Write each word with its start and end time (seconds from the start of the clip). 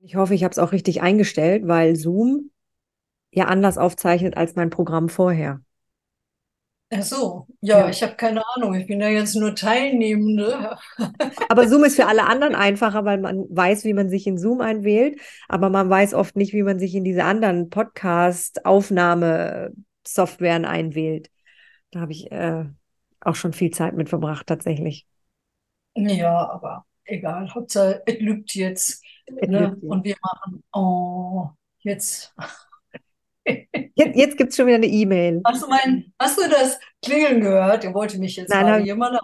Ich 0.00 0.16
hoffe, 0.16 0.34
ich 0.34 0.44
habe 0.44 0.52
es 0.52 0.58
auch 0.58 0.72
richtig 0.72 1.02
eingestellt, 1.02 1.66
weil 1.66 1.96
Zoom 1.96 2.50
ja 3.30 3.44
anders 3.44 3.78
aufzeichnet 3.78 4.36
als 4.36 4.56
mein 4.56 4.70
Programm 4.70 5.08
vorher. 5.08 5.60
Ach 6.92 7.02
so, 7.02 7.46
ja, 7.60 7.88
ich 7.88 8.02
habe 8.02 8.16
keine 8.16 8.42
Ahnung. 8.56 8.74
Ich 8.74 8.88
bin 8.88 8.98
da 8.98 9.06
jetzt 9.06 9.36
nur 9.36 9.54
Teilnehmende. 9.54 10.76
Aber 11.48 11.68
Zoom 11.68 11.84
ist 11.84 11.94
für 11.94 12.06
alle 12.06 12.26
anderen 12.26 12.56
einfacher, 12.56 13.04
weil 13.04 13.18
man 13.18 13.46
weiß, 13.48 13.84
wie 13.84 13.92
man 13.92 14.08
sich 14.08 14.26
in 14.26 14.38
Zoom 14.38 14.60
einwählt, 14.60 15.20
aber 15.48 15.70
man 15.70 15.88
weiß 15.88 16.14
oft 16.14 16.34
nicht, 16.34 16.52
wie 16.52 16.64
man 16.64 16.80
sich 16.80 16.96
in 16.96 17.04
diese 17.04 17.22
anderen 17.22 17.70
Podcast-Aufnahme-Softwaren 17.70 20.64
einwählt. 20.64 21.30
Da 21.92 22.00
habe 22.00 22.10
ich 22.10 22.32
äh, 22.32 22.64
auch 23.20 23.36
schon 23.36 23.52
viel 23.52 23.70
Zeit 23.70 23.94
mit 23.94 24.08
verbracht, 24.08 24.48
tatsächlich. 24.48 25.06
Ja, 25.94 26.50
aber 26.50 26.86
egal. 27.04 27.54
Hauptsache, 27.54 28.02
es 28.06 28.18
lügt 28.18 28.56
jetzt. 28.56 29.04
Ne? 29.46 29.76
Und 29.82 30.04
wir 30.04 30.16
machen, 30.22 30.62
oh, 30.72 31.48
jetzt. 31.80 32.34
Jetzt, 33.94 34.16
jetzt 34.16 34.36
gibt 34.38 34.50
es 34.50 34.56
schon 34.56 34.66
wieder 34.66 34.76
eine 34.76 34.86
E-Mail. 34.86 35.42
Hast 35.44 35.62
du 35.62 35.68
mein, 35.68 36.12
hast 36.18 36.38
du 36.38 36.48
das 36.48 36.78
Klingeln 37.04 37.40
gehört? 37.40 37.82
Der 37.82 37.94
wollte 37.94 38.18
mich 38.18 38.36
jetzt 38.36 38.50
Nein, 38.50 38.66
hab- 38.66 38.84
jemand. 38.84 39.18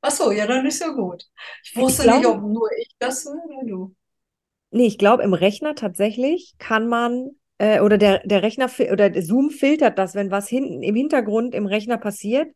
Ach 0.00 0.10
so, 0.10 0.30
ja, 0.30 0.46
dann 0.46 0.64
ist 0.66 0.80
ja 0.80 0.88
gut. 0.88 1.24
Ich 1.64 1.70
Ich 1.72 1.76
wusste 1.76 2.02
nicht, 2.10 2.26
ob 2.26 2.42
nur 2.42 2.68
ich 2.78 2.94
das 2.98 3.24
höre 3.24 3.44
oder 3.44 3.66
du. 3.66 3.94
nee, 4.70 4.86
ich 4.86 4.98
glaube, 4.98 5.22
im 5.22 5.34
Rechner 5.34 5.74
tatsächlich 5.74 6.54
kann 6.58 6.88
man, 6.88 7.30
äh, 7.58 7.80
oder 7.80 7.98
der, 7.98 8.20
der 8.26 8.42
Rechner 8.42 8.70
oder 8.92 9.10
der 9.10 9.22
Zoom 9.22 9.50
filtert 9.50 9.98
das, 9.98 10.14
wenn 10.14 10.30
was 10.30 10.48
hinten 10.48 10.82
im 10.82 10.94
Hintergrund 10.94 11.54
im 11.54 11.66
Rechner 11.66 11.98
passiert, 11.98 12.52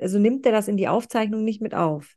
also 0.00 0.18
nimmt 0.18 0.46
er 0.46 0.52
das 0.52 0.68
in 0.68 0.76
die 0.76 0.88
Aufzeichnung 0.88 1.44
nicht 1.44 1.60
mit 1.60 1.74
auf. 1.74 2.14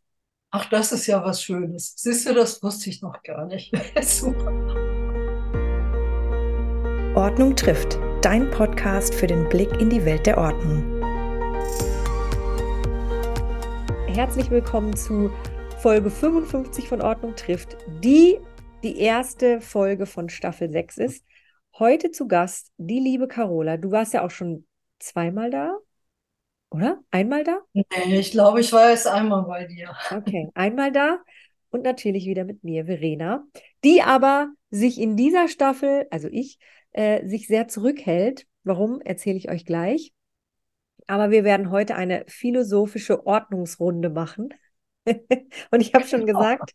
Ach, 0.49 0.69
das 0.69 0.93
ist 0.93 1.07
ja 1.07 1.25
was 1.25 1.43
Schönes. 1.43 1.93
Siehst 1.97 2.25
du, 2.25 2.33
das 2.33 2.63
wusste 2.63 2.89
ich 2.89 3.01
noch 3.01 3.21
gar 3.21 3.45
nicht. 3.47 3.69
Super. 4.01 4.53
Ordnung 7.17 7.53
trifft, 7.53 7.99
dein 8.21 8.49
Podcast 8.49 9.13
für 9.13 9.27
den 9.27 9.49
Blick 9.49 9.69
in 9.81 9.89
die 9.89 10.05
Welt 10.05 10.25
der 10.25 10.37
Ordnung. 10.37 11.01
Herzlich 14.07 14.49
willkommen 14.49 14.95
zu 14.95 15.29
Folge 15.79 16.09
55 16.09 16.87
von 16.87 17.01
Ordnung 17.01 17.35
trifft, 17.35 17.75
die 18.01 18.39
die 18.83 18.99
erste 18.99 19.59
Folge 19.59 20.05
von 20.05 20.29
Staffel 20.29 20.71
6 20.71 20.97
ist. 20.99 21.25
Heute 21.77 22.11
zu 22.11 22.25
Gast 22.25 22.71
die 22.77 23.01
liebe 23.01 23.27
Carola. 23.27 23.75
Du 23.75 23.91
warst 23.91 24.13
ja 24.13 24.23
auch 24.25 24.31
schon 24.31 24.65
zweimal 24.99 25.51
da, 25.51 25.77
oder? 26.69 26.99
Einmal 27.11 27.43
da? 27.43 27.59
Nee, 27.73 27.85
ich 28.19 28.31
glaube, 28.31 28.59
ich 28.61 28.71
war 28.73 28.89
jetzt 28.89 29.07
einmal 29.07 29.43
bei 29.43 29.65
dir. 29.65 29.95
Okay, 30.11 30.49
einmal 30.53 30.91
da 30.91 31.19
und 31.69 31.83
natürlich 31.83 32.25
wieder 32.25 32.43
mit 32.43 32.63
mir, 32.63 32.85
Verena, 32.85 33.45
die 33.83 34.01
aber 34.01 34.49
sich 34.69 34.99
in 34.99 35.15
dieser 35.15 35.47
Staffel, 35.47 36.07
also 36.11 36.27
ich, 36.31 36.57
äh, 36.91 37.25
sich 37.27 37.47
sehr 37.47 37.67
zurückhält. 37.67 38.45
Warum, 38.63 39.01
erzähle 39.01 39.37
ich 39.37 39.49
euch 39.49 39.65
gleich. 39.65 40.13
Aber 41.07 41.31
wir 41.31 41.43
werden 41.43 41.71
heute 41.71 41.95
eine 41.95 42.25
philosophische 42.27 43.25
Ordnungsrunde 43.25 44.09
machen. 44.09 44.49
Und 45.71 45.81
ich 45.81 45.93
habe 45.93 46.05
schon 46.05 46.25
gesagt, 46.25 46.73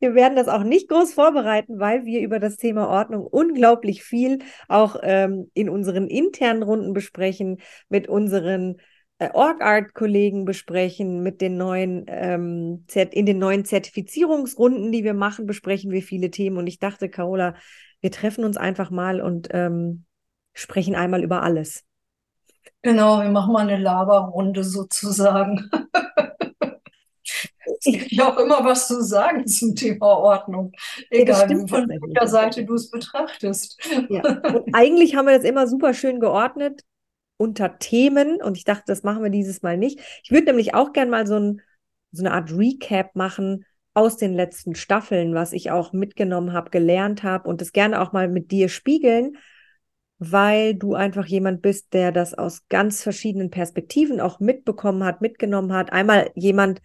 wir 0.00 0.14
werden 0.14 0.36
das 0.36 0.48
auch 0.48 0.62
nicht 0.62 0.88
groß 0.88 1.14
vorbereiten, 1.14 1.78
weil 1.78 2.04
wir 2.04 2.20
über 2.20 2.38
das 2.38 2.56
Thema 2.56 2.88
Ordnung 2.88 3.26
unglaublich 3.26 4.02
viel 4.02 4.38
auch 4.68 4.96
ähm, 5.02 5.50
in 5.54 5.68
unseren 5.68 6.08
internen 6.08 6.62
Runden 6.62 6.92
besprechen, 6.92 7.58
mit 7.88 8.08
unseren 8.08 8.76
äh, 9.18 9.30
OrgArt-Kollegen 9.32 10.44
besprechen, 10.44 11.22
mit 11.22 11.40
den 11.40 11.56
neuen, 11.56 12.06
ähm, 12.08 12.84
in 12.94 13.26
den 13.26 13.38
neuen 13.38 13.64
Zertifizierungsrunden, 13.64 14.90
die 14.90 15.04
wir 15.04 15.14
machen, 15.14 15.46
besprechen 15.46 15.90
wir 15.92 16.02
viele 16.02 16.30
Themen. 16.30 16.56
Und 16.56 16.66
ich 16.66 16.78
dachte, 16.78 17.08
Carola, 17.08 17.54
wir 18.00 18.10
treffen 18.10 18.44
uns 18.44 18.56
einfach 18.56 18.90
mal 18.90 19.20
und 19.20 19.48
ähm, 19.52 20.04
sprechen 20.54 20.94
einmal 20.94 21.22
über 21.22 21.42
alles. 21.42 21.84
Genau, 22.82 23.22
wir 23.22 23.30
machen 23.30 23.52
mal 23.52 23.68
eine 23.68 23.80
Laberrunde 23.80 24.64
sozusagen. 24.64 25.70
Ja 27.84 28.32
auch 28.32 28.38
immer 28.38 28.64
was 28.64 28.88
zu 28.88 29.02
sagen 29.02 29.46
zum 29.46 29.74
Thema 29.74 30.06
Ordnung. 30.06 30.72
Ja, 31.10 31.20
Egal, 31.20 31.44
stimmt 31.44 31.70
von 31.70 31.88
welcher 31.88 32.26
Seite 32.26 32.64
du 32.64 32.74
es 32.74 32.90
betrachtest. 32.90 33.78
Ja. 34.08 34.22
Eigentlich 34.72 35.16
haben 35.16 35.26
wir 35.26 35.36
das 35.36 35.44
immer 35.44 35.66
super 35.66 35.94
schön 35.94 36.20
geordnet 36.20 36.82
unter 37.36 37.78
Themen 37.78 38.40
und 38.40 38.56
ich 38.56 38.64
dachte, 38.64 38.84
das 38.86 39.02
machen 39.02 39.22
wir 39.22 39.30
dieses 39.30 39.62
Mal 39.62 39.76
nicht. 39.76 40.00
Ich 40.22 40.30
würde 40.30 40.46
nämlich 40.46 40.74
auch 40.74 40.92
gern 40.92 41.10
mal 41.10 41.26
so, 41.26 41.36
ein, 41.36 41.60
so 42.12 42.22
eine 42.22 42.32
Art 42.32 42.52
Recap 42.52 43.16
machen 43.16 43.64
aus 43.94 44.16
den 44.16 44.32
letzten 44.32 44.74
Staffeln, 44.74 45.34
was 45.34 45.52
ich 45.52 45.70
auch 45.70 45.92
mitgenommen 45.92 46.52
habe, 46.52 46.70
gelernt 46.70 47.22
habe 47.22 47.48
und 47.48 47.60
das 47.60 47.72
gerne 47.72 48.00
auch 48.00 48.12
mal 48.12 48.28
mit 48.28 48.50
dir 48.50 48.68
spiegeln, 48.68 49.36
weil 50.18 50.74
du 50.74 50.94
einfach 50.94 51.26
jemand 51.26 51.62
bist, 51.62 51.92
der 51.94 52.12
das 52.12 52.32
aus 52.32 52.68
ganz 52.68 53.02
verschiedenen 53.02 53.50
Perspektiven 53.50 54.20
auch 54.20 54.38
mitbekommen 54.38 55.04
hat, 55.04 55.20
mitgenommen 55.20 55.72
hat. 55.72 55.92
Einmal 55.92 56.30
jemand, 56.34 56.80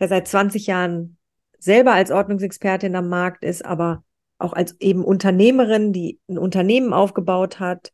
der 0.00 0.08
seit 0.08 0.28
20 0.28 0.66
Jahren 0.66 1.18
selber 1.58 1.92
als 1.92 2.10
Ordnungsexpertin 2.10 2.94
am 2.96 3.08
Markt 3.08 3.44
ist, 3.44 3.64
aber 3.64 4.04
auch 4.38 4.52
als 4.52 4.76
eben 4.80 5.04
Unternehmerin, 5.04 5.92
die 5.92 6.20
ein 6.28 6.38
Unternehmen 6.38 6.92
aufgebaut 6.92 7.58
hat, 7.60 7.92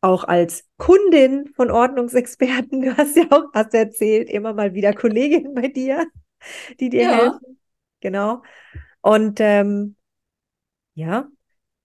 auch 0.00 0.24
als 0.24 0.64
Kundin 0.78 1.48
von 1.54 1.70
Ordnungsexperten. 1.70 2.82
Du 2.82 2.96
hast 2.96 3.16
ja 3.16 3.24
auch, 3.30 3.44
hast 3.52 3.74
erzählt, 3.74 4.30
immer 4.30 4.54
mal 4.54 4.74
wieder 4.74 4.92
Kolleginnen 4.92 5.54
bei 5.54 5.68
dir, 5.68 6.06
die 6.80 6.90
dir 6.90 7.02
Ja. 7.04 7.16
helfen. 7.16 7.58
Genau. 8.00 8.42
Und 9.02 9.40
ähm, 9.40 9.96
ja, 10.94 11.28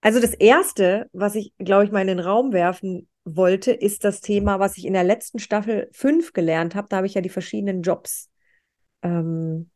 also 0.00 0.20
das 0.20 0.34
Erste, 0.34 1.08
was 1.12 1.34
ich, 1.34 1.52
glaube 1.58 1.84
ich, 1.84 1.90
mal 1.92 2.02
in 2.02 2.08
den 2.08 2.20
Raum 2.20 2.52
werfen 2.52 3.08
wollte, 3.24 3.72
ist 3.72 4.04
das 4.04 4.20
Thema, 4.20 4.60
was 4.60 4.78
ich 4.78 4.86
in 4.86 4.92
der 4.92 5.04
letzten 5.04 5.38
Staffel 5.38 5.88
5 5.92 6.32
gelernt 6.32 6.74
habe. 6.74 6.88
Da 6.88 6.98
habe 6.98 7.06
ich 7.06 7.14
ja 7.14 7.20
die 7.20 7.28
verschiedenen 7.28 7.82
Jobs 7.82 8.30
ähm, 9.02 9.70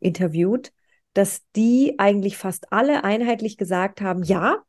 interviewt, 0.00 0.72
dass 1.14 1.42
die 1.54 1.98
eigentlich 1.98 2.36
fast 2.36 2.72
alle 2.72 3.04
einheitlich 3.04 3.56
gesagt 3.56 4.00
haben, 4.00 4.22
ja, 4.22 4.62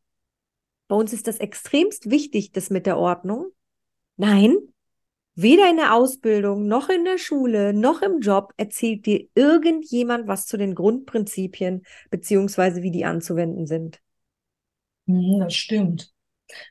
bei 0.88 0.96
uns 0.96 1.12
ist 1.12 1.26
das 1.26 1.38
extremst 1.38 2.10
wichtig, 2.10 2.52
das 2.52 2.70
mit 2.70 2.86
der 2.86 2.98
Ordnung. 2.98 3.46
Nein, 4.16 4.56
weder 5.34 5.68
in 5.68 5.76
der 5.76 5.94
Ausbildung 5.94 6.68
noch 6.68 6.88
in 6.88 7.04
der 7.04 7.18
Schule 7.18 7.74
noch 7.74 8.02
im 8.02 8.20
Job 8.20 8.52
erzählt 8.56 9.06
dir 9.06 9.26
irgendjemand 9.34 10.28
was 10.28 10.46
zu 10.46 10.56
den 10.56 10.74
Grundprinzipien 10.74 11.84
beziehungsweise 12.10 12.82
wie 12.82 12.90
die 12.90 13.04
anzuwenden 13.04 13.66
sind. 13.66 14.00
Das 15.06 15.54
stimmt. 15.54 16.13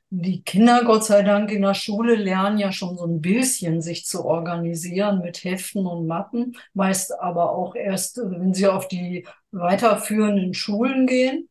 Die 0.10 0.44
Kinder, 0.44 0.84
Gott 0.86 1.04
sei 1.06 1.24
Dank, 1.24 1.52
in 1.52 1.64
der 1.64 1.74
Schule 1.74 2.16
lernen 2.16 2.58
ja 2.58 2.72
schon 2.72 2.98
so 2.98 3.06
ein 3.06 3.22
bisschen, 3.22 3.82
sich 3.82 4.06
zu 4.06 4.26
organisieren 4.26 5.22
mit 5.22 5.44
Heften 5.44 5.86
und 5.86 6.08
Mappen, 6.08 6.56
meist 6.74 7.20
aber 7.20 7.52
auch 7.52 7.76
erst, 7.76 8.18
wenn 8.18 8.54
sie 8.54 8.68
auf 8.68 8.88
die 8.88 9.26
weiterführenden 9.52 10.54
Schulen 10.54 11.08
gehen. 11.08 11.50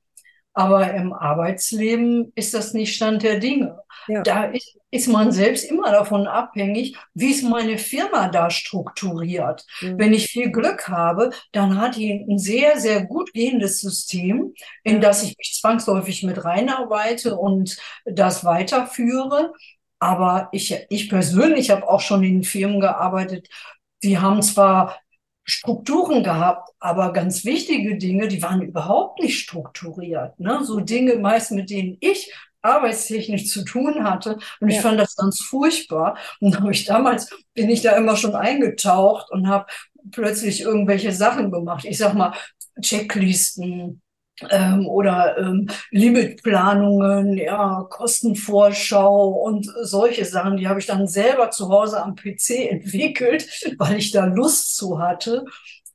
Aber 0.54 0.94
im 0.94 1.12
Arbeitsleben 1.12 2.32
ist 2.34 2.54
das 2.54 2.74
nicht 2.74 2.94
Stand 2.94 3.22
der 3.22 3.38
Dinge. 3.40 3.81
Ja. 4.08 4.22
Da 4.22 4.44
ist, 4.44 4.76
ist 4.90 5.08
man 5.08 5.32
selbst 5.32 5.64
immer 5.64 5.90
davon 5.90 6.26
abhängig, 6.26 6.96
wie 7.14 7.30
ist 7.30 7.42
meine 7.42 7.78
Firma 7.78 8.28
da 8.28 8.50
strukturiert. 8.50 9.64
Mhm. 9.80 9.98
Wenn 9.98 10.12
ich 10.12 10.28
viel 10.28 10.50
Glück 10.50 10.88
habe, 10.88 11.30
dann 11.52 11.80
hat 11.80 11.96
die 11.96 12.12
ein 12.12 12.38
sehr, 12.38 12.78
sehr 12.78 13.04
gut 13.04 13.32
gehendes 13.32 13.80
System, 13.80 14.54
in 14.82 15.00
das 15.00 15.22
ich 15.22 15.36
mich 15.38 15.58
zwangsläufig 15.60 16.22
mit 16.22 16.44
reinarbeite 16.44 17.36
und 17.36 17.76
das 18.04 18.44
weiterführe. 18.44 19.52
Aber 19.98 20.48
ich, 20.52 20.76
ich 20.88 21.08
persönlich 21.08 21.70
habe 21.70 21.88
auch 21.88 22.00
schon 22.00 22.24
in 22.24 22.42
Firmen 22.42 22.80
gearbeitet, 22.80 23.48
die 24.02 24.18
haben 24.18 24.42
zwar 24.42 24.98
Strukturen 25.44 26.22
gehabt, 26.22 26.70
aber 26.78 27.12
ganz 27.12 27.44
wichtige 27.44 27.96
Dinge, 27.96 28.28
die 28.28 28.42
waren 28.42 28.62
überhaupt 28.62 29.20
nicht 29.20 29.38
strukturiert. 29.38 30.38
Ne? 30.38 30.60
So 30.64 30.80
Dinge 30.80 31.16
meist, 31.16 31.50
mit 31.50 31.70
denen 31.70 31.96
ich 32.00 32.32
arbeitstechnisch 32.62 33.48
zu 33.48 33.64
tun 33.64 34.04
hatte. 34.04 34.38
Und 34.60 34.68
ich 34.70 34.76
Ja. 34.76 34.82
fand 34.82 35.00
das 35.00 35.16
ganz 35.16 35.40
furchtbar. 35.42 36.16
Und 36.40 36.58
habe 36.60 36.72
ich 36.72 36.84
damals 36.84 37.30
bin 37.54 37.68
ich 37.70 37.82
da 37.82 37.96
immer 37.96 38.16
schon 38.16 38.34
eingetaucht 38.34 39.30
und 39.30 39.48
habe 39.48 39.66
plötzlich 40.10 40.62
irgendwelche 40.62 41.12
Sachen 41.12 41.50
gemacht. 41.50 41.84
Ich 41.84 41.98
sag 41.98 42.14
mal, 42.14 42.32
Checklisten, 42.80 44.00
ähm, 44.50 44.86
oder 44.88 45.36
ähm, 45.38 45.68
Limitplanungen, 45.90 47.36
ja, 47.36 47.86
Kostenvorschau 47.90 49.28
und 49.28 49.66
solche 49.82 50.24
Sachen, 50.24 50.56
die 50.56 50.68
habe 50.68 50.80
ich 50.80 50.86
dann 50.86 51.06
selber 51.06 51.50
zu 51.50 51.68
Hause 51.68 52.02
am 52.02 52.14
PC 52.16 52.50
entwickelt, 52.70 53.46
weil 53.78 53.96
ich 53.98 54.10
da 54.10 54.24
Lust 54.24 54.76
zu 54.76 54.98
hatte. 54.98 55.44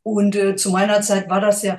Und 0.04 0.36
äh, 0.36 0.56
zu 0.56 0.70
meiner 0.72 1.02
Zeit 1.02 1.30
war 1.30 1.42
das 1.42 1.64
ja 1.64 1.78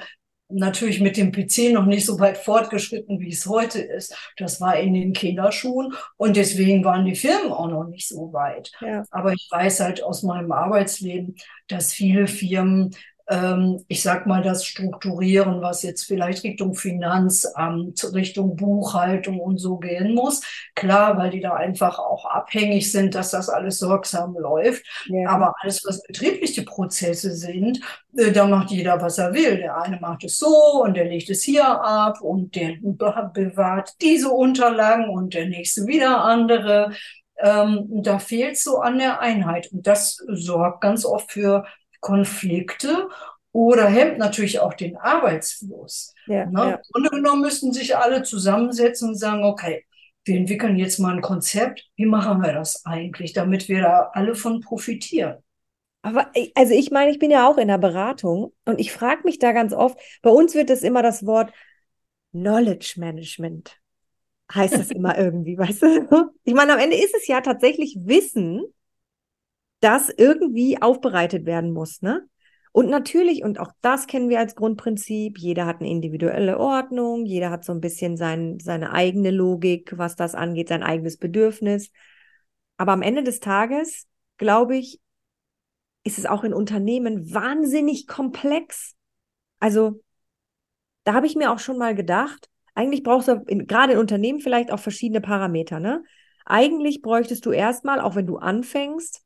natürlich 0.49 1.01
mit 1.01 1.17
dem 1.17 1.33
PC 1.33 1.73
noch 1.73 1.87
nicht 1.87 2.07
so 2.07 2.19
weit 2.21 2.39
fortgeschritten, 2.39 3.21
wie 3.21 3.33
es 3.33 3.47
heute 3.47 3.81
ist. 3.81 4.15
Das 4.37 4.61
war 4.61 4.77
in 4.79 4.95
den 4.95 5.13
Kinderschuhen 5.13 5.95
und 6.17 6.37
deswegen 6.37 6.85
waren 6.85 7.05
die 7.05 7.15
Firmen 7.15 7.53
auch 7.53 7.69
noch 7.69 7.85
nicht 7.85 8.09
so 8.09 8.33
weit. 8.33 8.73
Ja. 8.81 9.05
Aber 9.11 9.33
ich 9.33 9.49
weiß 9.51 9.81
halt 9.81 10.03
aus 10.03 10.23
meinem 10.23 10.53
Arbeitsleben, 10.53 11.37
dass 11.69 11.93
viele 11.93 12.27
Firmen 12.27 12.95
ähm, 13.29 13.85
ich 13.89 14.03
sag 14.03 14.27
mal, 14.27 14.43
das 14.43 14.65
Strukturieren, 14.65 15.61
was 15.61 15.83
jetzt 15.83 16.05
vielleicht 16.05 16.45
Richtung 16.45 16.75
Finanzamt, 16.75 18.03
Richtung 18.15 18.57
Buchhaltung 18.57 19.39
und 19.41 19.59
so 19.59 19.77
gehen 19.77 20.15
muss. 20.15 20.41
Klar, 20.75 21.19
weil 21.19 21.31
die 21.31 21.41
da 21.41 21.55
einfach 21.55 21.99
auch 21.99 22.25
abhängig 22.25 22.91
sind, 22.91 23.15
dass 23.15 23.31
das 23.31 23.51
alles 23.51 23.79
sorgsam 23.79 24.35
läuft. 24.39 24.85
Ja. 25.09 25.29
Aber 25.29 25.55
alles, 25.61 25.83
was 25.87 26.03
betriebliche 26.03 26.63
Prozesse 26.63 27.33
sind, 27.35 27.81
äh, 28.17 28.33
da 28.33 28.47
macht 28.47 28.71
jeder, 28.71 29.01
was 29.03 29.19
er 29.19 29.35
will. 29.35 29.59
Der 29.59 29.81
eine 29.83 30.01
macht 30.01 30.25
es 30.25 30.39
so 30.39 30.83
und 30.83 30.95
der 30.97 31.05
legt 31.05 31.29
es 31.29 31.43
hier 31.43 31.69
ab 31.69 32.21
und 32.23 32.57
der 32.57 32.77
bewahrt 32.81 33.93
diese 34.01 34.31
Unterlagen 34.31 35.11
und 35.11 35.35
der 35.35 35.47
nächste 35.49 35.87
wieder 35.87 36.25
andere. 36.25 36.93
Ähm, 37.41 37.87
da 38.03 38.19
fehlt 38.19 38.59
so 38.59 38.79
an 38.79 38.99
der 38.99 39.21
Einheit. 39.21 39.71
Und 39.71 39.87
das 39.87 40.17
sorgt 40.29 40.81
ganz 40.81 41.05
oft 41.05 41.31
für 41.31 41.67
Konflikte 42.01 43.09
oder 43.53 43.87
hemmt 43.87 44.19
natürlich 44.19 44.61
auch 44.61 44.75
den 44.75 44.97
Arbeitsfluss. 44.97 46.15
Ja, 46.27 46.47
ne? 46.47 46.61
ja. 46.61 46.71
Im 46.75 46.83
Grunde 46.93 47.11
genommen 47.11 47.43
müssten 47.43 47.73
sich 47.73 47.97
alle 47.97 48.23
zusammensetzen 48.23 49.11
und 49.11 49.17
sagen, 49.17 49.45
okay, 49.45 49.85
wir 50.25 50.37
entwickeln 50.37 50.77
jetzt 50.77 50.99
mal 50.99 51.15
ein 51.15 51.23
Konzept. 51.23 51.89
Wie 51.97 52.07
machen 52.07 52.43
wir 52.43 52.53
das 52.53 52.85
eigentlich, 52.85 53.33
damit 53.33 53.69
wir 53.69 53.83
da 53.83 54.11
alle 54.13 54.35
von 54.35 54.61
profitieren? 54.61 55.39
Aber 56.03 56.31
also 56.55 56.75
ich 56.75 56.91
meine, 56.91 57.11
ich 57.11 57.19
bin 57.19 57.31
ja 57.31 57.49
auch 57.49 57.59
in 57.59 57.69
der 57.69 57.79
Beratung 57.79 58.53
und 58.65 58.79
ich 58.79 58.93
frage 58.93 59.23
mich 59.25 59.39
da 59.39 59.53
ganz 59.53 59.73
oft, 59.73 59.99
bei 60.23 60.31
uns 60.31 60.55
wird 60.55 60.71
es 60.71 60.83
immer 60.83 61.03
das 61.03 61.27
Wort 61.27 61.53
Knowledge 62.33 62.95
Management 62.99 63.79
heißt 64.55 64.75
das 64.75 64.91
immer 64.91 65.19
irgendwie, 65.19 65.59
weißt 65.59 65.83
du? 65.83 66.33
Ich 66.45 66.55
meine, 66.55 66.75
am 66.75 66.79
Ende 66.79 66.97
ist 66.97 67.15
es 67.15 67.27
ja 67.27 67.41
tatsächlich 67.41 67.97
Wissen, 68.03 68.63
das 69.81 70.11
irgendwie 70.17 70.81
aufbereitet 70.83 71.47
werden 71.47 71.73
muss, 71.73 72.03
ne? 72.03 72.27
Und 72.73 72.91
natürlich, 72.91 73.43
und 73.43 73.59
auch 73.59 73.73
das 73.81 74.07
kennen 74.07 74.29
wir 74.29 74.39
als 74.39 74.55
Grundprinzip, 74.55 75.39
jeder 75.39 75.67
hat 75.67 75.81
eine 75.81 75.91
individuelle 75.91 76.61
Ordnung, 76.61 77.25
jeder 77.25 77.51
hat 77.51 77.65
so 77.65 77.73
ein 77.73 77.81
bisschen 77.81 78.17
sein, 78.17 78.59
seine 78.61 78.93
eigene 78.93 79.31
Logik, 79.31 79.97
was 79.97 80.17
das 80.17 80.35
angeht, 80.35 80.69
sein 80.69 80.83
eigenes 80.83 81.17
Bedürfnis. 81.17 81.91
Aber 82.77 82.93
am 82.93 83.03
Ende 83.03 83.25
des 83.25 83.41
Tages, 83.41 84.07
glaube 84.37 84.77
ich, 84.77 85.01
ist 86.05 86.19
es 86.19 86.27
auch 86.27 86.45
in 86.45 86.55
Unternehmen 86.55 87.35
wahnsinnig 87.35 88.07
komplex. 88.07 88.95
Also, 89.59 90.01
da 91.05 91.15
habe 91.15 91.27
ich 91.27 91.37
mir 91.37 91.51
auch 91.51 91.59
schon 91.59 91.79
mal 91.79 91.95
gedacht, 91.95 92.49
eigentlich 92.75 93.03
brauchst 93.03 93.29
du 93.29 93.43
in, 93.47 93.67
gerade 93.67 93.95
in 93.95 93.99
Unternehmen 93.99 94.41
vielleicht 94.41 94.71
auch 94.71 94.79
verschiedene 94.79 95.21
Parameter, 95.21 95.81
ne? 95.81 96.05
Eigentlich 96.45 97.03
bräuchtest 97.03 97.45
du 97.45 97.51
erstmal, 97.51 98.01
auch 98.01 98.15
wenn 98.15 98.27
du 98.27 98.37
anfängst, 98.37 99.23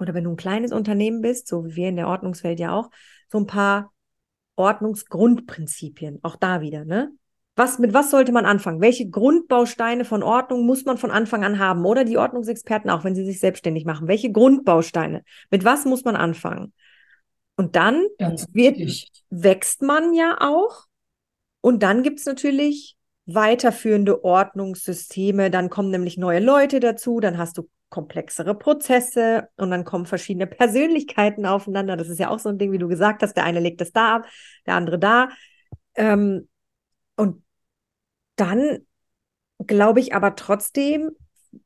oder 0.00 0.14
wenn 0.14 0.24
du 0.24 0.30
ein 0.30 0.36
kleines 0.36 0.72
Unternehmen 0.72 1.20
bist, 1.20 1.48
so 1.48 1.64
wie 1.64 1.76
wir 1.76 1.88
in 1.88 1.96
der 1.96 2.08
Ordnungswelt 2.08 2.58
ja 2.58 2.72
auch, 2.72 2.90
so 3.28 3.38
ein 3.38 3.46
paar 3.46 3.92
Ordnungsgrundprinzipien, 4.56 6.18
auch 6.22 6.36
da 6.36 6.60
wieder, 6.60 6.84
ne? 6.84 7.12
Was, 7.56 7.78
mit 7.78 7.92
was 7.92 8.10
sollte 8.10 8.32
man 8.32 8.46
anfangen? 8.46 8.80
Welche 8.80 9.10
Grundbausteine 9.10 10.06
von 10.06 10.22
Ordnung 10.22 10.64
muss 10.64 10.86
man 10.86 10.96
von 10.96 11.10
Anfang 11.10 11.44
an 11.44 11.58
haben? 11.58 11.84
Oder 11.84 12.04
die 12.04 12.16
Ordnungsexperten 12.16 12.88
auch, 12.88 13.04
wenn 13.04 13.14
sie 13.14 13.24
sich 13.24 13.38
selbstständig 13.38 13.84
machen. 13.84 14.08
Welche 14.08 14.32
Grundbausteine? 14.32 15.24
Mit 15.50 15.64
was 15.64 15.84
muss 15.84 16.04
man 16.04 16.16
anfangen? 16.16 16.72
Und 17.56 17.76
dann 17.76 18.06
wird, 18.52 18.78
wächst 19.28 19.82
man 19.82 20.14
ja 20.14 20.38
auch. 20.40 20.86
Und 21.60 21.82
dann 21.82 22.02
gibt 22.02 22.20
es 22.20 22.24
natürlich 22.24 22.96
weiterführende 23.26 24.24
Ordnungssysteme. 24.24 25.50
Dann 25.50 25.68
kommen 25.68 25.90
nämlich 25.90 26.16
neue 26.16 26.40
Leute 26.40 26.80
dazu. 26.80 27.20
Dann 27.20 27.36
hast 27.36 27.58
du 27.58 27.68
komplexere 27.90 28.54
Prozesse 28.54 29.48
und 29.56 29.70
dann 29.70 29.84
kommen 29.84 30.06
verschiedene 30.06 30.46
Persönlichkeiten 30.46 31.44
aufeinander. 31.44 31.96
Das 31.96 32.08
ist 32.08 32.18
ja 32.18 32.30
auch 32.30 32.38
so 32.38 32.48
ein 32.48 32.58
Ding, 32.58 32.72
wie 32.72 32.78
du 32.78 32.88
gesagt 32.88 33.22
hast, 33.22 33.34
der 33.34 33.44
eine 33.44 33.60
legt 33.60 33.80
es 33.80 33.92
da 33.92 34.16
ab, 34.16 34.26
der 34.66 34.74
andere 34.74 34.98
da. 34.98 35.28
Ähm, 35.96 36.48
und 37.16 37.42
dann 38.36 38.86
glaube 39.66 40.00
ich 40.00 40.14
aber 40.14 40.36
trotzdem, 40.36 41.10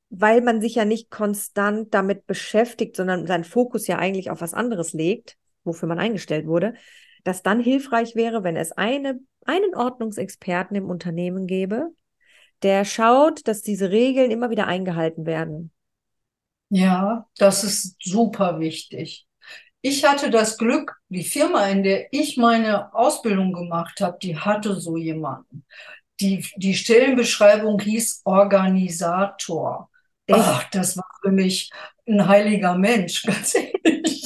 weil 0.09 0.41
man 0.41 0.61
sich 0.61 0.75
ja 0.77 0.85
nicht 0.85 1.11
konstant 1.11 1.93
damit 1.93 2.27
beschäftigt, 2.27 2.97
sondern 2.97 3.27
seinen 3.27 3.45
Fokus 3.45 3.87
ja 3.87 3.99
eigentlich 3.99 4.31
auf 4.31 4.41
was 4.41 4.55
anderes 4.55 4.93
legt, 4.93 5.37
wofür 5.63 5.89
man 5.89 5.99
eingestellt 5.99 6.47
wurde, 6.47 6.75
dass 7.23 7.43
dann 7.43 7.61
hilfreich 7.61 8.15
wäre, 8.15 8.45
wenn 8.45 8.57
es 8.57 8.73
eine, 8.73 9.21
einen 9.45 9.75
Ordnungsexperten 9.75 10.77
im 10.77 10.89
Unternehmen 10.89 11.47
gäbe, 11.47 11.91
der 12.63 12.85
schaut, 12.85 13.47
dass 13.47 13.63
diese 13.63 13.91
Regeln 13.91 14.31
immer 14.31 14.51
wieder 14.51 14.67
eingehalten 14.67 15.27
werden. 15.27 15.71
Ja, 16.71 17.27
das 17.39 17.65
ist 17.65 17.97
super 18.03 18.59
wichtig. 18.61 19.27
Ich 19.83 20.05
hatte 20.05 20.31
das 20.31 20.57
Glück, 20.59 20.97
die 21.09 21.25
Firma, 21.25 21.67
in 21.69 21.83
der 21.83 22.13
ich 22.13 22.37
meine 22.37 22.95
Ausbildung 22.95 23.53
gemacht 23.53 24.01
habe, 24.01 24.19
die 24.21 24.39
hatte 24.39 24.81
so 24.81 24.97
jemanden. 24.97 25.67
Die, 26.21 26.47
die 26.57 26.75
Stellenbeschreibung 26.75 27.79
hieß 27.81 28.23
Organisator. 28.25 29.91
Ach, 30.31 30.65
das 30.71 30.97
war 30.97 31.07
für 31.23 31.31
mich 31.31 31.71
ein 32.09 32.27
heiliger 32.27 32.77
Mensch, 32.77 33.23
ganz 33.27 33.55
ehrlich. 33.55 34.23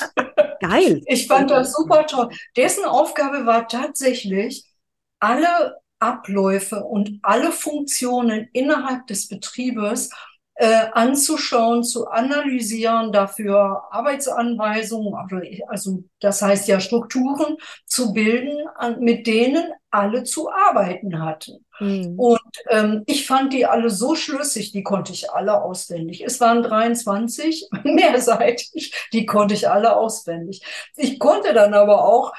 Geil. 0.61 1.02
Ich 1.06 1.26
fand 1.26 1.50
das 1.50 1.73
super 1.73 2.06
toll. 2.06 2.31
Dessen 2.56 2.84
Aufgabe 2.84 3.46
war 3.46 3.69
tatsächlich, 3.69 4.64
alle 5.20 5.76
Abläufe 5.99 6.84
und 6.84 7.19
alle 7.23 7.52
Funktionen 7.52 8.49
innerhalb 8.52 9.06
des 9.08 9.29
Betriebes 9.29 10.11
äh, 10.60 10.87
anzuschauen, 10.93 11.84
zu 11.84 12.08
analysieren, 12.08 13.12
dafür 13.12 13.84
Arbeitsanweisungen, 13.93 15.14
also, 15.14 15.37
also 15.69 16.02
das 16.19 16.43
heißt 16.43 16.66
ja 16.66 16.81
Strukturen 16.81 17.56
zu 17.87 18.12
bilden, 18.12 18.66
an, 18.75 18.99
mit 18.99 19.28
denen 19.28 19.72
alle 19.93 20.25
zu 20.25 20.50
arbeiten 20.50 21.22
hatten. 21.22 21.64
Mhm. 21.78 22.19
Und 22.19 22.40
ähm, 22.70 23.05
ich 23.06 23.25
fand 23.25 23.52
die 23.52 23.66
alle 23.66 23.88
so 23.88 24.16
schlüssig, 24.16 24.72
die 24.72 24.82
konnte 24.82 25.12
ich 25.12 25.31
alle 25.31 25.62
auswendig. 25.62 26.25
Es 26.25 26.40
waren 26.40 26.64
23, 26.64 27.69
mehrseitig, 27.84 28.93
die 29.12 29.26
konnte 29.26 29.55
ich 29.55 29.69
alle 29.69 29.96
auswendig. 29.96 30.62
Ich 30.96 31.20
konnte 31.20 31.55
dann 31.55 31.72
aber 31.72 32.05
auch 32.05 32.32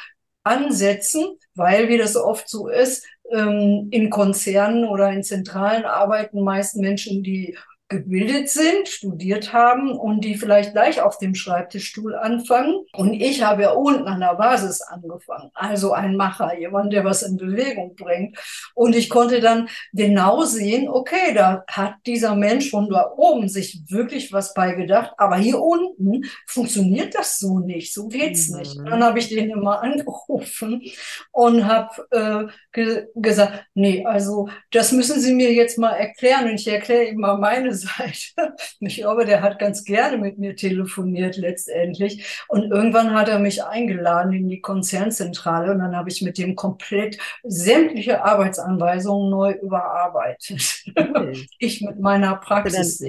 ansetzen, 0.44 1.38
weil, 1.56 1.88
wie 1.88 1.98
das 1.98 2.18
oft 2.18 2.50
so 2.50 2.68
ist, 2.68 3.06
ähm, 3.32 3.88
in 3.92 4.10
Konzernen 4.10 4.86
oder 4.86 5.10
in 5.12 5.24
Zentralen 5.24 5.86
arbeiten 5.86 6.42
meist 6.42 6.76
Menschen, 6.76 7.24
die 7.24 7.58
gebildet 7.90 8.50
sind, 8.50 8.88
studiert 8.88 9.52
haben 9.52 9.92
und 9.92 10.24
die 10.24 10.36
vielleicht 10.36 10.74
gleich 10.74 11.02
auf 11.02 11.18
dem 11.18 11.34
Schreibtischstuhl 11.34 12.16
anfangen. 12.16 12.86
Und 12.94 13.14
ich 13.16 13.44
habe 13.44 13.64
ja 13.64 13.72
unten 13.72 14.08
an 14.08 14.20
der 14.20 14.36
Basis 14.36 14.82
angefangen. 14.82 15.50
Also 15.56 15.92
ein 15.92 16.16
Macher, 16.16 16.58
jemand, 16.58 16.94
der 16.94 17.04
was 17.04 17.24
in 17.24 17.38
Bewegung 17.38 17.96
bringt. 17.96 18.38
Und 18.76 18.96
ich 18.96 19.10
konnte 19.10 19.40
dann 19.40 19.70
genau 19.92 20.44
sehen, 20.44 20.88
okay, 20.88 21.34
da 21.34 21.64
hat 21.68 21.96
dieser 22.06 22.36
Mensch 22.36 22.70
von 22.70 22.90
da 22.90 23.12
oben 23.18 23.50
sich 23.50 23.82
wirklich 23.90 24.32
was 24.32 24.54
beigedacht. 24.54 25.14
Aber 25.18 25.38
hier 25.38 25.60
unten 25.60 26.26
funktioniert 26.46 27.16
das 27.16 27.40
so 27.40 27.58
nicht. 27.58 27.92
So 27.92 28.08
geht's 28.08 28.50
mhm. 28.50 28.60
nicht. 28.60 28.78
Dann 28.78 29.04
habe 29.04 29.18
ich 29.18 29.30
den 29.30 29.50
immer 29.50 29.82
angerufen 29.82 30.84
und 31.32 31.66
habe 31.66 32.06
äh, 32.12 32.52
ge 32.72 33.08
gesagt, 33.16 33.66
nee, 33.74 34.06
also 34.06 34.48
das 34.70 34.92
müssen 34.92 35.20
Sie 35.20 35.34
mir 35.34 35.52
jetzt 35.52 35.80
mal 35.80 35.94
erklären. 35.94 36.50
Und 36.50 36.56
ich 36.56 36.68
erkläre 36.68 37.06
ihm 37.06 37.22
mal 37.22 37.38
meine 37.38 37.79
Seite. 37.80 38.56
Ich 38.80 38.98
glaube, 38.98 39.26
der 39.26 39.42
hat 39.42 39.60
ganz 39.60 39.84
gerne 39.84 40.18
mit 40.18 40.38
mir 40.38 40.56
telefoniert 40.56 41.38
letztendlich. 41.38 42.44
Und 42.48 42.72
irgendwann 42.72 43.14
hat 43.14 43.30
er 43.30 43.40
mich 43.40 43.64
eingeladen 43.64 44.34
in 44.34 44.50
die 44.50 44.62
Konzernzentrale 44.62 45.72
und 45.72 45.80
dann 45.80 45.96
habe 45.96 46.10
ich 46.10 46.22
mit 46.22 46.38
dem 46.38 46.56
komplett 46.56 47.18
sämtliche 47.44 48.24
Arbeitsanweisungen 48.24 49.30
neu 49.30 49.52
überarbeitet. 49.52 50.84
Mhm. 50.96 51.48
Ich 51.60 51.82
mit 51.82 52.00
meiner 52.00 52.36
Praxis. 52.38 53.04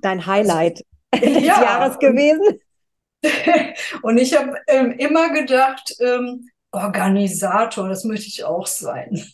Dein, 0.00 0.26
Highlight 0.26 0.84
des 1.14 1.42
ja. 1.42 1.62
Jahres 1.62 1.98
gewesen. 1.98 2.60
und 4.02 4.18
ich 4.18 4.36
habe 4.36 4.58
ähm, 4.66 4.92
immer 4.92 5.32
gedacht, 5.32 5.96
ähm, 6.00 6.48
Organisator, 6.70 7.88
das 7.88 8.04
möchte 8.04 8.26
ich 8.26 8.44
auch 8.44 8.66
sein. 8.66 9.24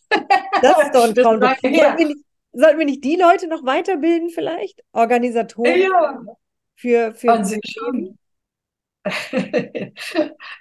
Das 0.63 0.83
ist 0.83 0.95
doch 0.95 1.05
ein 1.05 1.15
Traum. 1.15 1.41
Sollten 2.53 2.79
wir 2.79 2.87
nicht 2.87 3.05
die 3.05 3.17
Leute 3.17 3.47
noch 3.47 3.65
weiterbilden 3.65 4.31
vielleicht? 4.31 4.83
Organisatoren? 4.93 5.81
Ja. 5.81 6.23
Für, 6.77 7.15
für 7.15 7.33
An 7.33 7.45
sich 7.45 7.61
schon. 7.65 8.19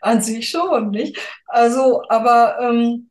An 0.02 0.22
sich 0.22 0.50
schon, 0.50 0.92
nicht? 0.92 1.18
Also, 1.46 2.04
aber 2.10 2.60
ähm, 2.62 3.10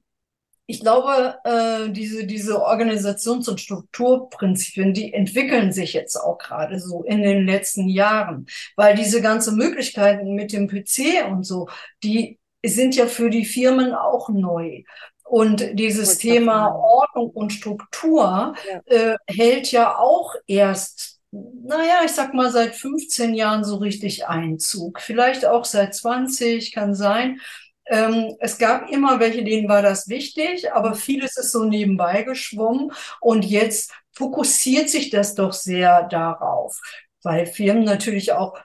ich 0.66 0.80
glaube, 0.80 1.38
äh, 1.44 1.88
diese, 1.90 2.26
diese 2.26 2.62
Organisations- 2.62 3.48
und 3.48 3.58
Strukturprinzipien, 3.60 4.92
die 4.92 5.14
entwickeln 5.14 5.72
sich 5.72 5.94
jetzt 5.94 6.16
auch 6.16 6.36
gerade 6.36 6.78
so 6.78 7.02
in 7.04 7.22
den 7.22 7.46
letzten 7.46 7.88
Jahren, 7.88 8.46
weil 8.76 8.94
diese 8.94 9.22
ganzen 9.22 9.56
Möglichkeiten 9.56 10.34
mit 10.34 10.52
dem 10.52 10.68
PC 10.68 11.26
und 11.26 11.44
so, 11.44 11.68
die 12.02 12.38
sind 12.64 12.94
ja 12.96 13.06
für 13.06 13.30
die 13.30 13.46
Firmen 13.46 13.94
auch 13.94 14.28
neu. 14.28 14.82
Und 15.28 15.78
dieses 15.78 16.16
Thema 16.16 16.74
Ordnung 16.74 17.28
und 17.30 17.52
Struktur 17.52 18.54
ja. 18.66 18.80
äh, 18.86 19.16
hält 19.28 19.70
ja 19.70 19.98
auch 19.98 20.34
erst, 20.46 21.20
naja, 21.30 22.00
ich 22.04 22.12
sag 22.12 22.32
mal, 22.32 22.50
seit 22.50 22.74
15 22.74 23.34
Jahren 23.34 23.62
so 23.62 23.76
richtig 23.76 24.26
Einzug. 24.26 25.00
Vielleicht 25.00 25.44
auch 25.44 25.66
seit 25.66 25.94
20, 25.94 26.72
kann 26.72 26.94
sein. 26.94 27.40
Ähm, 27.84 28.36
es 28.40 28.56
gab 28.56 28.90
immer 28.90 29.20
welche, 29.20 29.44
denen 29.44 29.68
war 29.68 29.82
das 29.82 30.08
wichtig, 30.08 30.72
aber 30.72 30.94
vieles 30.94 31.36
ist 31.36 31.52
so 31.52 31.64
nebenbei 31.64 32.22
geschwommen. 32.22 32.92
Und 33.20 33.44
jetzt 33.44 33.92
fokussiert 34.12 34.88
sich 34.88 35.10
das 35.10 35.34
doch 35.34 35.52
sehr 35.52 36.04
darauf, 36.04 36.80
weil 37.22 37.44
Firmen 37.44 37.84
natürlich 37.84 38.32
auch 38.32 38.58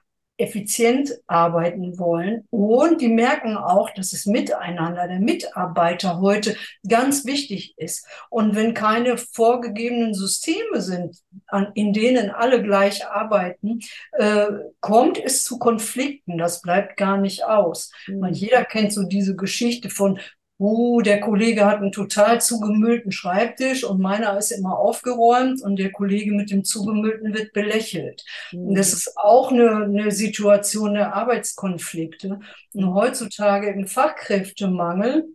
effizient 0.43 1.11
arbeiten 1.27 1.97
wollen. 1.97 2.45
Und 2.49 3.01
die 3.01 3.07
merken 3.07 3.57
auch, 3.57 3.89
dass 3.91 4.11
das 4.11 4.25
Miteinander 4.25 5.07
der 5.07 5.19
Mitarbeiter 5.19 6.19
heute 6.19 6.55
ganz 6.87 7.25
wichtig 7.25 7.73
ist. 7.77 8.05
Und 8.29 8.55
wenn 8.55 8.73
keine 8.73 9.17
vorgegebenen 9.17 10.13
Systeme 10.13 10.81
sind, 10.81 11.17
an, 11.47 11.71
in 11.73 11.93
denen 11.93 12.29
alle 12.29 12.61
gleich 12.61 13.07
arbeiten, 13.07 13.79
äh, 14.13 14.47
kommt 14.81 15.17
es 15.17 15.43
zu 15.43 15.59
Konflikten. 15.59 16.37
Das 16.37 16.61
bleibt 16.61 16.97
gar 16.97 17.17
nicht 17.17 17.45
aus. 17.45 17.91
Mhm. 18.07 18.19
Man, 18.19 18.33
jeder 18.33 18.65
kennt 18.65 18.93
so 18.93 19.03
diese 19.03 19.35
Geschichte 19.35 19.89
von 19.89 20.19
oh, 20.57 21.01
der 21.01 21.19
Kollege 21.19 21.65
hat 21.65 21.77
einen 21.77 21.91
total 21.91 22.41
zugemüllten 22.41 23.11
Schreibtisch 23.11 23.83
und 23.83 23.99
meiner 23.99 24.37
ist 24.37 24.51
immer 24.51 24.77
aufgeräumt 24.77 25.61
und 25.61 25.77
der 25.77 25.91
Kollege 25.91 26.33
mit 26.33 26.51
dem 26.51 26.63
zugemüllten 26.63 27.33
wird 27.33 27.53
belächelt. 27.53 28.23
Mhm. 28.51 28.67
Und 28.67 28.77
das 28.77 28.93
ist 28.93 29.17
auch 29.17 29.51
eine, 29.51 29.83
eine 29.83 30.11
Situation 30.11 30.93
der 30.93 31.15
Arbeitskonflikte. 31.15 32.39
Und 32.73 32.93
heutzutage 32.93 33.69
im 33.69 33.87
Fachkräftemangel 33.87 35.25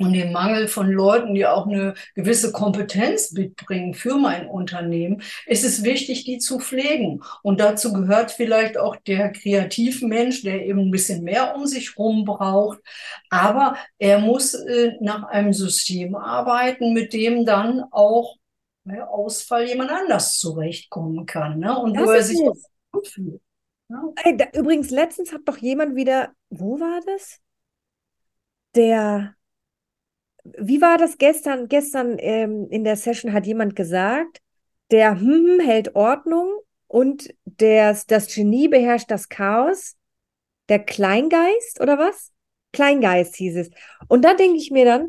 und 0.00 0.14
dem 0.14 0.32
Mangel 0.32 0.66
von 0.66 0.90
Leuten, 0.90 1.34
die 1.34 1.46
auch 1.46 1.66
eine 1.66 1.94
gewisse 2.14 2.52
Kompetenz 2.52 3.32
mitbringen 3.32 3.92
für 3.92 4.16
mein 4.16 4.48
Unternehmen, 4.48 5.22
ist 5.46 5.64
es 5.64 5.84
wichtig, 5.84 6.24
die 6.24 6.38
zu 6.38 6.58
pflegen. 6.58 7.22
Und 7.42 7.60
dazu 7.60 7.92
gehört 7.92 8.30
vielleicht 8.30 8.78
auch 8.78 8.96
der 8.96 9.30
Kreativmensch, 9.30 10.42
der 10.42 10.64
eben 10.64 10.80
ein 10.80 10.90
bisschen 10.90 11.22
mehr 11.22 11.54
um 11.54 11.66
sich 11.66 11.98
rum 11.98 12.24
braucht. 12.24 12.78
Aber 13.28 13.76
er 13.98 14.20
muss 14.20 14.54
äh, 14.54 14.92
nach 15.00 15.24
einem 15.24 15.52
System 15.52 16.14
arbeiten, 16.14 16.94
mit 16.94 17.12
dem 17.12 17.44
dann 17.44 17.84
auch 17.90 18.36
bei 18.84 19.02
Ausfall 19.02 19.68
jemand 19.68 19.90
anders 19.90 20.38
zurechtkommen 20.38 21.26
kann. 21.26 21.58
Ne? 21.58 21.78
Und 21.78 21.94
das 21.94 22.06
wo 22.06 22.10
er 22.10 22.22
sich 22.22 22.40
gut 22.90 23.06
fühlt. 23.06 23.42
Ja? 23.90 24.02
Ey, 24.24 24.36
da, 24.36 24.46
übrigens, 24.54 24.90
letztens 24.90 25.30
hat 25.30 25.42
doch 25.44 25.58
jemand 25.58 25.94
wieder, 25.94 26.32
wo 26.48 26.80
war 26.80 27.00
das? 27.04 27.38
Der 28.74 29.34
wie 30.44 30.80
war 30.80 30.98
das 30.98 31.18
gestern? 31.18 31.68
Gestern 31.68 32.16
ähm, 32.18 32.68
in 32.70 32.84
der 32.84 32.96
Session 32.96 33.32
hat 33.32 33.46
jemand 33.46 33.76
gesagt, 33.76 34.40
der 34.90 35.20
hm, 35.20 35.58
hm 35.58 35.60
hält 35.60 35.94
Ordnung 35.94 36.50
und 36.86 37.34
der, 37.44 37.96
das 38.08 38.34
Genie 38.34 38.68
beherrscht 38.68 39.10
das 39.10 39.28
Chaos. 39.28 39.96
Der 40.68 40.78
Kleingeist 40.78 41.80
oder 41.80 41.98
was? 41.98 42.32
Kleingeist 42.72 43.36
hieß 43.36 43.56
es. 43.56 43.70
Und 44.08 44.24
da 44.24 44.34
denke 44.34 44.58
ich 44.58 44.70
mir 44.70 44.84
dann, 44.84 45.08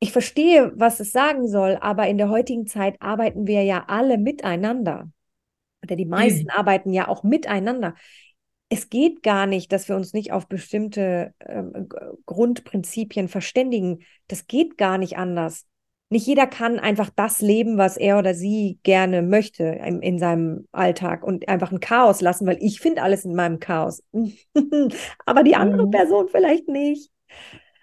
ich 0.00 0.12
verstehe, 0.12 0.72
was 0.74 1.00
es 1.00 1.12
sagen 1.12 1.48
soll, 1.48 1.78
aber 1.80 2.08
in 2.08 2.18
der 2.18 2.28
heutigen 2.28 2.66
Zeit 2.66 3.00
arbeiten 3.00 3.46
wir 3.46 3.62
ja 3.62 3.84
alle 3.86 4.18
miteinander. 4.18 5.10
Oder 5.82 5.96
die 5.96 6.06
meisten 6.06 6.44
mhm. 6.44 6.50
arbeiten 6.50 6.92
ja 6.92 7.08
auch 7.08 7.22
miteinander 7.22 7.94
es 8.72 8.88
geht 8.88 9.22
gar 9.22 9.46
nicht, 9.46 9.70
dass 9.70 9.90
wir 9.90 9.96
uns 9.96 10.14
nicht 10.14 10.32
auf 10.32 10.48
bestimmte 10.48 11.34
äh, 11.40 11.62
Grundprinzipien 12.24 13.28
verständigen. 13.28 13.98
Das 14.28 14.46
geht 14.46 14.78
gar 14.78 14.96
nicht 14.96 15.18
anders. 15.18 15.66
Nicht 16.08 16.26
jeder 16.26 16.46
kann 16.46 16.78
einfach 16.78 17.10
das 17.14 17.42
leben, 17.42 17.76
was 17.76 17.98
er 17.98 18.18
oder 18.18 18.32
sie 18.32 18.78
gerne 18.82 19.20
möchte 19.20 19.64
in, 19.64 20.00
in 20.00 20.18
seinem 20.18 20.68
Alltag 20.72 21.22
und 21.22 21.46
einfach 21.48 21.70
ein 21.70 21.80
Chaos 21.80 22.22
lassen, 22.22 22.46
weil 22.46 22.56
ich 22.62 22.80
finde 22.80 23.02
alles 23.02 23.26
in 23.26 23.34
meinem 23.34 23.60
Chaos. 23.60 24.02
Aber 25.26 25.42
die 25.42 25.56
andere 25.56 25.84
mhm. 25.84 25.90
Person 25.90 26.28
vielleicht 26.30 26.68
nicht. 26.68 27.10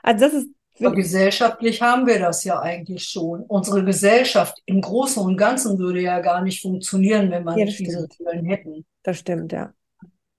Also 0.02 0.26
das 0.26 0.34
ist 0.34 0.48
aber 0.82 0.96
gesellschaftlich 0.96 1.82
haben 1.82 2.08
wir 2.08 2.20
das 2.20 2.46
ja 2.46 2.62
eigentlich 2.62 3.04
schon. 3.04 3.42
Unsere 3.42 3.84
Gesellschaft 3.84 4.60
im 4.66 4.80
Großen 4.80 5.22
und 5.22 5.36
Ganzen 5.36 5.78
würde 5.78 6.02
ja 6.02 6.22
gar 6.22 6.42
nicht 6.42 6.62
funktionieren, 6.62 7.30
wenn 7.32 7.44
wir 7.44 7.58
ja, 7.58 7.66
nicht 7.66 7.80
diese 7.80 8.08
Regeln 8.18 8.46
hätten. 8.46 8.86
Das 9.04 9.20
stimmt, 9.20 9.52
ja. 9.52 9.74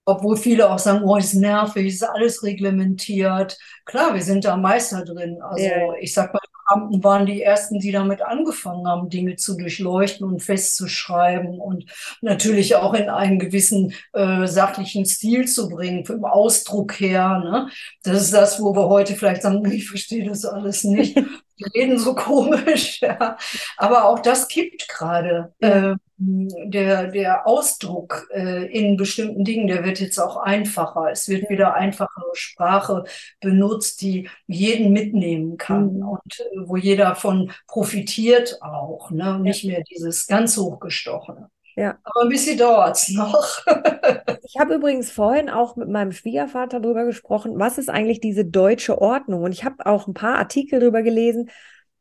Obwohl 0.05 0.35
viele 0.35 0.69
auch 0.69 0.79
sagen, 0.79 1.03
oh, 1.03 1.15
ist 1.15 1.35
nervig, 1.35 1.87
ist 1.87 2.03
alles 2.03 2.43
reglementiert. 2.43 3.57
Klar, 3.85 4.13
wir 4.15 4.21
sind 4.21 4.45
da 4.45 4.57
Meister 4.57 5.05
drin. 5.05 5.39
Also 5.41 5.63
ja. 5.63 5.93
ich 5.99 6.13
sag 6.13 6.33
mal, 6.33 6.39
die 6.43 6.51
Beamten 6.67 7.03
waren 7.03 7.25
die 7.27 7.43
ersten, 7.43 7.79
die 7.79 7.91
damit 7.91 8.21
angefangen 8.23 8.87
haben, 8.87 9.09
Dinge 9.09 9.35
zu 9.35 9.55
durchleuchten 9.55 10.27
und 10.27 10.41
festzuschreiben 10.41 11.59
und 11.59 11.85
natürlich 12.21 12.75
auch 12.75 12.95
in 12.95 13.09
einen 13.09 13.37
gewissen 13.37 13.93
äh, 14.13 14.47
sachlichen 14.47 15.05
Stil 15.05 15.47
zu 15.47 15.69
bringen, 15.69 16.05
vom 16.05 16.25
Ausdruck 16.25 16.99
her. 16.99 17.39
Ne? 17.39 17.69
Das 18.03 18.21
ist 18.21 18.33
das, 18.33 18.59
wo 18.59 18.75
wir 18.75 18.87
heute 18.89 19.15
vielleicht 19.15 19.43
sagen, 19.43 19.63
ich 19.71 19.87
verstehe 19.87 20.27
das 20.27 20.45
alles 20.45 20.83
nicht. 20.83 21.15
Die 21.61 21.79
reden 21.79 21.97
so 21.97 22.15
komisch. 22.15 23.01
Ja. 23.01 23.37
Aber 23.77 24.05
auch 24.05 24.19
das 24.19 24.47
kippt 24.47 24.87
gerade. 24.87 25.53
Ja. 25.61 25.91
Äh, 25.91 25.95
der, 26.23 27.07
der 27.07 27.47
Ausdruck 27.47 28.27
äh, 28.31 28.65
in 28.67 28.95
bestimmten 28.95 29.43
Dingen, 29.43 29.65
der 29.65 29.83
wird 29.83 29.99
jetzt 29.99 30.19
auch 30.19 30.37
einfacher. 30.37 31.09
Es 31.11 31.27
wird 31.27 31.49
wieder 31.49 31.73
einfachere 31.73 32.29
Sprache 32.33 33.05
benutzt, 33.39 34.01
die 34.01 34.29
jeden 34.45 34.91
mitnehmen 34.93 35.57
kann 35.57 35.95
mhm. 35.95 36.07
und 36.07 36.39
äh, 36.39 36.67
wo 36.67 36.75
jeder 36.75 37.15
von 37.15 37.51
profitiert 37.67 38.61
auch. 38.61 39.09
Ne? 39.09 39.39
Nicht 39.39 39.65
mehr 39.65 39.81
dieses 39.89 40.27
ganz 40.27 40.57
hochgestochene. 40.57 41.49
Ja. 41.75 41.97
Aber 42.03 42.23
ein 42.23 42.29
bisschen 42.29 42.57
dauert 42.57 42.97
es 42.97 43.09
noch. 43.09 43.65
ich 44.43 44.59
habe 44.59 44.75
übrigens 44.75 45.11
vorhin 45.11 45.49
auch 45.49 45.75
mit 45.75 45.89
meinem 45.89 46.11
Schwiegervater 46.11 46.79
darüber 46.79 47.05
gesprochen, 47.05 47.53
was 47.55 47.77
ist 47.77 47.89
eigentlich 47.89 48.19
diese 48.19 48.45
deutsche 48.45 49.01
Ordnung? 49.01 49.43
Und 49.43 49.51
ich 49.51 49.63
habe 49.63 49.85
auch 49.85 50.07
ein 50.07 50.13
paar 50.13 50.37
Artikel 50.37 50.79
darüber 50.79 51.01
gelesen, 51.01 51.49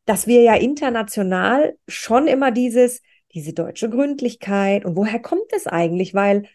dass 0.05 0.27
wir 0.27 0.43
ja 0.43 0.55
international 0.55 1.77
schon 1.87 2.27
immer 2.27 2.51
dieses, 2.51 3.03
diese 3.33 3.53
deutsche 3.53 3.89
Gründlichkeit 3.89 4.85
und 4.85 4.97
woher 4.97 5.21
kommt 5.21 5.53
es 5.53 5.67
eigentlich? 5.67 6.15
Weil 6.15 6.49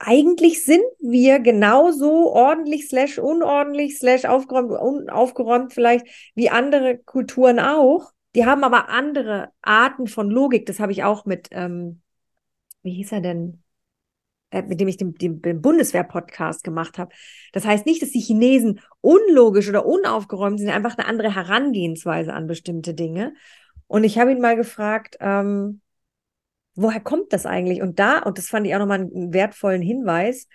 eigentlich 0.00 0.64
sind 0.64 0.82
wir 0.98 1.40
genauso 1.40 2.32
ordentlich 2.32 2.88
slash 2.88 3.18
unordentlich 3.18 3.98
slash 3.98 4.24
aufgeräumt, 4.24 4.72
unaufgeräumt 4.72 5.74
vielleicht 5.74 6.06
wie 6.34 6.48
andere 6.48 6.96
Kulturen 6.98 7.60
auch. 7.60 8.10
Die 8.34 8.46
haben 8.46 8.64
aber 8.64 8.88
andere 8.88 9.52
Arten 9.62 10.06
von 10.06 10.30
Logik. 10.30 10.66
Das 10.66 10.80
habe 10.80 10.92
ich 10.92 11.04
auch 11.04 11.24
mit, 11.24 11.48
ähm, 11.50 12.02
wie 12.82 12.94
hieß 12.94 13.12
er 13.12 13.20
denn? 13.20 13.62
Äh, 14.50 14.62
mit 14.62 14.80
dem 14.80 14.88
ich 14.88 14.96
den, 14.96 15.14
den, 15.14 15.40
den 15.42 15.62
Bundeswehr-Podcast 15.62 16.64
gemacht 16.64 16.98
habe. 16.98 17.14
Das 17.52 17.64
heißt 17.64 17.86
nicht, 17.86 18.02
dass 18.02 18.10
die 18.10 18.20
Chinesen 18.20 18.80
unlogisch 19.00 19.68
oder 19.68 19.86
unaufgeräumt 19.86 20.58
sind, 20.58 20.70
einfach 20.70 20.98
eine 20.98 21.06
andere 21.06 21.34
Herangehensweise 21.34 22.32
an 22.32 22.46
bestimmte 22.46 22.94
Dinge. 22.94 23.34
Und 23.86 24.04
ich 24.04 24.18
habe 24.18 24.32
ihn 24.32 24.40
mal 24.40 24.56
gefragt, 24.56 25.16
ähm, 25.20 25.80
woher 26.74 27.00
kommt 27.00 27.32
das 27.32 27.46
eigentlich? 27.46 27.80
Und 27.80 27.98
da, 27.98 28.18
und 28.20 28.38
das 28.38 28.48
fand 28.48 28.66
ich 28.66 28.74
auch 28.74 28.80
nochmal 28.80 29.00
einen 29.00 29.32
wertvollen 29.32 29.82
Hinweis, 29.82 30.48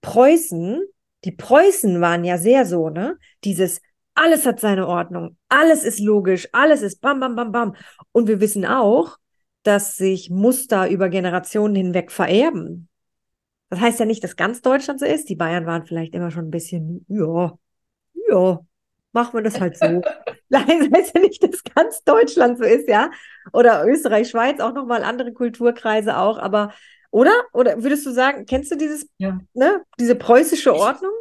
Preußen, 0.00 0.80
die 1.24 1.32
Preußen 1.32 2.00
waren 2.00 2.24
ja 2.24 2.38
sehr 2.38 2.66
so, 2.66 2.90
ne? 2.90 3.18
Dieses, 3.44 3.80
alles 4.14 4.46
hat 4.46 4.60
seine 4.60 4.86
Ordnung, 4.86 5.36
alles 5.48 5.84
ist 5.84 6.00
logisch, 6.00 6.48
alles 6.52 6.82
ist 6.82 7.00
bam, 7.00 7.20
bam, 7.20 7.34
bam, 7.34 7.52
bam. 7.52 7.74
Und 8.12 8.28
wir 8.28 8.40
wissen 8.40 8.66
auch, 8.66 9.18
dass 9.62 9.96
sich 9.96 10.30
Muster 10.30 10.88
über 10.90 11.08
Generationen 11.08 11.74
hinweg 11.74 12.10
vererben. 12.10 12.88
Das 13.70 13.80
heißt 13.80 14.00
ja 14.00 14.06
nicht, 14.06 14.22
dass 14.22 14.36
ganz 14.36 14.60
Deutschland 14.60 15.00
so 15.00 15.06
ist. 15.06 15.28
Die 15.28 15.36
Bayern 15.36 15.66
waren 15.66 15.86
vielleicht 15.86 16.14
immer 16.14 16.30
schon 16.30 16.48
ein 16.48 16.50
bisschen, 16.50 17.06
ja, 17.08 17.56
ja, 18.28 18.60
machen 19.12 19.34
wir 19.34 19.42
das 19.42 19.60
halt 19.60 19.78
so. 19.78 19.86
Nein, 20.48 20.90
das 20.90 21.00
heißt 21.00 21.14
ja 21.14 21.20
nicht, 21.20 21.42
dass 21.42 21.62
ganz 21.64 22.04
Deutschland 22.04 22.58
so 22.58 22.64
ist, 22.64 22.88
ja. 22.88 23.10
Oder 23.52 23.86
Österreich, 23.86 24.28
Schweiz, 24.28 24.60
auch 24.60 24.74
nochmal 24.74 25.04
andere 25.04 25.32
Kulturkreise 25.32 26.18
auch, 26.18 26.38
aber, 26.38 26.74
oder? 27.10 27.32
Oder 27.54 27.82
würdest 27.82 28.04
du 28.04 28.10
sagen, 28.10 28.44
kennst 28.44 28.70
du 28.70 28.76
dieses, 28.76 29.08
ja. 29.16 29.40
ne, 29.54 29.82
diese 29.98 30.16
preußische 30.16 30.74
Ordnung? 30.74 31.12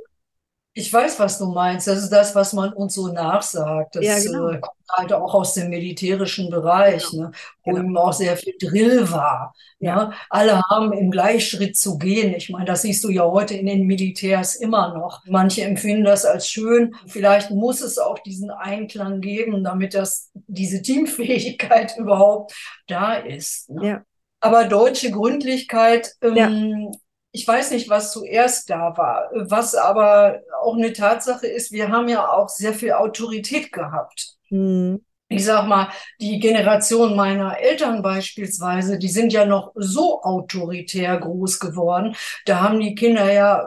Ich 0.74 0.92
weiß, 0.92 1.20
was 1.20 1.38
du 1.38 1.48
meinst. 1.48 1.88
Das 1.88 2.00
ist 2.00 2.10
das, 2.10 2.34
was 2.34 2.54
man 2.54 2.72
uns 2.72 2.94
so 2.94 3.08
nachsagt. 3.08 3.96
Das 3.96 4.06
ja, 4.06 4.18
genau. 4.18 4.50
äh, 4.50 4.60
kommt 4.60 4.78
halt 4.90 5.12
auch 5.12 5.34
aus 5.34 5.54
dem 5.54 5.70
militärischen 5.70 6.50
Bereich, 6.50 7.10
genau. 7.12 7.24
ne, 7.24 7.32
wo 7.66 7.72
genau. 7.72 7.84
eben 7.84 7.98
auch 7.98 8.14
sehr 8.14 8.38
viel 8.38 8.54
Drill 8.58 9.12
war. 9.12 9.54
Ja. 9.80 9.96
Ne? 9.96 10.14
Alle 10.30 10.62
haben 10.70 10.94
im 10.94 11.12
Gleichschritt 11.12 11.76
zu 11.76 11.98
gehen. 11.98 12.34
Ich 12.34 12.50
meine, 12.50 12.66
das 12.66 12.84
siehst 12.84 13.04
du 13.04 13.10
ja 13.10 13.26
heute 13.26 13.54
in 13.56 13.66
den 13.66 13.86
Militärs 13.86 14.56
immer 14.56 14.94
noch. 14.94 15.26
Manche 15.26 15.64
empfinden 15.64 16.06
das 16.06 16.24
als 16.24 16.48
schön. 16.48 16.96
Vielleicht 17.06 17.52
muss 17.52 17.82
es 17.82 17.98
auch 17.98 18.20
diesen 18.20 18.50
Einklang 18.50 19.20
geben, 19.20 19.66
damit 19.66 19.94
das, 19.94 20.30
diese 20.34 20.82
Teamfähigkeit 20.82 21.96
überhaupt 21.98 22.56
da 22.88 23.16
ist. 23.16 23.70
Ne? 23.70 23.88
Ja. 23.88 24.02
Aber 24.40 24.66
deutsche 24.66 25.12
Gründlichkeit 25.12 26.14
ähm, 26.22 26.36
ja 26.36 26.92
ich 27.32 27.48
weiß 27.48 27.72
nicht, 27.72 27.90
was 27.90 28.12
zuerst 28.12 28.70
da 28.70 28.98
war. 28.98 29.30
Was 29.34 29.76
aber 29.76 30.42
auch 30.62 30.76
eine 30.76 30.94
Tatsache 30.94 31.48
ist, 31.48 31.72
wir 31.72 31.90
haben 31.90 32.10
ja 32.10 32.30
auch 32.30 32.50
sehr 32.50 32.74
viel 32.74 32.92
Autorität 32.94 33.72
gehabt. 33.72 34.36
Mhm. 34.50 35.04
Ich 35.30 35.46
sag 35.46 35.66
mal, 35.66 35.88
die 36.20 36.40
Generation 36.40 37.16
meiner 37.16 37.58
Eltern 37.58 38.02
beispielsweise, 38.02 39.00
die 39.00 39.08
sind 39.08 39.32
ja 39.32 39.46
noch 39.46 39.72
so 39.76 40.22
autoritär 40.22 41.18
groß 41.18 41.62
geworden. 41.62 42.18
Da 42.46 42.60
haben 42.60 42.82
die 42.82 42.96
Kinder 42.96 43.32
ja 43.32 43.66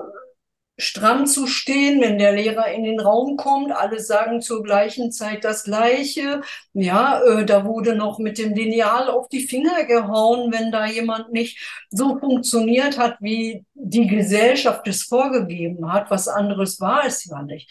stramm 0.77 1.27
zu 1.27 1.47
stehen, 1.47 2.01
wenn 2.01 2.19
der 2.19 2.33
Lehrer 2.33 2.73
in 2.73 2.85
den 2.85 3.01
Raum 3.01 3.37
kommt. 3.37 3.73
Alle 3.73 4.01
sagen 4.01 4.41
zur 4.41 4.63
gleichen 4.63 5.13
Zeit 5.13 5.45
das 5.45 5.65
Gleiche. 5.65 6.41
Ja, 6.73 7.23
äh, 7.23 7.45
da 7.45 7.65
wurde 7.65 7.95
noch 7.95 8.19
mit 8.19 8.39
dem 8.39 8.55
Lineal 8.55 9.09
auf 9.09 9.29
die 9.29 9.47
Finger 9.47 9.85
gehauen, 9.85 10.53
wenn 10.53 10.73
da 10.73 10.87
jemand 10.87 11.33
nicht 11.33 11.59
so 11.91 12.19
funktioniert 12.19 12.99
hat, 12.99 13.17
wie 13.21 13.65
die 13.75 14.07
Gesellschaft 14.07 14.87
es 14.89 15.05
vorgegeben 15.05 15.93
hat. 15.93 16.11
Was 16.11 16.29
anderes 16.29 16.81
war 16.81 17.07
es 17.07 17.25
ja 17.25 17.43
nicht. 17.43 17.71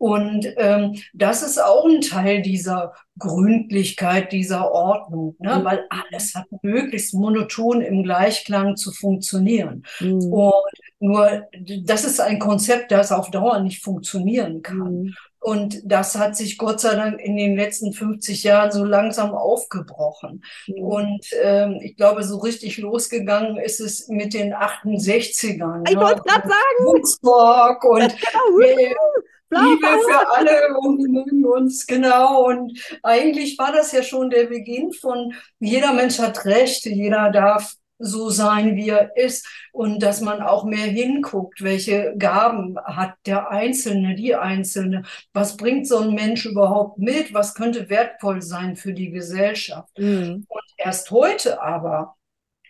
Und 0.00 0.46
ähm, 0.56 0.96
das 1.12 1.42
ist 1.42 1.62
auch 1.62 1.84
ein 1.84 2.00
Teil 2.00 2.40
dieser 2.40 2.94
Gründlichkeit, 3.18 4.32
dieser 4.32 4.72
Ordnung, 4.72 5.36
ne? 5.38 5.58
Mhm. 5.58 5.64
weil 5.64 5.84
alles 5.90 6.34
hat 6.34 6.46
möglichst 6.62 7.12
monoton 7.12 7.82
im 7.82 8.02
Gleichklang 8.02 8.76
zu 8.76 8.92
funktionieren. 8.92 9.84
Mhm. 10.00 10.32
Und 10.32 10.79
nur 11.00 11.48
das 11.82 12.04
ist 12.04 12.20
ein 12.20 12.38
Konzept, 12.38 12.92
das 12.92 13.10
auf 13.10 13.30
Dauer 13.30 13.60
nicht 13.60 13.82
funktionieren 13.82 14.62
kann. 14.62 15.02
Mhm. 15.02 15.14
Und 15.42 15.80
das 15.84 16.18
hat 16.18 16.36
sich 16.36 16.58
Gott 16.58 16.80
sei 16.80 16.94
Dank 16.94 17.18
in 17.18 17.34
den 17.34 17.56
letzten 17.56 17.94
50 17.94 18.44
Jahren 18.44 18.70
so 18.70 18.84
langsam 18.84 19.30
aufgebrochen. 19.30 20.44
Mhm. 20.66 20.82
Und 20.82 21.26
ähm, 21.42 21.78
ich 21.82 21.96
glaube, 21.96 22.22
so 22.22 22.38
richtig 22.38 22.76
losgegangen 22.76 23.56
ist 23.56 23.80
es 23.80 24.08
mit 24.08 24.34
den 24.34 24.54
68ern. 24.54 25.88
Ich 25.88 25.96
ne? 25.96 26.00
wollte 26.00 26.22
gerade 26.22 26.46
sagen. 26.46 26.84
Woodstock 26.84 27.84
und 27.84 28.14
genau. 28.18 29.62
Liebe 29.62 29.86
für 29.86 30.36
alle 30.36 30.78
und 30.78 30.98
wir 30.98 31.08
mögen 31.08 31.44
uns, 31.44 31.86
genau. 31.86 32.46
Und 32.46 32.78
eigentlich 33.02 33.58
war 33.58 33.72
das 33.72 33.90
ja 33.92 34.02
schon 34.02 34.30
der 34.30 34.44
Beginn 34.44 34.92
von 34.92 35.32
jeder 35.58 35.92
Mensch 35.92 36.18
hat 36.18 36.44
Recht, 36.44 36.84
jeder 36.84 37.30
darf 37.30 37.74
so 38.00 38.30
sein, 38.30 38.76
wie 38.76 38.88
er 38.88 39.16
ist 39.16 39.46
und 39.72 40.02
dass 40.02 40.20
man 40.20 40.42
auch 40.42 40.64
mehr 40.64 40.86
hinguckt, 40.86 41.62
welche 41.62 42.14
Gaben 42.18 42.76
hat 42.84 43.14
der 43.26 43.50
Einzelne, 43.50 44.14
die 44.14 44.34
Einzelne, 44.34 45.02
was 45.32 45.56
bringt 45.56 45.86
so 45.86 45.98
ein 45.98 46.14
Mensch 46.14 46.46
überhaupt 46.46 46.98
mit, 46.98 47.32
was 47.34 47.54
könnte 47.54 47.88
wertvoll 47.90 48.42
sein 48.42 48.76
für 48.76 48.92
die 48.92 49.10
Gesellschaft. 49.10 49.96
Mhm. 49.98 50.46
Und 50.48 50.64
erst 50.76 51.10
heute 51.10 51.62
aber 51.62 52.16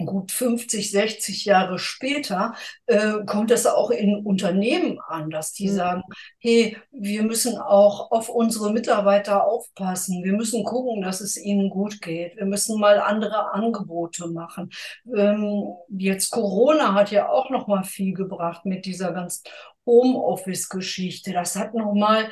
gut 0.07 0.33
50, 0.33 0.91
60 0.91 1.45
Jahre 1.45 1.79
später 1.79 2.55
äh, 2.87 3.25
kommt 3.27 3.51
es 3.51 3.67
auch 3.67 3.91
in 3.91 4.25
Unternehmen 4.25 4.99
an, 5.07 5.31
dass 5.31 5.53
die 5.53 5.69
mhm. 5.69 5.75
sagen, 5.75 6.03
hey, 6.39 6.77
wir 6.91 7.23
müssen 7.23 7.59
auch 7.59 8.11
auf 8.11 8.29
unsere 8.29 8.73
Mitarbeiter 8.73 9.45
aufpassen. 9.45 10.25
Wir 10.25 10.33
müssen 10.33 10.65
gucken, 10.65 11.03
dass 11.03 11.21
es 11.21 11.37
ihnen 11.37 11.71
gut 11.71 12.01
geht. 12.01 12.37
Wir 12.37 12.47
müssen 12.47 12.81
mal 12.81 13.01
andere 13.01 13.53
Angebote 13.53 14.29
machen. 14.29 14.71
Ähm, 15.17 15.75
jetzt 15.89 16.31
Corona 16.31 16.95
hat 16.95 17.11
ja 17.11 17.29
auch 17.29 17.51
noch 17.51 17.67
mal 17.67 17.85
viel 17.85 18.15
gebracht 18.15 18.65
mit 18.65 18.85
dieser 18.85 19.13
ganzen 19.13 19.45
Homeoffice-Geschichte. 19.87 21.33
Das 21.33 21.57
hat 21.57 21.75
noch 21.75 21.95
mal 21.95 22.29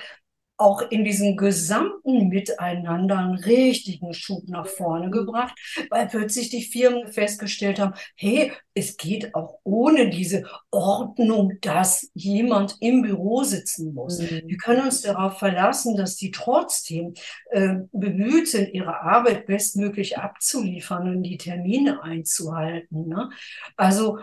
auch 0.59 0.83
in 0.91 1.05
diesem 1.05 1.37
gesamten 1.37 2.29
Miteinander 2.29 3.19
einen 3.19 3.37
richtigen 3.37 4.12
Schub 4.12 4.49
nach 4.49 4.67
vorne 4.67 5.11
gebracht, 5.11 5.55
weil 5.91 6.09
plötzlich 6.09 6.50
die 6.50 6.62
Firmen 6.62 7.12
festgestellt 7.12 7.79
haben, 7.79 7.95
hey, 8.17 8.53
es 8.75 8.97
geht 8.97 9.35
auch 9.35 9.61
ohne 9.65 10.11
diese 10.11 10.45
Ordnung, 10.71 11.53
dass 11.61 12.11
jemand 12.15 12.77
im 12.81 13.03
Büro 13.03 13.45
sitzen 13.45 13.95
muss. 13.95 14.19
Mhm. 14.19 14.43
Wir 14.47 14.57
können 14.59 14.83
uns 14.83 15.03
darauf 15.03 15.38
verlassen, 15.38 15.97
dass 15.97 16.17
die 16.17 16.33
trotzdem 16.33 17.15
äh, 17.50 17.77
bemüht 17.93 18.49
sind, 18.49 18.75
ihre 18.75 19.00
Arbeit 19.00 19.47
bestmöglich 19.47 20.19
abzuliefern 20.19 21.09
und 21.09 21.23
die 21.23 21.38
Termine 21.38 22.03
einzuhalten. 22.03 23.09
Ne? 23.09 23.31
Also 23.77 24.19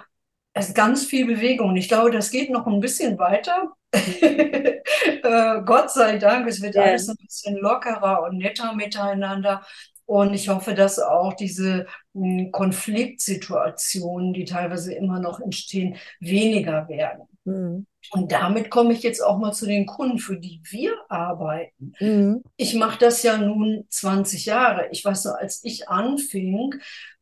es 0.57 0.69
ist 0.69 0.75
ganz 0.75 1.05
viel 1.05 1.27
Bewegung. 1.27 1.75
Ich 1.75 1.89
glaube, 1.89 2.11
das 2.11 2.31
geht 2.31 2.49
noch 2.49 2.65
ein 2.65 2.79
bisschen 2.79 3.19
weiter. 3.19 3.73
äh, 3.93 5.61
Gott 5.65 5.91
sei 5.91 6.17
Dank, 6.17 6.47
es 6.47 6.61
wird 6.61 6.75
ja. 6.75 6.83
alles 6.83 7.09
ein 7.09 7.17
bisschen 7.17 7.57
lockerer 7.57 8.23
und 8.23 8.37
netter 8.37 8.73
miteinander. 8.73 9.65
Und 10.05 10.33
ich 10.33 10.47
hoffe, 10.47 10.73
dass 10.73 10.97
auch 10.97 11.33
diese 11.33 11.87
mh, 12.13 12.43
hm, 12.43 12.51
Konfliktsituationen, 12.53 14.33
die 14.33 14.45
teilweise 14.45 14.93
immer 14.93 15.19
noch 15.19 15.41
entstehen, 15.41 15.97
weniger 16.21 16.87
werden. 16.87 17.27
Mhm. 17.43 17.85
Und 18.11 18.31
damit 18.31 18.69
komme 18.69 18.93
ich 18.93 19.03
jetzt 19.03 19.21
auch 19.21 19.37
mal 19.37 19.51
zu 19.51 19.65
den 19.65 19.85
Kunden, 19.85 20.19
für 20.19 20.39
die 20.39 20.61
wir 20.69 20.93
arbeiten. 21.09 21.91
Mhm. 21.99 22.43
Ich 22.55 22.75
mache 22.75 22.99
das 22.99 23.23
ja 23.23 23.37
nun 23.37 23.87
20 23.89 24.45
Jahre. 24.45 24.87
Ich 24.91 25.03
weiß 25.03 25.25
noch, 25.25 25.35
als 25.35 25.61
ich 25.65 25.89
anfing, 25.89 26.75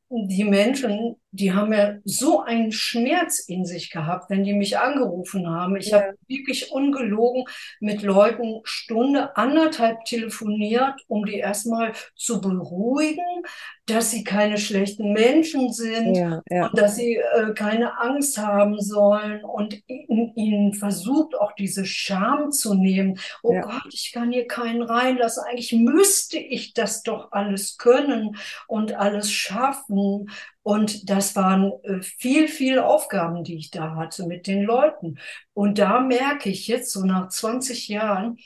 die 0.10 0.43
Menschen, 0.43 1.15
die 1.34 1.52
haben 1.52 1.74
ja 1.74 1.96
so 2.06 2.41
einen 2.41 2.72
Schmerz 2.72 3.39
in 3.39 3.65
sich 3.65 3.89
gehabt, 3.89 4.30
wenn 4.30 4.43
die 4.43 4.54
mich 4.54 4.78
angerufen 4.78 5.50
haben. 5.50 5.76
Ich 5.76 5.88
ja. 5.88 5.98
habe 5.98 6.15
wirklich 6.28 6.72
ungelogen 6.72 7.46
mit 7.80 8.04
Leuten 8.04 8.62
Stunde, 8.65 9.36
anderthalb 9.36 10.06
telefoniert, 10.06 11.02
um 11.08 11.26
die 11.26 11.38
erstmal 11.38 11.93
zu 12.15 12.39
beruhigen, 12.39 13.43
dass 13.88 14.12
sie 14.12 14.24
keine 14.24 14.60
schlechten 14.60 15.12
Menschen 15.12 15.74
sind 15.74 16.15
ja, 16.15 16.41
ja. 16.52 16.67
und 16.67 16.78
dass 16.78 16.98
sie 16.98 17.15
äh, 17.15 17.54
keine 17.56 18.00
Angst 18.00 18.38
haben 18.38 18.80
sollen 18.80 19.43
und 19.43 19.82
ihnen 19.88 20.74
versucht 20.74 21.36
auch 21.36 21.54
diese 21.54 21.86
Scham 21.86 22.52
zu 22.52 22.76
nehmen. 22.76 23.17
Oh 23.41 23.60
Gott, 23.60 23.91
ich 23.91 24.12
kann 24.13 24.32
hier 24.32 24.46
keinen 24.48 24.84
reinlassen. 24.84 25.43
Eigentlich 25.50 25.74
müsste 25.74 26.38
ich 26.38 26.74
das 26.74 27.02
doch 27.02 27.32
alles 27.32 27.78
können 27.78 28.38
und 28.67 28.93
alles 28.93 29.32
schaffen. 29.32 30.30
Und 30.63 31.10
das 31.10 31.36
waren 31.36 31.71
äh, 31.84 32.02
viel, 32.02 32.47
viel 32.47 32.80
Aufgaben, 32.80 33.43
die 33.43 33.58
ich 33.58 33.69
da 33.69 33.95
hatte 33.95 34.26
mit 34.26 34.47
den 34.47 34.63
Leuten. 34.63 35.19
Und 35.54 35.78
da 35.78 35.99
merke 35.99 36.49
ich 36.49 36.67
jetzt 36.67 36.91
so 36.91 37.06
nach 37.06 37.28
20 37.30 37.89
Jahren, 37.89 38.38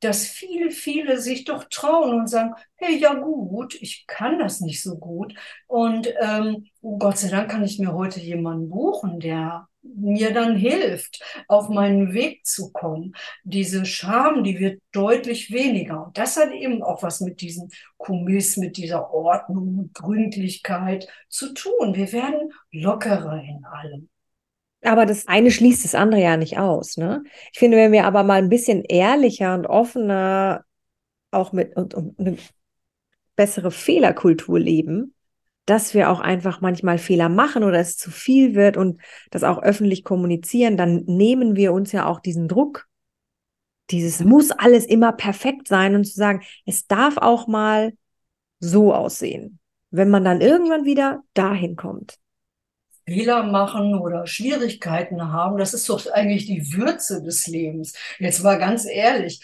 dass 0.00 0.26
viele, 0.26 0.70
viele 0.70 1.18
sich 1.20 1.44
doch 1.44 1.64
trauen 1.64 2.20
und 2.20 2.28
sagen, 2.28 2.54
hey, 2.76 2.98
ja 2.98 3.14
gut, 3.14 3.74
ich 3.80 4.06
kann 4.06 4.38
das 4.38 4.60
nicht 4.60 4.82
so 4.82 4.98
gut. 4.98 5.34
Und 5.66 6.08
ähm, 6.20 6.66
Gott 6.82 7.18
sei 7.18 7.28
Dank 7.28 7.50
kann 7.50 7.64
ich 7.64 7.78
mir 7.78 7.92
heute 7.92 8.20
jemanden 8.20 8.68
buchen, 8.68 9.20
der 9.20 9.68
mir 9.82 10.32
dann 10.34 10.56
hilft, 10.56 11.22
auf 11.48 11.68
meinen 11.68 12.12
Weg 12.12 12.44
zu 12.44 12.72
kommen. 12.72 13.14
Diese 13.44 13.86
Scham, 13.86 14.44
die 14.44 14.58
wird 14.58 14.82
deutlich 14.92 15.50
weniger. 15.50 16.06
Und 16.06 16.18
das 16.18 16.36
hat 16.36 16.52
eben 16.52 16.82
auch 16.82 17.02
was 17.02 17.20
mit 17.20 17.40
diesem 17.40 17.68
Kommiss, 17.96 18.56
mit 18.56 18.76
dieser 18.76 19.12
Ordnung 19.12 19.90
Gründlichkeit 19.94 21.08
zu 21.28 21.54
tun. 21.54 21.94
Wir 21.94 22.12
werden 22.12 22.52
lockerer 22.72 23.42
in 23.42 23.64
allem. 23.64 24.08
Aber 24.86 25.06
das 25.06 25.26
eine 25.26 25.50
schließt 25.50 25.84
das 25.84 25.94
andere 25.94 26.20
ja 26.20 26.36
nicht 26.36 26.58
aus. 26.58 26.96
Ne? 26.96 27.24
Ich 27.52 27.58
finde, 27.58 27.76
wenn 27.76 27.92
wir 27.92 28.04
aber 28.04 28.22
mal 28.22 28.38
ein 28.38 28.48
bisschen 28.48 28.82
ehrlicher 28.84 29.54
und 29.54 29.66
offener 29.66 30.64
auch 31.30 31.52
mit 31.52 31.76
und, 31.76 31.94
und 31.94 32.18
eine 32.18 32.36
bessere 33.34 33.70
Fehlerkultur 33.70 34.58
leben, 34.58 35.14
dass 35.66 35.94
wir 35.94 36.10
auch 36.10 36.20
einfach 36.20 36.60
manchmal 36.60 36.98
Fehler 36.98 37.28
machen 37.28 37.64
oder 37.64 37.80
es 37.80 37.96
zu 37.96 38.10
viel 38.10 38.54
wird 38.54 38.76
und 38.76 39.00
das 39.30 39.42
auch 39.42 39.62
öffentlich 39.62 40.04
kommunizieren, 40.04 40.76
dann 40.76 41.02
nehmen 41.06 41.56
wir 41.56 41.72
uns 41.72 41.92
ja 41.92 42.06
auch 42.06 42.20
diesen 42.20 42.48
Druck. 42.48 42.86
Dieses 43.90 44.24
muss 44.24 44.52
alles 44.52 44.86
immer 44.86 45.12
perfekt 45.12 45.68
sein 45.68 45.94
und 45.94 46.04
zu 46.04 46.14
sagen, 46.14 46.42
es 46.64 46.86
darf 46.86 47.16
auch 47.16 47.46
mal 47.48 47.92
so 48.60 48.94
aussehen, 48.94 49.58
wenn 49.90 50.10
man 50.10 50.24
dann 50.24 50.40
irgendwann 50.40 50.84
wieder 50.84 51.22
dahin 51.34 51.76
kommt. 51.76 52.18
Fehler 53.06 53.44
machen 53.44 53.94
oder 53.94 54.26
Schwierigkeiten 54.26 55.32
haben, 55.32 55.58
das 55.58 55.74
ist 55.74 55.88
doch 55.88 56.04
eigentlich 56.12 56.46
die 56.46 56.72
Würze 56.72 57.22
des 57.22 57.46
Lebens. 57.46 57.94
Jetzt 58.18 58.42
mal 58.42 58.58
ganz 58.58 58.84
ehrlich, 58.84 59.40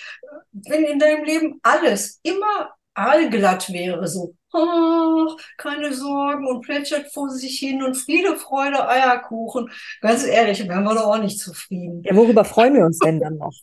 wenn 0.53 0.85
in 0.85 0.99
deinem 0.99 1.25
Leben 1.25 1.61
alles 1.63 2.19
immer 2.23 2.75
allglatt 2.95 3.73
wäre, 3.73 4.07
so, 4.09 4.35
ach, 4.53 5.37
keine 5.57 5.95
Sorgen 5.95 6.47
und 6.47 6.63
plätschert 6.63 7.13
vor 7.13 7.31
sich 7.31 7.59
hin 7.59 7.83
und 7.83 7.95
Friede, 7.95 8.37
Freude, 8.37 8.87
Eierkuchen, 8.87 9.71
ganz 10.01 10.25
ehrlich, 10.27 10.67
wären 10.69 10.85
wir 10.85 10.95
doch 10.95 11.07
auch 11.07 11.19
nicht 11.19 11.39
zufrieden. 11.39 12.03
Ja, 12.05 12.15
worüber 12.17 12.45
freuen 12.45 12.75
wir 12.75 12.85
uns 12.85 12.99
denn 12.99 13.21
dann 13.21 13.37
noch? 13.37 13.55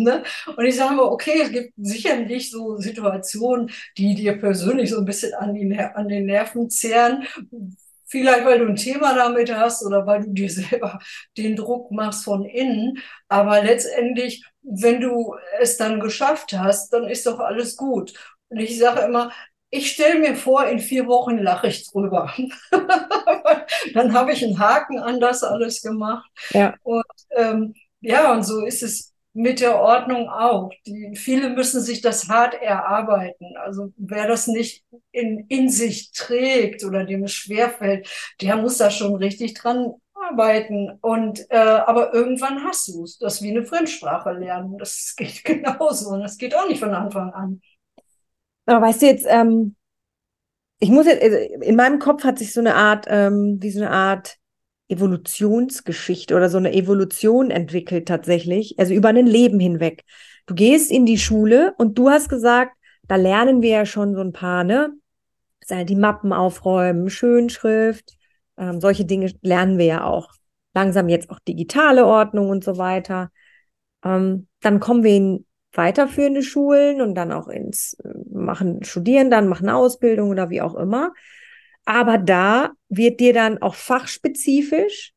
Ne? 0.00 0.22
Und 0.56 0.64
ich 0.64 0.76
sage 0.76 0.94
mal, 0.94 1.06
okay, 1.06 1.40
es 1.42 1.50
gibt 1.50 1.72
sicherlich 1.76 2.52
so 2.52 2.76
Situationen, 2.76 3.68
die 3.96 4.14
dir 4.14 4.38
persönlich 4.38 4.90
so 4.90 4.98
ein 4.98 5.04
bisschen 5.04 5.34
an, 5.34 5.54
die, 5.54 5.76
an 5.76 6.06
den 6.06 6.26
Nerven 6.26 6.70
zehren, 6.70 7.26
Vielleicht, 8.08 8.44
weil 8.44 8.58
du 8.60 8.66
ein 8.66 8.76
Thema 8.76 9.14
damit 9.14 9.54
hast 9.54 9.84
oder 9.84 10.06
weil 10.06 10.22
du 10.22 10.30
dir 10.30 10.50
selber 10.50 10.98
den 11.36 11.56
Druck 11.56 11.90
machst 11.90 12.24
von 12.24 12.44
innen. 12.44 12.98
Aber 13.28 13.62
letztendlich, 13.62 14.44
wenn 14.62 15.00
du 15.00 15.34
es 15.60 15.76
dann 15.76 16.00
geschafft 16.00 16.52
hast, 16.52 16.92
dann 16.92 17.04
ist 17.04 17.26
doch 17.26 17.38
alles 17.38 17.76
gut. 17.76 18.14
Und 18.48 18.60
ich 18.60 18.78
sage 18.78 19.02
immer, 19.02 19.30
ich 19.70 19.92
stelle 19.92 20.18
mir 20.18 20.34
vor, 20.34 20.66
in 20.66 20.78
vier 20.78 21.06
Wochen 21.06 21.38
lache 21.38 21.66
ich 21.68 21.86
drüber. 21.90 22.32
dann 23.94 24.14
habe 24.14 24.32
ich 24.32 24.42
einen 24.42 24.58
Haken 24.58 24.98
an 24.98 25.20
das 25.20 25.44
alles 25.44 25.82
gemacht. 25.82 26.30
Ja. 26.50 26.74
Und 26.82 27.04
ähm, 27.36 27.74
ja, 28.00 28.32
und 28.32 28.44
so 28.44 28.64
ist 28.64 28.82
es 28.82 29.12
mit 29.32 29.60
der 29.60 29.80
Ordnung 29.80 30.28
auch. 30.28 30.70
Die, 30.86 31.12
viele 31.14 31.50
müssen 31.50 31.80
sich 31.80 32.00
das 32.00 32.28
hart 32.28 32.54
erarbeiten. 32.54 33.56
Also 33.56 33.92
wer 33.96 34.26
das 34.26 34.46
nicht 34.46 34.84
in, 35.12 35.46
in 35.48 35.68
sich 35.68 36.12
trägt 36.12 36.84
oder 36.84 37.04
dem 37.04 37.24
es 37.24 37.32
schwerfällt, 37.32 38.08
der 38.40 38.56
muss 38.56 38.78
da 38.78 38.90
schon 38.90 39.14
richtig 39.16 39.54
dran 39.54 39.94
arbeiten. 40.14 40.98
Und 41.00 41.46
äh, 41.50 41.56
aber 41.56 42.12
irgendwann 42.12 42.64
hast 42.64 42.88
du 42.88 43.04
es. 43.04 43.18
Das 43.18 43.36
ist 43.36 43.42
wie 43.42 43.50
eine 43.50 43.64
Fremdsprache 43.64 44.32
lernen. 44.32 44.78
Das 44.78 45.14
geht 45.16 45.44
genauso. 45.44 46.10
Und 46.10 46.20
das 46.22 46.38
geht 46.38 46.54
auch 46.54 46.68
nicht 46.68 46.80
von 46.80 46.94
Anfang 46.94 47.32
an. 47.32 47.60
Aber 48.66 48.86
weißt 48.86 49.02
du 49.02 49.06
jetzt, 49.06 49.26
ähm, 49.28 49.76
ich 50.80 50.90
muss 50.90 51.06
jetzt, 51.06 51.22
also 51.22 51.36
in 51.36 51.76
meinem 51.76 51.98
Kopf 51.98 52.24
hat 52.24 52.38
sich 52.38 52.52
so 52.52 52.60
eine 52.60 52.74
Art, 52.74 53.06
ähm, 53.08 53.58
wie 53.60 53.70
so 53.70 53.80
eine 53.80 53.90
Art 53.90 54.36
Evolutionsgeschichte 54.88 56.34
oder 56.34 56.48
so 56.48 56.58
eine 56.58 56.72
Evolution 56.72 57.50
entwickelt 57.50 58.08
tatsächlich, 58.08 58.78
also 58.78 58.94
über 58.94 59.08
ein 59.08 59.26
Leben 59.26 59.60
hinweg. 59.60 60.04
Du 60.46 60.54
gehst 60.54 60.90
in 60.90 61.06
die 61.06 61.18
Schule 61.18 61.74
und 61.78 61.98
du 61.98 62.08
hast 62.08 62.28
gesagt, 62.28 62.72
da 63.06 63.16
lernen 63.16 63.62
wir 63.62 63.70
ja 63.70 63.86
schon 63.86 64.14
so 64.14 64.20
ein 64.20 64.32
paar, 64.32 64.64
ne? 64.64 64.92
Die 65.70 65.96
Mappen 65.96 66.32
aufräumen, 66.32 67.10
Schönschrift, 67.10 68.16
ähm, 68.56 68.80
solche 68.80 69.04
Dinge 69.04 69.32
lernen 69.42 69.76
wir 69.76 69.84
ja 69.84 70.04
auch. 70.04 70.32
Langsam 70.74 71.08
jetzt 71.08 71.28
auch 71.28 71.38
digitale 71.40 72.06
Ordnung 72.06 72.48
und 72.48 72.64
so 72.64 72.78
weiter. 72.78 73.30
Ähm, 74.02 74.48
dann 74.60 74.80
kommen 74.80 75.04
wir 75.04 75.14
in 75.14 75.46
weiterführende 75.72 76.42
Schulen 76.42 77.00
und 77.00 77.14
dann 77.14 77.32
auch 77.32 77.48
ins 77.48 77.94
äh, 78.04 78.08
machen, 78.30 78.82
studieren 78.84 79.30
dann, 79.30 79.48
machen 79.48 79.68
Ausbildung 79.68 80.30
oder 80.30 80.50
wie 80.50 80.62
auch 80.62 80.74
immer. 80.74 81.12
Aber 81.88 82.18
da 82.18 82.72
wird 82.90 83.18
dir 83.18 83.32
dann 83.32 83.62
auch 83.62 83.74
fachspezifisch 83.74 85.14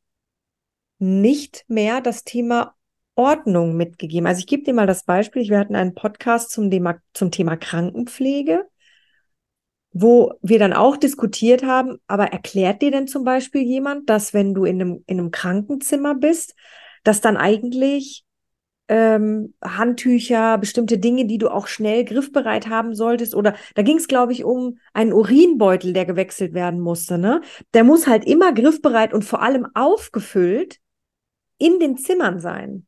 nicht 0.98 1.66
mehr 1.68 2.00
das 2.00 2.24
Thema 2.24 2.74
Ordnung 3.14 3.76
mitgegeben. 3.76 4.26
Also 4.26 4.38
ich 4.38 4.46
gebe 4.46 4.62
dir 4.62 4.72
mal 4.72 4.86
das 4.86 5.04
Beispiel. 5.04 5.46
Wir 5.46 5.58
hatten 5.58 5.76
einen 5.76 5.94
Podcast 5.94 6.50
zum 6.50 6.70
Thema, 6.70 6.96
zum 7.12 7.30
Thema 7.30 7.58
Krankenpflege, 7.58 8.66
wo 9.92 10.32
wir 10.40 10.58
dann 10.58 10.72
auch 10.72 10.96
diskutiert 10.96 11.62
haben, 11.62 11.98
aber 12.06 12.28
erklärt 12.28 12.80
dir 12.80 12.90
denn 12.90 13.06
zum 13.06 13.24
Beispiel 13.24 13.60
jemand, 13.60 14.08
dass 14.08 14.32
wenn 14.32 14.54
du 14.54 14.64
in 14.64 14.80
einem, 14.80 15.04
in 15.06 15.18
einem 15.18 15.30
Krankenzimmer 15.30 16.14
bist, 16.14 16.54
dass 17.04 17.20
dann 17.20 17.36
eigentlich 17.36 18.24
ähm, 18.92 19.54
Handtücher, 19.64 20.58
bestimmte 20.58 20.98
Dinge, 20.98 21.24
die 21.24 21.38
du 21.38 21.48
auch 21.48 21.66
schnell 21.66 22.04
griffbereit 22.04 22.68
haben 22.68 22.94
solltest. 22.94 23.34
Oder 23.34 23.54
da 23.74 23.80
ging 23.80 23.96
es, 23.96 24.06
glaube 24.06 24.32
ich, 24.32 24.44
um 24.44 24.76
einen 24.92 25.14
Urinbeutel, 25.14 25.94
der 25.94 26.04
gewechselt 26.04 26.52
werden 26.52 26.78
musste. 26.78 27.16
Ne? 27.16 27.40
Der 27.72 27.84
muss 27.84 28.06
halt 28.06 28.26
immer 28.26 28.52
griffbereit 28.52 29.14
und 29.14 29.24
vor 29.24 29.40
allem 29.40 29.66
aufgefüllt 29.72 30.78
in 31.56 31.80
den 31.80 31.96
Zimmern 31.96 32.38
sein. 32.38 32.86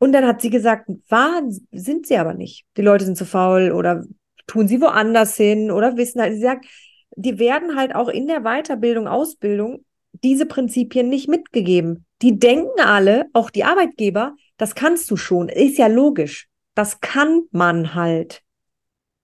Und 0.00 0.10
dann 0.12 0.26
hat 0.26 0.40
sie 0.40 0.50
gesagt, 0.50 0.90
war, 1.08 1.42
sind 1.70 2.08
sie 2.08 2.16
aber 2.16 2.34
nicht. 2.34 2.66
Die 2.76 2.82
Leute 2.82 3.04
sind 3.04 3.16
zu 3.16 3.24
faul 3.24 3.70
oder 3.70 4.04
tun 4.48 4.66
sie 4.66 4.80
woanders 4.80 5.36
hin 5.36 5.70
oder 5.70 5.96
wissen 5.96 6.20
halt, 6.20 6.34
sie 6.34 6.40
sagt, 6.40 6.66
die 7.14 7.38
werden 7.38 7.76
halt 7.76 7.94
auch 7.94 8.08
in 8.08 8.26
der 8.26 8.40
Weiterbildung, 8.40 9.06
Ausbildung 9.06 9.84
diese 10.24 10.46
Prinzipien 10.46 11.08
nicht 11.08 11.28
mitgegeben. 11.28 12.04
Die 12.20 12.36
denken 12.36 12.80
alle, 12.80 13.26
auch 13.32 13.50
die 13.50 13.62
Arbeitgeber, 13.62 14.34
das 14.56 14.74
kannst 14.74 15.10
du 15.10 15.16
schon. 15.16 15.48
Ist 15.48 15.78
ja 15.78 15.86
logisch. 15.86 16.48
Das 16.74 17.00
kann 17.00 17.42
man 17.50 17.94
halt. 17.94 18.42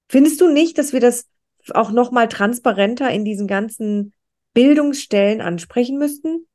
Findest 0.09 0.40
du 0.40 0.49
nicht, 0.49 0.79
dass 0.79 0.93
wir 0.93 1.01
das 1.01 1.29
auch 1.71 1.90
noch 1.90 2.11
mal 2.11 2.29
transparenter 2.29 3.11
in 3.11 3.25
diesen 3.25 3.47
ganzen 3.47 4.12
Bildungsstellen 4.55 5.40
ansprechen 5.40 5.99
müssten? 5.99 6.47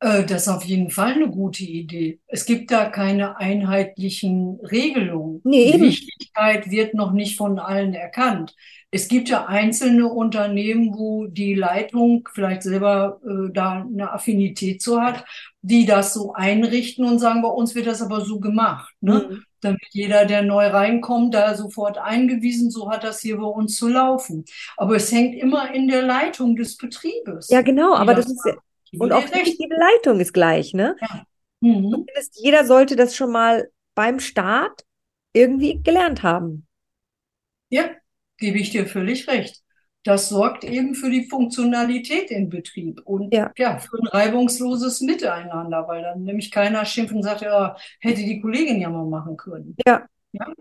Äh, 0.00 0.24
das 0.24 0.42
ist 0.42 0.48
auf 0.48 0.64
jeden 0.64 0.90
Fall 0.90 1.14
eine 1.14 1.28
gute 1.28 1.64
Idee. 1.64 2.20
Es 2.26 2.44
gibt 2.44 2.70
da 2.70 2.86
keine 2.86 3.38
einheitlichen 3.38 4.60
Regelungen. 4.60 5.40
Nee, 5.44 5.72
Die 5.72 5.80
Wichtigkeit 5.80 6.70
wird 6.70 6.94
noch 6.94 7.12
nicht 7.12 7.36
von 7.36 7.58
allen 7.58 7.94
erkannt. 7.94 8.54
Es 8.90 9.08
gibt 9.08 9.28
ja 9.28 9.46
einzelne 9.46 10.06
Unternehmen, 10.06 10.94
wo 10.94 11.26
die 11.26 11.54
Leitung 11.54 12.28
vielleicht 12.32 12.62
selber 12.62 13.20
äh, 13.24 13.52
da 13.52 13.82
eine 13.82 14.12
Affinität 14.12 14.80
zu 14.80 15.00
hat, 15.00 15.24
die 15.60 15.86
das 15.86 16.14
so 16.14 16.32
einrichten 16.32 17.04
und 17.04 17.18
sagen, 17.18 17.42
bei 17.42 17.48
uns 17.48 17.74
wird 17.74 17.86
das 17.86 18.00
aber 18.00 18.20
so 18.24 18.38
gemacht. 18.38 18.94
Ne? 19.00 19.26
Mhm. 19.28 19.42
Damit 19.60 19.80
jeder, 19.90 20.26
der 20.26 20.42
neu 20.42 20.68
reinkommt, 20.68 21.34
da 21.34 21.54
sofort 21.56 21.98
eingewiesen, 21.98 22.70
so 22.70 22.90
hat 22.90 23.02
das 23.02 23.20
hier 23.20 23.38
bei 23.38 23.46
uns 23.46 23.76
zu 23.76 23.88
laufen. 23.88 24.44
Aber 24.76 24.96
es 24.96 25.10
hängt 25.10 25.34
immer 25.34 25.74
in 25.74 25.88
der 25.88 26.02
Leitung 26.02 26.54
des 26.54 26.76
Betriebes. 26.76 27.48
Ja, 27.48 27.62
genau, 27.62 27.94
aber 27.94 28.14
das, 28.14 28.26
das 28.26 28.34
ist 28.34 28.44
ja, 28.44 28.52
und 28.98 29.12
auch 29.12 29.24
die 29.24 29.68
Leitung 29.68 30.20
ist 30.20 30.32
gleich, 30.32 30.74
ne? 30.74 30.96
Ja. 31.00 31.26
Mhm. 31.60 32.06
Jeder 32.34 32.64
sollte 32.64 32.96
das 32.96 33.16
schon 33.16 33.32
mal 33.32 33.68
beim 33.94 34.20
Start 34.20 34.84
irgendwie 35.32 35.82
gelernt 35.82 36.22
haben. 36.22 36.66
Ja, 37.68 37.90
gebe 38.38 38.58
ich 38.58 38.70
dir 38.70 38.86
völlig 38.86 39.28
recht. 39.28 39.62
Das 40.04 40.28
sorgt 40.28 40.62
eben 40.62 40.94
für 40.94 41.10
die 41.10 41.28
Funktionalität 41.28 42.30
im 42.30 42.48
Betrieb 42.48 43.00
und 43.04 43.34
ja. 43.34 43.50
ja. 43.56 43.78
für 43.78 43.98
ein 43.98 44.06
reibungsloses 44.06 45.00
Miteinander, 45.00 45.88
weil 45.88 46.02
dann 46.02 46.22
nämlich 46.22 46.52
keiner 46.52 46.84
schimpft 46.84 47.12
und 47.12 47.24
sagt, 47.24 47.40
ja, 47.40 47.76
hätte 47.98 48.22
die 48.22 48.40
Kollegin 48.40 48.80
ja 48.80 48.88
mal 48.88 49.04
machen 49.04 49.36
können. 49.36 49.76
Ja. 49.84 50.06
ja? 50.30 50.52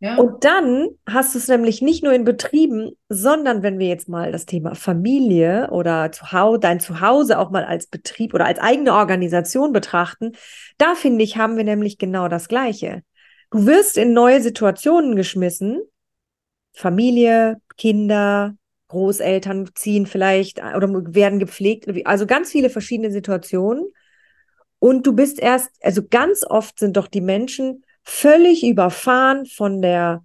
Und 0.00 0.44
dann 0.44 0.88
hast 1.08 1.34
du 1.34 1.38
es 1.38 1.48
nämlich 1.48 1.82
nicht 1.82 2.04
nur 2.04 2.12
in 2.12 2.24
Betrieben, 2.24 2.92
sondern 3.08 3.64
wenn 3.64 3.80
wir 3.80 3.88
jetzt 3.88 4.08
mal 4.08 4.30
das 4.30 4.46
Thema 4.46 4.76
Familie 4.76 5.70
oder 5.72 6.12
Zuhause, 6.12 6.60
dein 6.60 6.78
Zuhause 6.78 7.38
auch 7.38 7.50
mal 7.50 7.64
als 7.64 7.88
Betrieb 7.88 8.32
oder 8.32 8.46
als 8.46 8.60
eigene 8.60 8.94
Organisation 8.94 9.72
betrachten, 9.72 10.32
da 10.78 10.94
finde 10.94 11.24
ich, 11.24 11.36
haben 11.36 11.56
wir 11.56 11.64
nämlich 11.64 11.98
genau 11.98 12.28
das 12.28 12.46
Gleiche. 12.46 13.02
Du 13.50 13.66
wirst 13.66 13.96
in 13.96 14.12
neue 14.12 14.40
Situationen 14.40 15.16
geschmissen. 15.16 15.80
Familie, 16.72 17.60
Kinder, 17.76 18.54
Großeltern 18.88 19.70
ziehen 19.74 20.06
vielleicht 20.06 20.62
oder 20.62 20.88
werden 21.14 21.40
gepflegt, 21.40 21.88
also 22.06 22.26
ganz 22.26 22.52
viele 22.52 22.70
verschiedene 22.70 23.10
Situationen. 23.10 23.84
Und 24.78 25.06
du 25.06 25.12
bist 25.12 25.40
erst, 25.40 25.70
also 25.82 26.02
ganz 26.08 26.44
oft 26.48 26.78
sind 26.78 26.96
doch 26.96 27.08
die 27.08 27.20
Menschen 27.20 27.84
völlig 28.04 28.66
überfahren 28.66 29.46
von 29.46 29.82
der, 29.82 30.24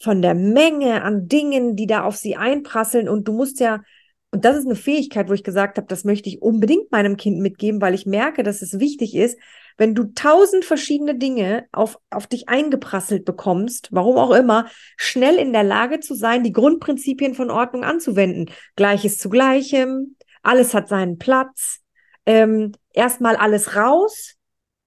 von 0.00 0.22
der 0.22 0.34
Menge 0.34 1.02
an 1.02 1.28
Dingen, 1.28 1.76
die 1.76 1.86
da 1.86 2.04
auf 2.04 2.16
sie 2.16 2.36
einprasseln. 2.36 3.08
Und 3.08 3.28
du 3.28 3.32
musst 3.32 3.60
ja, 3.60 3.82
und 4.30 4.44
das 4.44 4.56
ist 4.56 4.66
eine 4.66 4.76
Fähigkeit, 4.76 5.28
wo 5.28 5.34
ich 5.34 5.44
gesagt 5.44 5.76
habe, 5.76 5.86
das 5.86 6.04
möchte 6.04 6.28
ich 6.28 6.40
unbedingt 6.40 6.90
meinem 6.90 7.16
Kind 7.16 7.40
mitgeben, 7.40 7.80
weil 7.80 7.94
ich 7.94 8.06
merke, 8.06 8.42
dass 8.42 8.62
es 8.62 8.78
wichtig 8.78 9.14
ist, 9.14 9.38
wenn 9.76 9.94
du 9.94 10.04
tausend 10.14 10.64
verschiedene 10.64 11.16
Dinge 11.16 11.66
auf, 11.72 11.98
auf 12.10 12.26
dich 12.26 12.48
eingeprasselt 12.48 13.24
bekommst, 13.24 13.88
warum 13.90 14.16
auch 14.16 14.32
immer, 14.32 14.66
schnell 14.96 15.36
in 15.36 15.52
der 15.52 15.64
Lage 15.64 16.00
zu 16.00 16.14
sein, 16.14 16.44
die 16.44 16.52
Grundprinzipien 16.52 17.34
von 17.34 17.50
Ordnung 17.50 17.84
anzuwenden. 17.84 18.50
Gleiches 18.76 19.18
zu 19.18 19.28
Gleichem, 19.28 20.16
alles 20.42 20.74
hat 20.74 20.88
seinen 20.88 21.18
Platz, 21.18 21.80
ähm, 22.26 22.72
erstmal 22.92 23.36
alles 23.36 23.76
raus, 23.76 24.34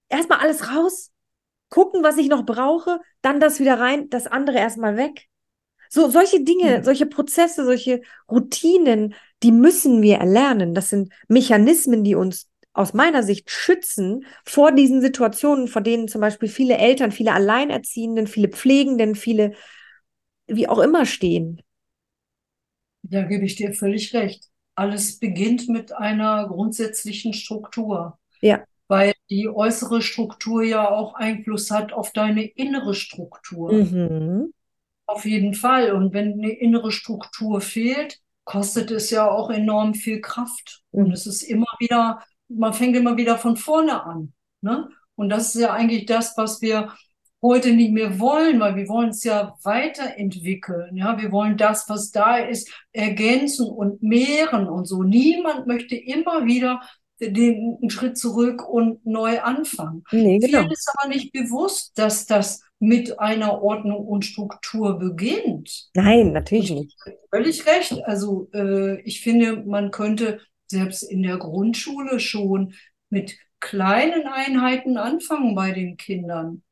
erstmal 0.08 0.38
alles 0.38 0.74
raus, 0.74 1.10
gucken, 1.76 2.02
was 2.02 2.16
ich 2.16 2.28
noch 2.28 2.46
brauche, 2.46 3.00
dann 3.20 3.38
das 3.38 3.60
wieder 3.60 3.78
rein, 3.78 4.08
das 4.08 4.26
andere 4.26 4.56
erstmal 4.56 4.96
weg. 4.96 5.26
So, 5.90 6.08
solche 6.08 6.42
Dinge, 6.42 6.78
mhm. 6.78 6.84
solche 6.84 7.04
Prozesse, 7.04 7.66
solche 7.66 8.00
Routinen, 8.30 9.12
die 9.42 9.52
müssen 9.52 10.00
wir 10.00 10.16
erlernen. 10.16 10.72
Das 10.72 10.88
sind 10.88 11.12
Mechanismen, 11.28 12.02
die 12.02 12.14
uns 12.14 12.48
aus 12.72 12.94
meiner 12.94 13.22
Sicht 13.22 13.50
schützen 13.50 14.24
vor 14.46 14.72
diesen 14.72 15.02
Situationen, 15.02 15.68
vor 15.68 15.82
denen 15.82 16.08
zum 16.08 16.22
Beispiel 16.22 16.48
viele 16.48 16.78
Eltern, 16.78 17.12
viele 17.12 17.34
Alleinerziehenden, 17.34 18.26
viele 18.26 18.48
Pflegenden, 18.48 19.14
viele 19.14 19.52
wie 20.46 20.68
auch 20.68 20.78
immer 20.78 21.04
stehen. 21.04 21.60
Da 23.02 23.20
gebe 23.20 23.44
ich 23.44 23.56
dir 23.56 23.74
völlig 23.74 24.14
recht. 24.14 24.46
Alles 24.76 25.18
beginnt 25.18 25.68
mit 25.68 25.92
einer 25.92 26.48
grundsätzlichen 26.48 27.34
Struktur. 27.34 28.18
Ja 28.40 28.64
weil 28.88 29.14
die 29.30 29.48
äußere 29.48 30.02
Struktur 30.02 30.62
ja 30.62 30.88
auch 30.88 31.14
Einfluss 31.14 31.70
hat 31.70 31.92
auf 31.92 32.12
deine 32.12 32.44
innere 32.44 32.94
Struktur. 32.94 33.72
Mhm. 33.72 34.52
Auf 35.06 35.24
jeden 35.24 35.54
Fall. 35.54 35.92
Und 35.92 36.12
wenn 36.12 36.34
eine 36.34 36.52
innere 36.52 36.92
Struktur 36.92 37.60
fehlt, 37.60 38.20
kostet 38.44 38.90
es 38.90 39.10
ja 39.10 39.28
auch 39.28 39.50
enorm 39.50 39.94
viel 39.94 40.20
Kraft. 40.20 40.82
Mhm. 40.92 41.06
Und 41.06 41.12
es 41.12 41.26
ist 41.26 41.42
immer 41.42 41.66
wieder, 41.78 42.22
man 42.48 42.72
fängt 42.72 42.96
immer 42.96 43.16
wieder 43.16 43.38
von 43.38 43.56
vorne 43.56 44.04
an. 44.04 44.32
Ne? 44.60 44.88
Und 45.16 45.28
das 45.28 45.54
ist 45.54 45.60
ja 45.60 45.72
eigentlich 45.72 46.06
das, 46.06 46.36
was 46.36 46.62
wir 46.62 46.92
heute 47.42 47.72
nicht 47.72 47.92
mehr 47.92 48.18
wollen, 48.18 48.60
weil 48.60 48.76
wir 48.76 48.88
wollen 48.88 49.10
es 49.10 49.22
ja 49.24 49.56
weiterentwickeln. 49.62 50.96
Ja, 50.96 51.20
wir 51.20 51.30
wollen 51.32 51.56
das, 51.56 51.88
was 51.88 52.10
da 52.10 52.38
ist, 52.38 52.70
ergänzen 52.92 53.68
und 53.68 54.02
mehren 54.02 54.66
und 54.68 54.86
so. 54.86 55.02
Niemand 55.02 55.66
möchte 55.66 55.96
immer 55.96 56.46
wieder 56.46 56.80
den 57.20 57.78
einen 57.80 57.90
Schritt 57.90 58.18
zurück 58.18 58.68
und 58.68 59.04
neu 59.06 59.40
anfangen. 59.40 60.04
Nee, 60.12 60.38
genau. 60.38 60.60
Vielen 60.60 60.70
ist 60.70 60.92
aber 60.96 61.08
nicht 61.08 61.32
bewusst, 61.32 61.98
dass 61.98 62.26
das 62.26 62.62
mit 62.78 63.18
einer 63.18 63.62
Ordnung 63.62 64.06
und 64.06 64.24
Struktur 64.24 64.98
beginnt. 64.98 65.88
Nein, 65.94 66.32
natürlich 66.32 66.70
ich, 66.70 66.76
nicht. 66.76 66.96
Völlig 67.30 67.66
recht. 67.66 68.04
Also 68.04 68.48
äh, 68.52 69.00
ich 69.00 69.22
finde, 69.22 69.64
man 69.64 69.90
könnte 69.90 70.40
selbst 70.66 71.02
in 71.02 71.22
der 71.22 71.38
Grundschule 71.38 72.20
schon 72.20 72.74
mit 73.08 73.38
kleinen 73.60 74.26
Einheiten 74.26 74.98
anfangen 74.98 75.54
bei 75.54 75.72
den 75.72 75.96
Kindern. 75.96 76.62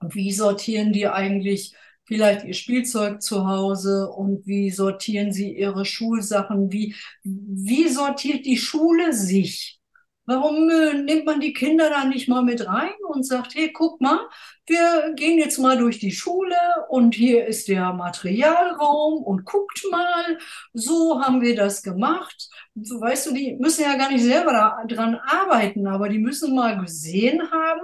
Wie 0.00 0.32
sortieren 0.32 0.92
die 0.92 1.08
eigentlich 1.08 1.74
vielleicht 2.04 2.44
ihr 2.44 2.54
Spielzeug 2.54 3.22
zu 3.22 3.46
Hause 3.46 4.08
und 4.10 4.46
wie 4.46 4.70
sortieren 4.70 5.32
sie 5.32 5.56
ihre 5.56 5.84
Schulsachen, 5.84 6.72
wie, 6.72 6.94
wie 7.22 7.88
sortiert 7.88 8.46
die 8.46 8.56
Schule 8.56 9.12
sich? 9.12 9.80
Warum 10.24 10.70
äh, 10.70 10.94
nimmt 10.94 11.26
man 11.26 11.40
die 11.40 11.52
Kinder 11.52 11.90
da 11.90 12.04
nicht 12.04 12.28
mal 12.28 12.42
mit 12.42 12.66
rein 12.66 12.92
und 13.08 13.26
sagt, 13.26 13.56
hey, 13.56 13.72
guck 13.72 14.00
mal, 14.00 14.20
wir 14.66 15.12
gehen 15.16 15.38
jetzt 15.38 15.58
mal 15.58 15.76
durch 15.76 15.98
die 15.98 16.12
Schule 16.12 16.56
und 16.88 17.16
hier 17.16 17.46
ist 17.46 17.66
der 17.66 17.92
Materialraum 17.92 19.22
und 19.24 19.44
guckt 19.44 19.84
mal, 19.90 20.38
so 20.72 21.20
haben 21.20 21.40
wir 21.40 21.56
das 21.56 21.82
gemacht. 21.82 22.48
Weißt 22.74 23.26
du, 23.26 23.34
die 23.34 23.56
müssen 23.58 23.82
ja 23.82 23.96
gar 23.96 24.12
nicht 24.12 24.22
selber 24.22 24.84
daran 24.86 25.16
arbeiten, 25.16 25.88
aber 25.88 26.08
die 26.08 26.20
müssen 26.20 26.54
mal 26.54 26.78
gesehen 26.80 27.42
haben, 27.50 27.80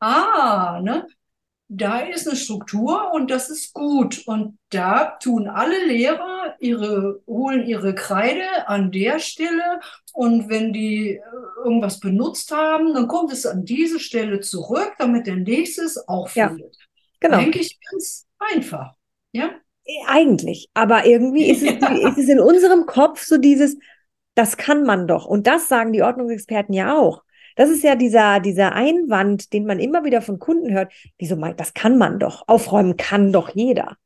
ah, 0.00 0.80
ne, 0.82 1.06
da 1.68 2.00
ist 2.00 2.28
eine 2.28 2.36
Struktur 2.36 3.12
und 3.12 3.30
das 3.30 3.48
ist 3.48 3.72
gut. 3.72 4.22
Und 4.26 4.58
da 4.70 5.16
tun 5.20 5.48
alle 5.48 5.86
Lehrer 5.86 6.54
ihre, 6.60 7.22
holen 7.26 7.66
ihre 7.66 7.94
Kreide 7.94 8.68
an 8.68 8.92
der 8.92 9.18
Stelle. 9.18 9.80
Und 10.12 10.48
wenn 10.48 10.72
die 10.72 11.12
äh, 11.12 11.20
irgendwas 11.64 12.00
benutzt 12.00 12.52
haben, 12.52 12.94
dann 12.94 13.08
kommt 13.08 13.32
es 13.32 13.46
an 13.46 13.64
diese 13.64 13.98
Stelle 13.98 14.40
zurück, 14.40 14.92
damit 14.98 15.26
der 15.26 15.36
nächste 15.36 15.82
es 15.82 16.08
auch 16.08 16.28
findet. 16.28 16.76
Ja, 16.76 16.84
genau. 17.20 17.38
Eigentlich 17.38 17.78
ganz 17.90 18.26
einfach. 18.38 18.94
Ja? 19.32 19.50
Eigentlich. 20.06 20.68
Aber 20.74 21.06
irgendwie 21.06 21.50
ist 21.50 21.62
es, 21.62 21.80
ja. 21.80 22.08
ist 22.10 22.18
es 22.18 22.28
in 22.28 22.40
unserem 22.40 22.86
Kopf 22.86 23.24
so 23.24 23.38
dieses, 23.38 23.76
das 24.34 24.56
kann 24.56 24.84
man 24.84 25.06
doch. 25.06 25.24
Und 25.24 25.46
das 25.46 25.68
sagen 25.68 25.92
die 25.92 26.02
Ordnungsexperten 26.02 26.74
ja 26.74 26.96
auch. 26.96 27.23
Das 27.54 27.70
ist 27.70 27.84
ja 27.84 27.94
dieser, 27.96 28.40
dieser 28.40 28.72
Einwand, 28.72 29.52
den 29.52 29.66
man 29.66 29.78
immer 29.78 30.04
wieder 30.04 30.22
von 30.22 30.38
Kunden 30.38 30.72
hört. 30.72 30.92
Wieso 31.18 31.36
meint, 31.36 31.60
das 31.60 31.74
kann 31.74 31.98
man 31.98 32.18
doch. 32.18 32.48
Aufräumen 32.48 32.96
kann 32.96 33.32
doch 33.32 33.54
jeder. 33.54 33.96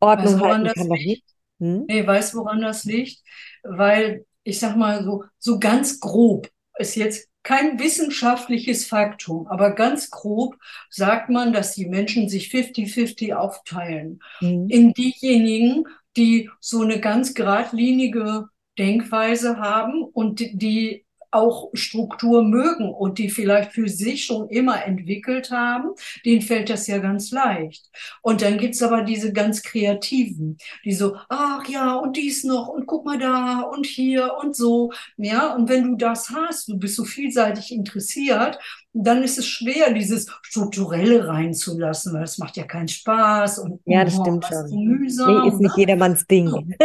Ordnung 0.00 0.40
halten 0.40 0.66
kann 0.66 0.88
doch 0.88 0.96
nicht. 0.96 1.24
Hm? 1.60 1.84
Nee, 1.88 2.06
weiß, 2.06 2.34
woran 2.34 2.60
das 2.60 2.84
liegt? 2.84 3.22
Weil, 3.62 4.26
ich 4.42 4.58
sag 4.58 4.76
mal 4.76 5.04
so, 5.04 5.24
so 5.38 5.58
ganz 5.58 6.00
grob 6.00 6.50
ist 6.78 6.96
jetzt 6.96 7.28
kein 7.42 7.78
wissenschaftliches 7.78 8.86
Faktum, 8.86 9.46
aber 9.46 9.72
ganz 9.74 10.10
grob 10.10 10.56
sagt 10.88 11.28
man, 11.28 11.52
dass 11.52 11.74
die 11.74 11.86
Menschen 11.86 12.28
sich 12.28 12.48
50-50 12.48 13.34
aufteilen. 13.34 14.20
Mhm. 14.40 14.68
In 14.68 14.92
diejenigen, 14.94 15.84
die 16.16 16.50
so 16.58 16.82
eine 16.82 17.00
ganz 17.00 17.34
geradlinige 17.34 18.48
Denkweise 18.78 19.58
haben 19.58 20.02
und 20.02 20.40
die 20.40 21.03
auch 21.34 21.70
Struktur 21.74 22.42
mögen 22.42 22.92
und 22.92 23.18
die 23.18 23.28
vielleicht 23.28 23.72
für 23.72 23.88
sich 23.88 24.24
schon 24.24 24.48
immer 24.48 24.84
entwickelt 24.84 25.50
haben, 25.50 25.90
denen 26.24 26.42
fällt 26.42 26.70
das 26.70 26.86
ja 26.86 26.98
ganz 26.98 27.30
leicht. 27.30 27.90
Und 28.22 28.42
dann 28.42 28.58
gibt's 28.58 28.82
aber 28.82 29.02
diese 29.02 29.32
ganz 29.32 29.62
Kreativen, 29.62 30.58
die 30.84 30.92
so, 30.92 31.16
ach 31.28 31.66
ja, 31.68 31.94
und 31.96 32.16
dies 32.16 32.44
noch 32.44 32.68
und 32.68 32.86
guck 32.86 33.04
mal 33.04 33.18
da 33.18 33.60
und 33.60 33.86
hier 33.86 34.34
und 34.42 34.56
so. 34.56 34.92
Ja, 35.16 35.54
und 35.54 35.68
wenn 35.68 35.84
du 35.84 35.96
das 35.96 36.30
hast, 36.30 36.68
du 36.68 36.78
bist 36.78 36.96
so 36.96 37.04
vielseitig 37.04 37.72
interessiert, 37.72 38.58
dann 38.92 39.22
ist 39.22 39.38
es 39.38 39.46
schwer, 39.46 39.92
dieses 39.92 40.26
Strukturelle 40.42 41.26
reinzulassen, 41.26 42.14
weil 42.14 42.22
es 42.22 42.38
macht 42.38 42.56
ja 42.56 42.64
keinen 42.64 42.88
Spaß 42.88 43.58
und 43.58 43.80
ja, 43.84 44.04
das 44.04 44.18
oh, 44.18 44.22
stimmt 44.22 44.44
schon. 44.46 44.84
Mühsam, 44.84 45.42
nee, 45.42 45.48
ist 45.48 45.60
nicht 45.60 45.76
ne? 45.76 45.80
jedermanns 45.80 46.26
Ding. 46.26 46.76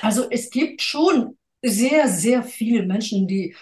Also 0.00 0.26
es 0.30 0.50
gibt 0.50 0.80
schon 0.80 1.36
sehr, 1.62 2.08
sehr 2.08 2.42
viele 2.42 2.84
Menschen, 2.84 3.26
die 3.26 3.54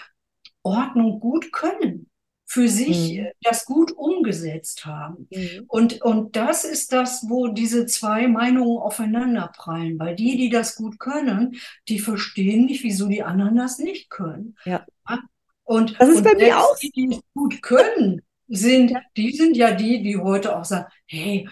Ordnung 0.63 1.21
gut 1.21 1.53
können, 1.53 2.11
für 2.47 2.69
sich 2.69 3.19
mhm. 3.19 3.29
das 3.43 3.65
gut 3.65 3.93
umgesetzt 3.93 4.85
haben. 4.85 5.29
Mhm. 5.31 5.65
Und, 5.69 6.03
und 6.03 6.35
das 6.35 6.65
ist 6.65 6.93
das, 6.93 7.27
wo 7.29 7.47
diese 7.47 7.87
zwei 7.87 8.27
Meinungen 8.27 8.79
aufeinanderprallen. 8.79 9.99
Weil 10.01 10.17
die, 10.17 10.37
die 10.37 10.51
das 10.51 10.75
gut 10.75 10.99
können, 10.99 11.57
die 11.89 12.01
verstehen 12.01 12.67
nicht, 12.67 12.83
wieso 12.83 13.07
die 13.07 13.23
anderen 13.23 13.57
das 13.57 13.79
nicht 13.79 14.11
können. 14.11 14.57
Ja. 14.65 14.85
Und, 15.63 16.01
das 16.01 16.09
ist 16.09 16.17
und 16.17 16.25
bei 16.25 16.35
mir 16.35 16.59
auch. 16.59 16.77
Die, 16.79 16.91
die 16.91 17.09
es 17.13 17.21
gut 17.35 17.63
können, 17.63 18.23
sind, 18.49 18.95
die 19.17 19.31
sind 19.31 19.57
ja 19.57 19.71
die, 19.71 20.03
die 20.03 20.17
heute 20.17 20.59
auch 20.59 20.65
sagen, 20.65 20.91
hey, 21.07 21.49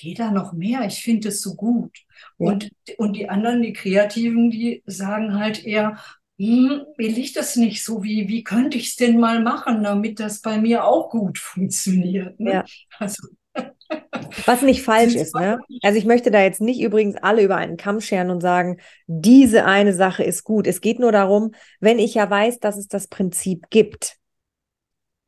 geht 0.00 0.18
da 0.18 0.30
noch 0.30 0.52
mehr? 0.52 0.86
Ich 0.86 1.02
finde 1.02 1.28
es 1.28 1.40
so 1.40 1.54
gut. 1.54 1.96
Ja. 2.38 2.52
Und, 2.52 2.70
und 2.98 3.14
die 3.14 3.28
anderen, 3.28 3.62
die 3.62 3.72
Kreativen, 3.72 4.50
die 4.50 4.82
sagen 4.86 5.38
halt 5.38 5.64
eher, 5.64 5.98
hm, 6.38 6.82
mir 6.96 7.10
liegt 7.10 7.36
das 7.36 7.56
nicht 7.56 7.82
so, 7.82 8.02
wie, 8.02 8.28
wie 8.28 8.44
könnte 8.44 8.76
ich 8.76 8.88
es 8.88 8.96
denn 8.96 9.18
mal 9.18 9.42
machen, 9.42 9.82
damit 9.82 10.20
das 10.20 10.40
bei 10.40 10.58
mir 10.58 10.84
auch 10.84 11.10
gut 11.10 11.38
funktioniert. 11.38 12.38
Ne? 12.38 12.52
Ja. 12.52 12.64
Also, 12.98 13.28
was 14.44 14.62
nicht 14.62 14.82
falsch 14.82 15.14
ist, 15.14 15.34
ne? 15.34 15.58
Also 15.82 15.98
ich 15.98 16.04
möchte 16.04 16.30
da 16.30 16.42
jetzt 16.42 16.60
nicht 16.60 16.80
übrigens 16.80 17.16
alle 17.16 17.42
über 17.42 17.56
einen 17.56 17.78
Kamm 17.78 18.00
scheren 18.00 18.30
und 18.30 18.40
sagen, 18.40 18.78
diese 19.06 19.64
eine 19.64 19.94
Sache 19.94 20.24
ist 20.24 20.44
gut. 20.44 20.66
Es 20.66 20.80
geht 20.80 20.98
nur 20.98 21.12
darum, 21.12 21.52
wenn 21.80 21.98
ich 21.98 22.14
ja 22.14 22.28
weiß, 22.28 22.58
dass 22.58 22.76
es 22.76 22.88
das 22.88 23.08
Prinzip 23.08 23.70
gibt, 23.70 24.16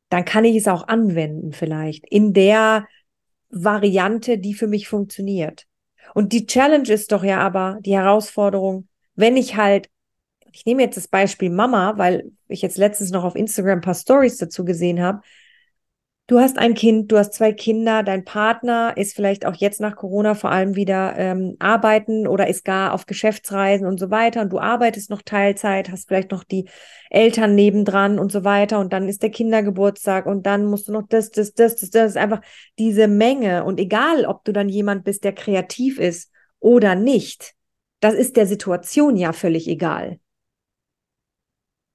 dann 0.09 0.25
kann 0.25 0.45
ich 0.45 0.55
es 0.55 0.67
auch 0.67 0.87
anwenden 0.87 1.53
vielleicht 1.53 2.05
in 2.09 2.33
der 2.33 2.87
Variante, 3.49 4.37
die 4.37 4.53
für 4.53 4.67
mich 4.67 4.87
funktioniert. 4.87 5.65
Und 6.13 6.33
die 6.33 6.45
Challenge 6.45 6.89
ist 6.89 7.11
doch 7.11 7.23
ja 7.23 7.39
aber 7.39 7.77
die 7.81 7.95
Herausforderung, 7.95 8.87
wenn 9.15 9.37
ich 9.37 9.55
halt, 9.55 9.89
ich 10.51 10.65
nehme 10.65 10.81
jetzt 10.81 10.97
das 10.97 11.07
Beispiel 11.07 11.49
Mama, 11.49 11.97
weil 11.97 12.31
ich 12.47 12.61
jetzt 12.61 12.77
letztens 12.77 13.11
noch 13.11 13.23
auf 13.23 13.35
Instagram 13.35 13.79
ein 13.79 13.81
paar 13.81 13.93
Stories 13.95 14.37
dazu 14.37 14.65
gesehen 14.65 15.01
habe, 15.01 15.21
Du 16.29 16.39
hast 16.39 16.59
ein 16.59 16.75
Kind, 16.75 17.11
du 17.11 17.17
hast 17.17 17.33
zwei 17.33 17.51
Kinder, 17.51 18.03
dein 18.03 18.23
Partner 18.23 18.95
ist 18.95 19.15
vielleicht 19.15 19.47
auch 19.47 19.55
jetzt 19.55 19.81
nach 19.81 19.95
Corona 19.95 20.35
vor 20.35 20.51
allem 20.51 20.75
wieder 20.75 21.15
ähm, 21.17 21.55
arbeiten 21.57 22.27
oder 22.27 22.45
ist 22.45 22.63
gar 22.63 22.93
auf 22.93 23.07
Geschäftsreisen 23.07 23.87
und 23.87 23.99
so 23.99 24.11
weiter 24.11 24.41
und 24.41 24.53
du 24.53 24.59
arbeitest 24.59 25.09
noch 25.09 25.23
Teilzeit, 25.23 25.89
hast 25.89 26.07
vielleicht 26.07 26.29
noch 26.29 26.43
die 26.43 26.69
Eltern 27.09 27.55
nebendran 27.55 28.19
und 28.19 28.31
so 28.31 28.43
weiter 28.43 28.77
und 28.79 28.93
dann 28.93 29.09
ist 29.09 29.23
der 29.23 29.31
Kindergeburtstag 29.31 30.27
und 30.27 30.45
dann 30.45 30.67
musst 30.67 30.87
du 30.87 30.91
noch 30.91 31.07
das, 31.09 31.31
das, 31.31 31.55
das, 31.55 31.77
das, 31.77 31.89
das 31.89 32.11
ist 32.11 32.17
einfach 32.17 32.41
diese 32.77 33.07
Menge 33.07 33.63
und 33.63 33.79
egal, 33.79 34.25
ob 34.25 34.43
du 34.43 34.53
dann 34.53 34.69
jemand 34.69 35.05
bist, 35.05 35.23
der 35.23 35.33
kreativ 35.33 35.97
ist 35.97 36.31
oder 36.59 36.93
nicht, 36.93 37.55
das 38.01 38.13
ist 38.13 38.37
der 38.37 38.45
Situation 38.45 39.15
ja 39.15 39.33
völlig 39.33 39.67
egal. 39.67 40.19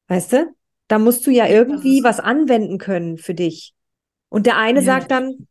Weißt 0.08 0.32
du? 0.32 0.52
Da 0.88 0.98
musst 0.98 1.24
du 1.24 1.30
ja 1.30 1.46
irgendwie 1.46 2.02
was 2.02 2.18
anwenden 2.18 2.78
können 2.78 3.16
für 3.16 3.34
dich. 3.34 3.73
Und 4.34 4.46
der 4.46 4.58
eine 4.58 4.80
ja. 4.80 4.84
sagt 4.84 5.12
dann, 5.12 5.46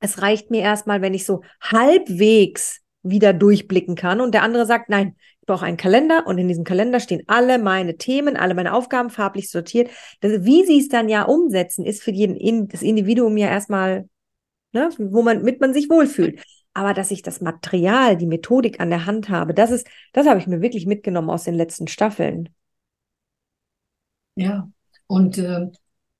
es 0.00 0.22
reicht 0.22 0.50
mir 0.50 0.62
erstmal, 0.62 1.02
wenn 1.02 1.12
ich 1.12 1.26
so 1.26 1.42
halbwegs 1.60 2.80
wieder 3.02 3.34
durchblicken 3.34 3.94
kann. 3.94 4.22
Und 4.22 4.32
der 4.32 4.42
andere 4.42 4.64
sagt, 4.64 4.88
nein, 4.88 5.16
ich 5.18 5.46
brauche 5.46 5.66
einen 5.66 5.76
Kalender 5.76 6.26
und 6.26 6.38
in 6.38 6.48
diesem 6.48 6.64
Kalender 6.64 6.98
stehen 6.98 7.24
alle 7.26 7.58
meine 7.58 7.98
Themen, 7.98 8.38
alle 8.38 8.54
meine 8.54 8.72
Aufgaben 8.72 9.10
farblich 9.10 9.50
sortiert. 9.50 9.90
Das, 10.22 10.46
wie 10.46 10.64
sie 10.64 10.78
es 10.78 10.88
dann 10.88 11.10
ja 11.10 11.24
umsetzen, 11.24 11.84
ist 11.84 12.02
für 12.02 12.10
jeden, 12.10 12.68
das 12.68 12.80
Individuum 12.80 13.36
ja 13.36 13.48
erstmal, 13.48 14.08
ne, 14.72 14.88
wo 14.96 15.20
man, 15.20 15.42
mit 15.42 15.60
man 15.60 15.74
sich 15.74 15.90
wohlfühlt. 15.90 16.42
Aber 16.72 16.94
dass 16.94 17.10
ich 17.10 17.20
das 17.20 17.42
Material, 17.42 18.16
die 18.16 18.26
Methodik 18.26 18.80
an 18.80 18.88
der 18.88 19.04
Hand 19.04 19.28
habe, 19.28 19.52
das 19.52 19.70
ist, 19.70 19.86
das 20.14 20.26
habe 20.26 20.40
ich 20.40 20.46
mir 20.46 20.62
wirklich 20.62 20.86
mitgenommen 20.86 21.28
aus 21.28 21.44
den 21.44 21.54
letzten 21.54 21.86
Staffeln. 21.86 22.48
Ja, 24.36 24.70
und 25.06 25.36
äh, 25.36 25.68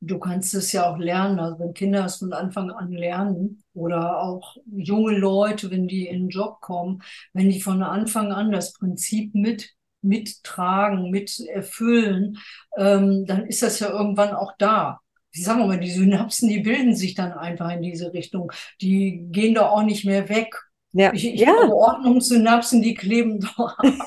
du 0.07 0.19
kannst 0.19 0.55
es 0.55 0.73
ja 0.73 0.91
auch 0.91 0.99
lernen. 0.99 1.39
Also 1.39 1.59
wenn 1.59 1.75
Kinder 1.75 2.05
es 2.05 2.17
von 2.17 2.33
Anfang 2.33 2.71
an 2.71 2.93
lernen 2.93 3.63
oder 3.75 4.21
auch 4.23 4.57
junge 4.67 5.17
Leute, 5.17 5.71
wenn 5.71 5.89
die 5.89 6.07
in 6.07 6.25
den 6.25 6.29
Job 6.29 6.61
kommen, 6.61 7.03
wenn 7.33 7.51
die 7.51 7.61
von 7.61 7.83
Anfang 7.83 8.33
an 8.33 8.53
das 8.53 8.73
Prinzip 8.73 9.35
mit 9.35 9.71
mittragen, 10.03 11.11
mit 11.11 11.41
erfüllen, 11.41 12.39
ähm, 12.77 13.27
dann 13.27 13.47
ist 13.47 13.63
das 13.63 13.81
ja 13.81 13.91
irgendwann 13.91 14.35
auch 14.35 14.53
da. 14.59 15.01
Ich 15.33 15.45
sage 15.45 15.65
mal, 15.65 15.81
die 15.81 15.91
Synapsen, 15.91 16.49
die 16.49 16.61
bilden 16.61 16.95
sich 16.95 17.15
dann 17.15 17.33
einfach 17.33 17.71
in 17.73 17.83
diese 17.83 18.13
Richtung. 18.13 18.53
Die 18.81 19.27
gehen 19.31 19.55
da 19.55 19.69
auch 19.69 19.83
nicht 19.83 20.05
mehr 20.05 20.29
weg. 20.29 20.55
Ja. 20.93 21.13
Ich, 21.13 21.27
ich 21.27 21.41
ja. 21.41 21.53
Ordnungssynapsen, 21.53 22.83
die 22.83 22.95
kleben 22.95 23.41
doch 23.41 23.77
ab. 23.79 23.85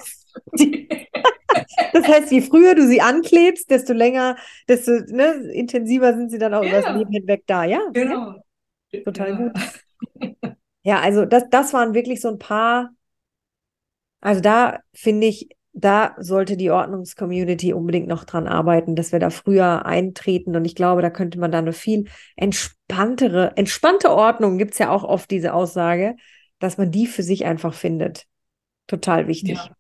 Das 1.93 2.07
heißt, 2.07 2.31
je 2.31 2.41
früher 2.41 2.75
du 2.75 2.88
sie 2.88 3.01
anklebst, 3.01 3.69
desto 3.69 3.93
länger, 3.93 4.35
desto 4.67 4.91
ne, 5.07 5.49
intensiver 5.53 6.13
sind 6.15 6.29
sie 6.29 6.38
dann 6.38 6.53
auch 6.53 6.63
ja. 6.63 6.69
über 6.69 6.81
das 6.81 6.95
Leben 6.95 7.12
hinweg 7.12 7.43
da. 7.47 7.63
Ja, 7.63 7.79
genau. 7.91 8.35
Ja. 8.91 9.01
Total 9.01 9.29
ja. 9.29 9.35
gut. 9.35 10.55
Ja, 10.83 11.01
also 11.01 11.25
das, 11.25 11.43
das 11.49 11.73
waren 11.73 11.93
wirklich 11.93 12.21
so 12.21 12.29
ein 12.29 12.39
paar. 12.39 12.91
Also 14.21 14.41
da 14.41 14.79
finde 14.93 15.27
ich, 15.27 15.49
da 15.73 16.15
sollte 16.17 16.57
die 16.57 16.71
Ordnungscommunity 16.71 17.73
unbedingt 17.73 18.07
noch 18.07 18.23
dran 18.23 18.47
arbeiten, 18.47 18.95
dass 18.95 19.12
wir 19.12 19.19
da 19.19 19.29
früher 19.29 19.85
eintreten. 19.85 20.55
Und 20.55 20.65
ich 20.65 20.75
glaube, 20.75 21.01
da 21.01 21.09
könnte 21.09 21.38
man 21.38 21.51
da 21.51 21.59
eine 21.59 21.73
viel 21.73 22.09
entspanntere, 22.35 23.55
entspannte 23.55 24.12
Ordnung, 24.12 24.57
gibt 24.57 24.73
es 24.73 24.79
ja 24.79 24.89
auch 24.89 25.03
oft 25.03 25.29
diese 25.29 25.53
Aussage, 25.53 26.15
dass 26.59 26.77
man 26.77 26.91
die 26.91 27.07
für 27.07 27.23
sich 27.23 27.45
einfach 27.45 27.73
findet. 27.73 28.25
Total 28.88 29.27
wichtig. 29.27 29.57
Ja. 29.57 29.75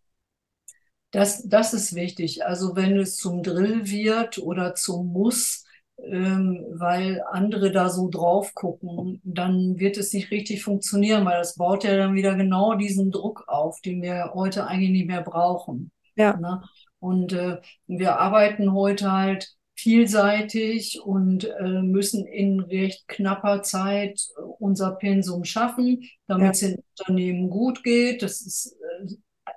Das, 1.11 1.47
das 1.47 1.73
ist 1.73 1.95
wichtig. 1.95 2.45
Also 2.45 2.75
wenn 2.75 2.97
es 2.97 3.15
zum 3.15 3.41
Drill 3.41 3.89
wird 3.89 4.37
oder 4.37 4.75
zum 4.75 5.07
Muss, 5.07 5.65
ähm, 6.03 6.65
weil 6.69 7.23
andere 7.31 7.71
da 7.71 7.89
so 7.89 8.09
drauf 8.09 8.53
gucken, 8.53 9.21
dann 9.23 9.79
wird 9.79 9.97
es 9.97 10.13
nicht 10.13 10.31
richtig 10.31 10.63
funktionieren, 10.63 11.25
weil 11.25 11.39
das 11.39 11.55
baut 11.55 11.83
ja 11.83 11.97
dann 11.97 12.15
wieder 12.15 12.35
genau 12.35 12.75
diesen 12.75 13.11
Druck 13.11 13.43
auf, 13.47 13.81
den 13.81 14.01
wir 14.01 14.31
heute 14.33 14.67
eigentlich 14.67 14.91
nicht 14.91 15.07
mehr 15.07 15.21
brauchen. 15.21 15.91
Ja. 16.15 16.37
Ne? 16.37 16.63
Und 16.99 17.33
äh, 17.33 17.57
wir 17.87 18.19
arbeiten 18.19 18.73
heute 18.73 19.11
halt 19.11 19.55
vielseitig 19.75 20.99
und 21.01 21.45
äh, 21.45 21.81
müssen 21.81 22.25
in 22.25 22.59
recht 22.59 23.07
knapper 23.07 23.63
Zeit 23.63 24.21
unser 24.59 24.91
Pensum 24.91 25.45
schaffen, 25.45 26.03
damit 26.27 26.55
es 26.55 26.59
den 26.59 26.83
Unternehmen 26.97 27.49
gut 27.49 27.83
geht. 27.83 28.21
Das 28.21 28.41
ist, 28.41 28.75
äh, 28.78 28.78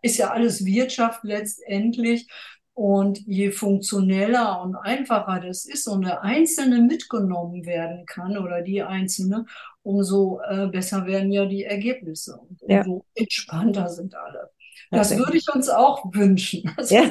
ist 0.02 0.18
ja 0.18 0.30
alles 0.30 0.64
Wirtschaft 0.64 1.24
letztendlich. 1.24 2.28
Und 2.74 3.18
je 3.26 3.50
funktioneller 3.50 4.62
und 4.62 4.76
einfacher 4.76 5.40
das 5.40 5.66
ist 5.66 5.86
und 5.88 6.06
der 6.06 6.22
Einzelne 6.22 6.80
mitgenommen 6.80 7.66
werden 7.66 8.06
kann 8.06 8.38
oder 8.38 8.62
die 8.62 8.82
Einzelne, 8.82 9.44
umso 9.82 10.40
äh, 10.48 10.68
besser 10.68 11.04
werden 11.04 11.32
ja 11.32 11.44
die 11.44 11.64
Ergebnisse 11.64 12.38
und 12.38 12.62
ja. 12.66 12.78
umso 12.78 13.04
entspannter 13.14 13.90
sind 13.90 14.14
alle. 14.14 14.50
Das 14.90 15.10
okay. 15.10 15.20
würde 15.20 15.36
ich 15.38 15.46
uns 15.52 15.68
auch 15.68 16.04
wünschen. 16.12 16.70
Ja. 16.88 17.10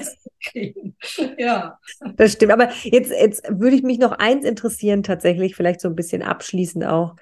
ja. 1.38 1.80
Das 2.16 2.34
stimmt. 2.34 2.52
Aber 2.52 2.72
jetzt, 2.84 3.12
jetzt 3.12 3.44
würde 3.48 3.76
ich 3.76 3.84
mich 3.84 4.00
noch 4.00 4.14
eins 4.14 4.44
interessieren, 4.44 5.04
tatsächlich, 5.04 5.56
vielleicht 5.56 5.82
so 5.82 5.88
ein 5.88 5.96
bisschen 5.96 6.24
abschließend 6.24 6.84
auch. 6.84 7.16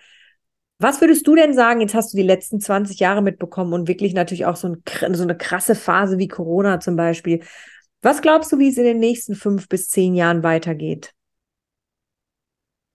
Was 0.82 1.02
würdest 1.02 1.28
du 1.28 1.36
denn 1.36 1.54
sagen, 1.54 1.82
jetzt 1.82 1.94
hast 1.94 2.13
du 2.13 2.18
die 2.18 2.24
letzten 2.24 2.62
20 2.62 3.00
Jahre 3.00 3.22
mitbekommen 3.22 3.74
und 3.74 3.89
wirklich 3.89 4.13
natürlich 4.13 4.46
auch 4.46 4.56
so, 4.56 4.70
ein, 4.70 5.13
so 5.13 5.24
eine 5.24 5.36
krasse 5.36 5.76
Phase 5.76 6.18
wie 6.18 6.30
Corona 6.30 6.80
zum 6.80 6.96
Beispiel. 6.96 7.44
Was 8.02 8.22
glaubst 8.22 8.52
du, 8.54 8.60
wie 8.60 8.70
es 8.70 8.78
in 8.78 8.86
den 8.86 9.00
nächsten 9.00 9.36
fünf 9.36 9.68
bis 9.68 9.89
zehn 9.89 10.15
Jahren 10.15 10.42
weitergeht? 10.42 11.13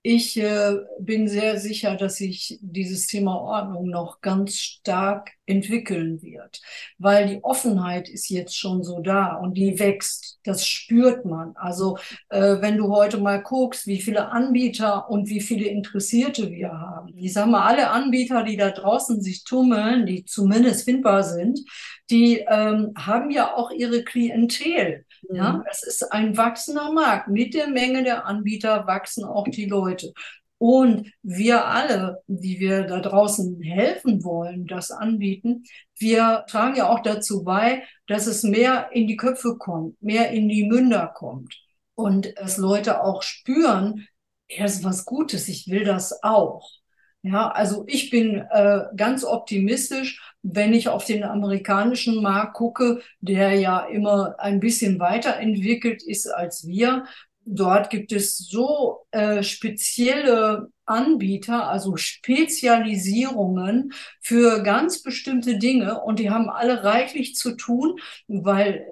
Ich 0.07 0.37
äh, 0.37 0.77
bin 0.99 1.29
sehr 1.29 1.59
sicher, 1.59 1.97
dass 1.97 2.17
sich 2.17 2.59
dieses 2.61 3.07
Thema 3.07 3.41
Ordnung 3.41 3.89
noch 3.89 4.21
ganz 4.21 4.59
stark 4.59 5.31
entwickeln 5.47 6.21
wird, 6.21 6.61
weil 6.99 7.27
die 7.27 7.43
Offenheit 7.43 8.11
ist 8.11 8.29
jetzt 8.29 8.55
schon 8.55 8.85
so 8.85 9.01
da 9.01 9.35
und 9.37 9.55
die 9.55 9.79
wächst. 9.79 10.41
Das 10.45 10.67
spürt 10.67 11.25
man. 11.25 11.57
Also 11.57 11.97
äh, 12.29 12.61
wenn 12.61 12.77
du 12.77 12.95
heute 12.95 13.17
mal 13.17 13.43
guckst, 13.43 13.87
wie 13.87 13.99
viele 13.99 14.29
Anbieter 14.29 15.09
und 15.09 15.31
wie 15.31 15.41
viele 15.41 15.69
Interessierte 15.69 16.51
wir 16.51 16.73
haben. 16.73 17.15
Ich 17.17 17.33
sage 17.33 17.51
mal, 17.51 17.67
alle 17.67 17.89
Anbieter, 17.89 18.43
die 18.43 18.59
da 18.59 18.73
draußen 18.73 19.23
sich 19.23 19.45
tummeln, 19.45 20.05
die 20.05 20.27
zumindest 20.27 20.85
findbar 20.85 21.23
sind, 21.23 21.61
die 22.11 22.45
ähm, 22.47 22.93
haben 22.95 23.31
ja 23.31 23.55
auch 23.55 23.71
ihre 23.71 24.05
Klientel. 24.05 25.04
Mhm. 25.29 25.37
Ja, 25.37 25.65
es 25.71 25.83
ist 25.83 26.13
ein 26.13 26.37
wachsender 26.37 26.93
Markt. 26.93 27.29
Mit 27.29 27.55
der 27.55 27.69
Menge 27.69 28.03
der 28.03 28.27
Anbieter 28.27 28.87
wachsen 28.87 29.25
auch 29.25 29.49
die 29.49 29.67
Leute. 29.67 30.13
Und 30.59 31.13
wir 31.23 31.67
alle, 31.67 32.23
die 32.27 32.59
wir 32.61 32.85
da 32.85 33.01
draußen 33.01 33.61
helfen 33.61 34.25
wollen, 34.25 34.67
das 34.67 34.91
anbieten, 34.91 35.65
wir 35.99 36.45
tragen 36.49 36.77
ja 36.77 36.89
auch 36.89 37.01
dazu 37.01 37.45
bei, 37.45 37.83
dass 38.07 38.27
es 38.27 38.45
mehr 38.45 38.91
in 38.93 39.07
die 39.07 39.17
Köpfe 39.17 39.57
kommt, 39.59 40.01
mehr 40.03 40.31
in 40.31 40.49
die 40.49 40.65
Münder 40.65 41.09
kommt. 41.09 41.55
Und 41.95 42.39
dass 42.39 42.57
Leute 42.57 43.03
auch 43.03 43.23
spüren, 43.23 44.07
er 44.49 44.67
ist 44.67 44.85
was 44.85 45.05
Gutes, 45.05 45.49
ich 45.49 45.69
will 45.69 45.85
das 45.85 46.23
auch. 46.23 46.71
Ja, 47.27 47.49
also 47.49 47.85
ich 47.87 48.11
bin 48.11 48.45
äh, 48.51 48.81
ganz 48.97 49.25
optimistisch, 49.25 50.21
wenn 50.43 50.75
ich 50.75 50.89
auf 50.89 51.07
den 51.07 51.25
amerikanischen 51.25 52.23
Markt 52.23 52.53
gucke, 52.53 53.01
der 53.21 53.55
ja 53.55 53.87
immer 53.87 54.35
ein 54.39 54.61
bisschen 54.61 55.01
weiterentwickelt 55.01 56.03
ist 56.03 56.27
als 56.27 56.67
wir. 56.67 57.05
Dort 57.47 57.89
gibt 57.89 58.13
es 58.13 58.37
so 58.37 59.07
äh, 59.11 59.43
spezielle 59.43 60.69
Anbieter, 60.85 61.67
also 61.71 61.97
Spezialisierungen 61.97 63.95
für 64.21 64.63
ganz 64.63 65.03
bestimmte 65.03 65.57
Dinge 65.59 66.03
und 66.03 66.19
die 66.19 66.29
haben 66.29 66.51
alle 66.51 66.85
reichlich 66.85 67.37
zu 67.37 67.57
tun, 67.57 67.99
weil 68.29 68.87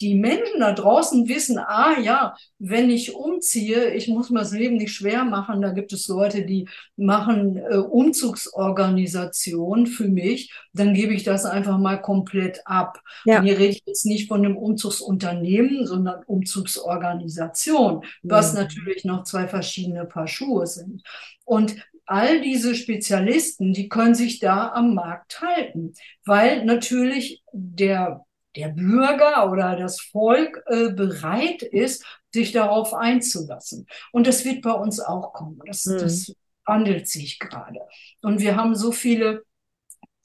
die 0.00 0.14
Menschen 0.14 0.60
da 0.60 0.72
draußen 0.72 1.28
wissen, 1.28 1.58
ah 1.58 1.98
ja, 1.98 2.36
wenn 2.58 2.90
ich 2.90 3.14
umziehe, 3.14 3.94
ich 3.94 4.08
muss 4.08 4.30
mir 4.30 4.40
das 4.40 4.52
Leben 4.52 4.76
nicht 4.76 4.92
schwer 4.92 5.24
machen. 5.24 5.60
Da 5.60 5.70
gibt 5.70 5.92
es 5.92 6.08
Leute, 6.08 6.44
die 6.44 6.68
machen 6.96 7.56
äh, 7.56 7.76
Umzugsorganisation 7.76 9.86
für 9.86 10.08
mich. 10.08 10.52
Dann 10.72 10.94
gebe 10.94 11.14
ich 11.14 11.24
das 11.24 11.44
einfach 11.44 11.78
mal 11.78 12.00
komplett 12.00 12.60
ab. 12.64 13.00
Ja. 13.24 13.38
Und 13.38 13.46
hier 13.46 13.58
rede 13.58 13.72
ich 13.72 13.82
jetzt 13.86 14.06
nicht 14.06 14.28
von 14.28 14.44
einem 14.44 14.56
Umzugsunternehmen, 14.56 15.86
sondern 15.86 16.22
Umzugsorganisation, 16.24 18.04
was 18.22 18.52
mhm. 18.52 18.60
natürlich 18.60 19.04
noch 19.04 19.24
zwei 19.24 19.48
verschiedene 19.48 20.04
Paar 20.04 20.28
Schuhe 20.28 20.66
sind. 20.66 21.02
Und 21.44 21.76
all 22.06 22.40
diese 22.40 22.74
Spezialisten, 22.74 23.72
die 23.72 23.88
können 23.88 24.14
sich 24.14 24.38
da 24.38 24.72
am 24.72 24.94
Markt 24.94 25.40
halten, 25.40 25.92
weil 26.24 26.64
natürlich 26.64 27.42
der 27.52 28.24
der 28.58 28.68
Bürger 28.68 29.50
oder 29.50 29.76
das 29.76 30.00
Volk 30.00 30.62
äh, 30.66 30.90
bereit 30.90 31.62
ist, 31.62 32.04
sich 32.32 32.52
darauf 32.52 32.92
einzulassen. 32.92 33.86
Und 34.12 34.26
das 34.26 34.44
wird 34.44 34.62
bei 34.62 34.72
uns 34.72 35.00
auch 35.00 35.32
kommen. 35.32 35.60
Das, 35.64 35.86
mhm. 35.86 35.98
das 35.98 36.34
wandelt 36.66 37.08
sich 37.08 37.38
gerade. 37.38 37.80
Und 38.22 38.40
wir 38.40 38.56
haben 38.56 38.74
so 38.74 38.92
viele 38.92 39.44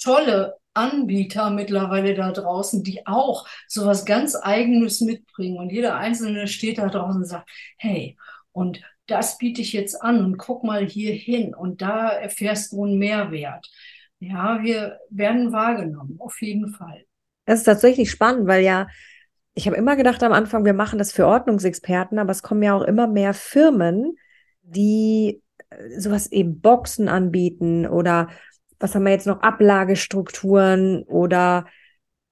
tolle 0.02 0.56
Anbieter 0.74 1.52
mittlerweile 1.52 2.16
da 2.16 2.32
draußen, 2.32 2.84
die 2.84 3.06
auch 3.06 3.48
so 3.68 3.86
was 3.86 4.06
ganz 4.06 4.36
Eigenes 4.36 5.02
mitbringen. 5.02 5.58
Und 5.58 5.72
jeder 5.72 5.96
Einzelne 5.96 6.48
steht 6.48 6.80
da 6.80 6.88
draußen 6.88 7.22
und 7.22 7.28
sagt, 7.28 7.50
hey, 7.78 8.18
und 8.52 8.82
das 9.06 9.38
biete 9.38 9.62
ich 9.62 9.74
jetzt 9.74 10.02
an 10.02 10.24
und 10.24 10.38
guck 10.38 10.64
mal 10.64 10.86
hier 10.86 11.14
hin 11.14 11.54
und 11.54 11.82
da 11.82 12.10
erfährst 12.10 12.72
du 12.72 12.86
einen 12.86 12.98
Mehrwert. 12.98 13.70
Ja, 14.20 14.64
wir 14.64 15.00
werden 15.10 15.52
wahrgenommen, 15.52 16.18
auf 16.20 16.42
jeden 16.42 16.70
Fall. 16.70 17.06
Das 17.46 17.60
ist 17.60 17.66
tatsächlich 17.66 18.10
spannend, 18.12 18.48
weil 18.48 18.64
ja, 18.64 18.88
ich 19.54 19.68
habe 19.68 19.78
immer 19.78 19.96
gedacht 19.96 20.24
am 20.24 20.34
Anfang, 20.34 20.66
wir 20.66 20.74
machen 20.74 21.00
das 21.00 21.12
für 21.12 21.28
Ordnungsexperten, 21.28 22.20
aber 22.20 22.32
es 22.32 22.44
kommen 22.44 22.64
ja 22.64 22.74
auch 22.74 22.82
immer 22.82 23.08
mehr 23.08 23.34
Firmen, 23.34 24.18
die 24.62 25.42
äh, 25.70 26.00
sowas 26.00 26.32
eben 26.32 26.60
Boxen 26.60 27.08
anbieten 27.08 27.86
oder 27.86 28.30
was 28.80 28.96
haben 28.96 29.04
wir 29.04 29.12
jetzt 29.12 29.28
noch, 29.28 29.42
Ablagestrukturen 29.42 31.04
oder 31.04 31.66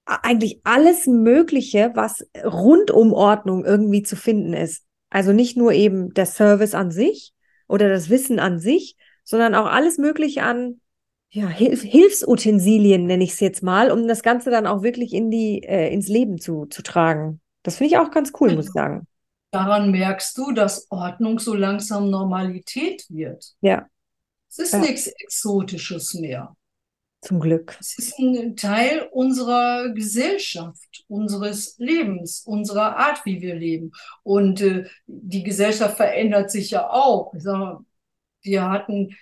eigentlich 0.04 0.60
alles 0.64 1.06
Mögliche, 1.06 1.92
was 1.94 2.26
rund 2.44 2.90
um 2.90 3.14
Ordnung 3.14 3.64
irgendwie 3.64 4.02
zu 4.02 4.16
finden 4.16 4.52
ist. 4.52 4.84
Also 5.08 5.32
nicht 5.32 5.56
nur 5.56 5.72
eben 5.72 6.12
der 6.12 6.26
Service 6.26 6.74
an 6.74 6.90
sich 6.90 7.32
oder 7.68 7.88
das 7.88 8.10
Wissen 8.10 8.38
an 8.38 8.58
sich, 8.58 8.96
sondern 9.24 9.54
auch 9.54 9.66
alles 9.66 9.96
Mögliche 9.96 10.42
an 10.42 10.81
ja, 11.34 11.48
Hilf 11.48 11.82
Hilfsutensilien 11.82 13.06
nenne 13.06 13.24
ich 13.24 13.32
es 13.32 13.40
jetzt 13.40 13.62
mal, 13.62 13.90
um 13.90 14.06
das 14.06 14.22
Ganze 14.22 14.50
dann 14.50 14.66
auch 14.66 14.82
wirklich 14.82 15.14
in 15.14 15.30
die, 15.30 15.62
äh, 15.62 15.92
ins 15.92 16.08
Leben 16.08 16.38
zu, 16.38 16.66
zu 16.66 16.82
tragen. 16.82 17.40
Das 17.62 17.76
finde 17.76 17.94
ich 17.94 17.98
auch 17.98 18.10
ganz 18.10 18.32
cool, 18.40 18.54
muss 18.54 18.66
ich 18.66 18.72
sagen. 18.72 19.06
Daran 19.50 19.90
merkst 19.90 20.36
du, 20.36 20.52
dass 20.52 20.90
Ordnung 20.90 21.38
so 21.38 21.54
langsam 21.54 22.10
Normalität 22.10 23.06
wird. 23.08 23.54
Ja. 23.62 23.86
Es 24.50 24.58
ist 24.58 24.72
ja. 24.74 24.80
nichts 24.80 25.06
Exotisches 25.06 26.14
mehr. 26.14 26.54
Zum 27.22 27.40
Glück. 27.40 27.78
Es 27.80 27.96
ist 27.98 28.18
ein 28.18 28.56
Teil 28.56 29.08
unserer 29.12 29.90
Gesellschaft, 29.90 31.04
unseres 31.08 31.76
Lebens, 31.78 32.42
unserer 32.44 32.96
Art, 32.96 33.24
wie 33.24 33.40
wir 33.40 33.54
leben. 33.54 33.92
Und 34.22 34.60
äh, 34.60 34.86
die 35.06 35.44
Gesellschaft 35.44 35.96
verändert 35.96 36.50
sich 36.50 36.72
ja 36.72 36.90
auch. 36.90 37.32
Sag, 37.38 37.78
wir 38.42 38.68
hatten 38.68 39.16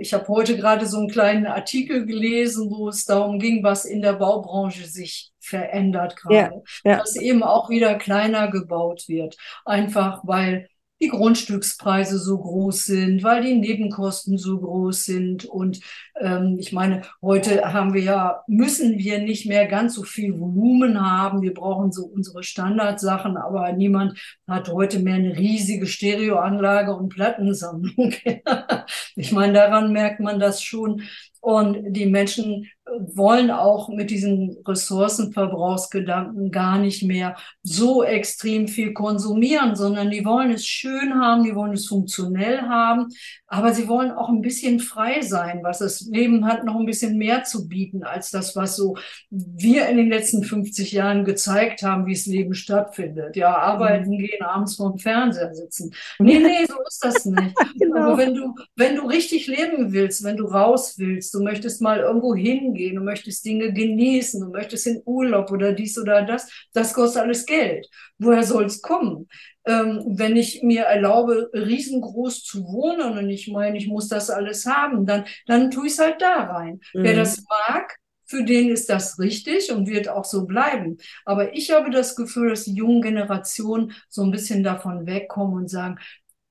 ich 0.00 0.14
habe 0.14 0.28
heute 0.28 0.56
gerade 0.56 0.86
so 0.86 0.98
einen 0.98 1.10
kleinen 1.10 1.46
Artikel 1.46 2.06
gelesen, 2.06 2.70
wo 2.70 2.88
es 2.88 3.04
darum 3.04 3.38
ging, 3.38 3.62
was 3.62 3.84
in 3.84 4.02
der 4.02 4.14
Baubranche 4.14 4.86
sich 4.86 5.32
verändert 5.40 6.16
gerade. 6.16 6.62
Ja, 6.84 6.90
ja. 6.90 6.98
Dass 6.98 7.16
eben 7.16 7.42
auch 7.42 7.70
wieder 7.70 7.96
kleiner 7.96 8.50
gebaut 8.50 9.08
wird. 9.08 9.36
Einfach 9.64 10.22
weil 10.24 10.68
die 11.00 11.08
Grundstückspreise 11.08 12.18
so 12.18 12.38
groß 12.38 12.84
sind, 12.84 13.22
weil 13.22 13.42
die 13.42 13.54
Nebenkosten 13.54 14.36
so 14.36 14.58
groß 14.58 15.04
sind. 15.04 15.44
Und 15.44 15.80
ähm, 16.20 16.56
ich 16.58 16.72
meine, 16.72 17.02
heute 17.22 17.72
haben 17.72 17.94
wir 17.94 18.02
ja, 18.02 18.42
müssen 18.48 18.98
wir 18.98 19.20
nicht 19.20 19.46
mehr 19.46 19.66
ganz 19.66 19.94
so 19.94 20.02
viel 20.02 20.38
Volumen 20.38 21.00
haben. 21.00 21.42
Wir 21.42 21.54
brauchen 21.54 21.92
so 21.92 22.04
unsere 22.04 22.42
Standardsachen, 22.42 23.36
aber 23.36 23.72
niemand 23.72 24.18
hat 24.48 24.68
heute 24.68 24.98
mehr 24.98 25.14
eine 25.14 25.36
riesige 25.36 25.86
Stereoanlage 25.86 26.94
und 26.94 27.10
Plattensammlung. 27.10 28.14
ich 29.16 29.32
meine, 29.32 29.52
daran 29.52 29.92
merkt 29.92 30.20
man 30.20 30.40
das 30.40 30.62
schon. 30.62 31.02
Und 31.40 31.92
die 31.92 32.06
Menschen 32.06 32.66
wollen 32.98 33.50
auch 33.50 33.88
mit 33.88 34.10
diesen 34.10 34.56
Ressourcenverbrauchsgedanken 34.66 36.50
gar 36.50 36.78
nicht 36.78 37.02
mehr 37.02 37.36
so 37.62 38.02
extrem 38.02 38.68
viel 38.68 38.92
konsumieren, 38.92 39.76
sondern 39.76 40.10
die 40.10 40.24
wollen 40.24 40.50
es 40.50 40.66
schön 40.66 41.14
haben, 41.14 41.44
die 41.44 41.54
wollen 41.54 41.72
es 41.72 41.86
funktionell 41.86 42.62
haben, 42.62 43.08
aber 43.46 43.72
sie 43.72 43.88
wollen 43.88 44.10
auch 44.10 44.28
ein 44.28 44.42
bisschen 44.42 44.80
frei 44.80 45.22
sein, 45.22 45.60
was 45.62 45.78
das 45.78 46.02
Leben 46.02 46.46
hat, 46.46 46.64
noch 46.64 46.76
ein 46.76 46.86
bisschen 46.86 47.18
mehr 47.18 47.44
zu 47.44 47.68
bieten 47.68 48.04
als 48.04 48.30
das, 48.30 48.56
was 48.56 48.76
so 48.76 48.96
wir 49.30 49.88
in 49.88 49.96
den 49.96 50.08
letzten 50.08 50.42
50 50.44 50.92
Jahren 50.92 51.24
gezeigt 51.24 51.82
haben, 51.82 52.06
wie 52.06 52.14
das 52.14 52.26
Leben 52.26 52.54
stattfindet. 52.54 53.36
Ja, 53.36 53.56
arbeiten 53.56 54.10
mhm. 54.10 54.18
gehen, 54.18 54.42
abends 54.42 54.76
vorm 54.76 54.98
Fernseher 54.98 55.54
sitzen. 55.54 55.92
Nee, 56.18 56.38
nee, 56.38 56.66
so 56.66 56.76
ist 56.86 57.04
das 57.04 57.24
nicht. 57.24 57.54
genau. 57.78 58.00
Aber 58.00 58.18
wenn 58.18 58.34
du, 58.34 58.54
wenn 58.76 58.96
du 58.96 59.06
richtig 59.06 59.46
leben 59.46 59.92
willst, 59.92 60.24
wenn 60.24 60.36
du 60.36 60.46
raus 60.46 60.94
willst, 60.98 61.27
du 61.34 61.42
möchtest 61.42 61.80
mal 61.80 62.00
irgendwo 62.00 62.34
hingehen, 62.34 62.96
du 62.96 63.02
möchtest 63.02 63.44
Dinge 63.44 63.72
genießen, 63.72 64.40
du 64.40 64.50
möchtest 64.50 64.86
in 64.86 65.02
Urlaub 65.04 65.50
oder 65.50 65.72
dies 65.72 65.98
oder 65.98 66.22
das, 66.22 66.50
das 66.72 66.92
kostet 66.92 67.22
alles 67.22 67.46
Geld. 67.46 67.88
Woher 68.18 68.42
soll 68.42 68.64
es 68.64 68.82
kommen? 68.82 69.28
ähm, 69.68 70.02
wenn 70.06 70.36
ich 70.36 70.62
mir 70.62 70.84
erlaube, 70.84 71.50
riesengroß 71.52 72.42
zu 72.42 72.64
wohnen 72.64 73.18
und 73.18 73.28
ich 73.28 73.48
meine, 73.48 73.76
ich 73.76 73.86
muss 73.86 74.08
das 74.08 74.30
alles 74.30 74.64
haben, 74.64 75.04
dann, 75.04 75.24
dann 75.46 75.70
tue 75.70 75.86
ich 75.86 75.92
es 75.92 75.98
halt 75.98 76.22
da 76.22 76.44
rein. 76.44 76.80
Mhm. 76.94 77.02
Wer 77.02 77.16
das 77.16 77.44
mag, 77.68 77.96
für 78.24 78.44
den 78.44 78.70
ist 78.70 78.88
das 78.88 79.18
richtig 79.18 79.70
und 79.70 79.86
wird 79.86 80.08
auch 80.08 80.24
so 80.24 80.46
bleiben. 80.46 80.96
Aber 81.26 81.54
ich 81.54 81.70
habe 81.70 81.90
das 81.90 82.16
Gefühl, 82.16 82.50
dass 82.50 82.64
die 82.64 82.74
jungen 82.74 83.02
Generationen 83.02 83.92
so 84.08 84.22
ein 84.22 84.30
bisschen 84.30 84.62
davon 84.62 85.06
wegkommen 85.06 85.54
und 85.54 85.68
sagen, 85.68 85.98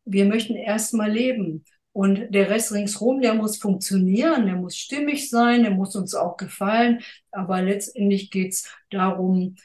wir 0.06 0.26
möchten 0.26 0.56
erst 0.56 0.94
mal 0.94 1.12
leben. 1.12 1.66
Und 1.98 2.30
der 2.30 2.52
Rest 2.52 2.74
ringsherum, 2.74 3.22
der 3.22 3.34
muss 3.34 3.58
funktionieren, 3.58 4.46
der 4.46 4.56
muss 4.56 4.78
stimmig 4.78 5.32
sein, 5.32 5.64
der 5.64 5.72
muss 5.72 5.96
uns 5.96 6.14
auch 6.14 6.38
gefallen. 6.38 7.00
Aber 7.32 7.64
letztendlich 7.64 8.30
geht's 8.30 8.72
darum, 8.92 9.56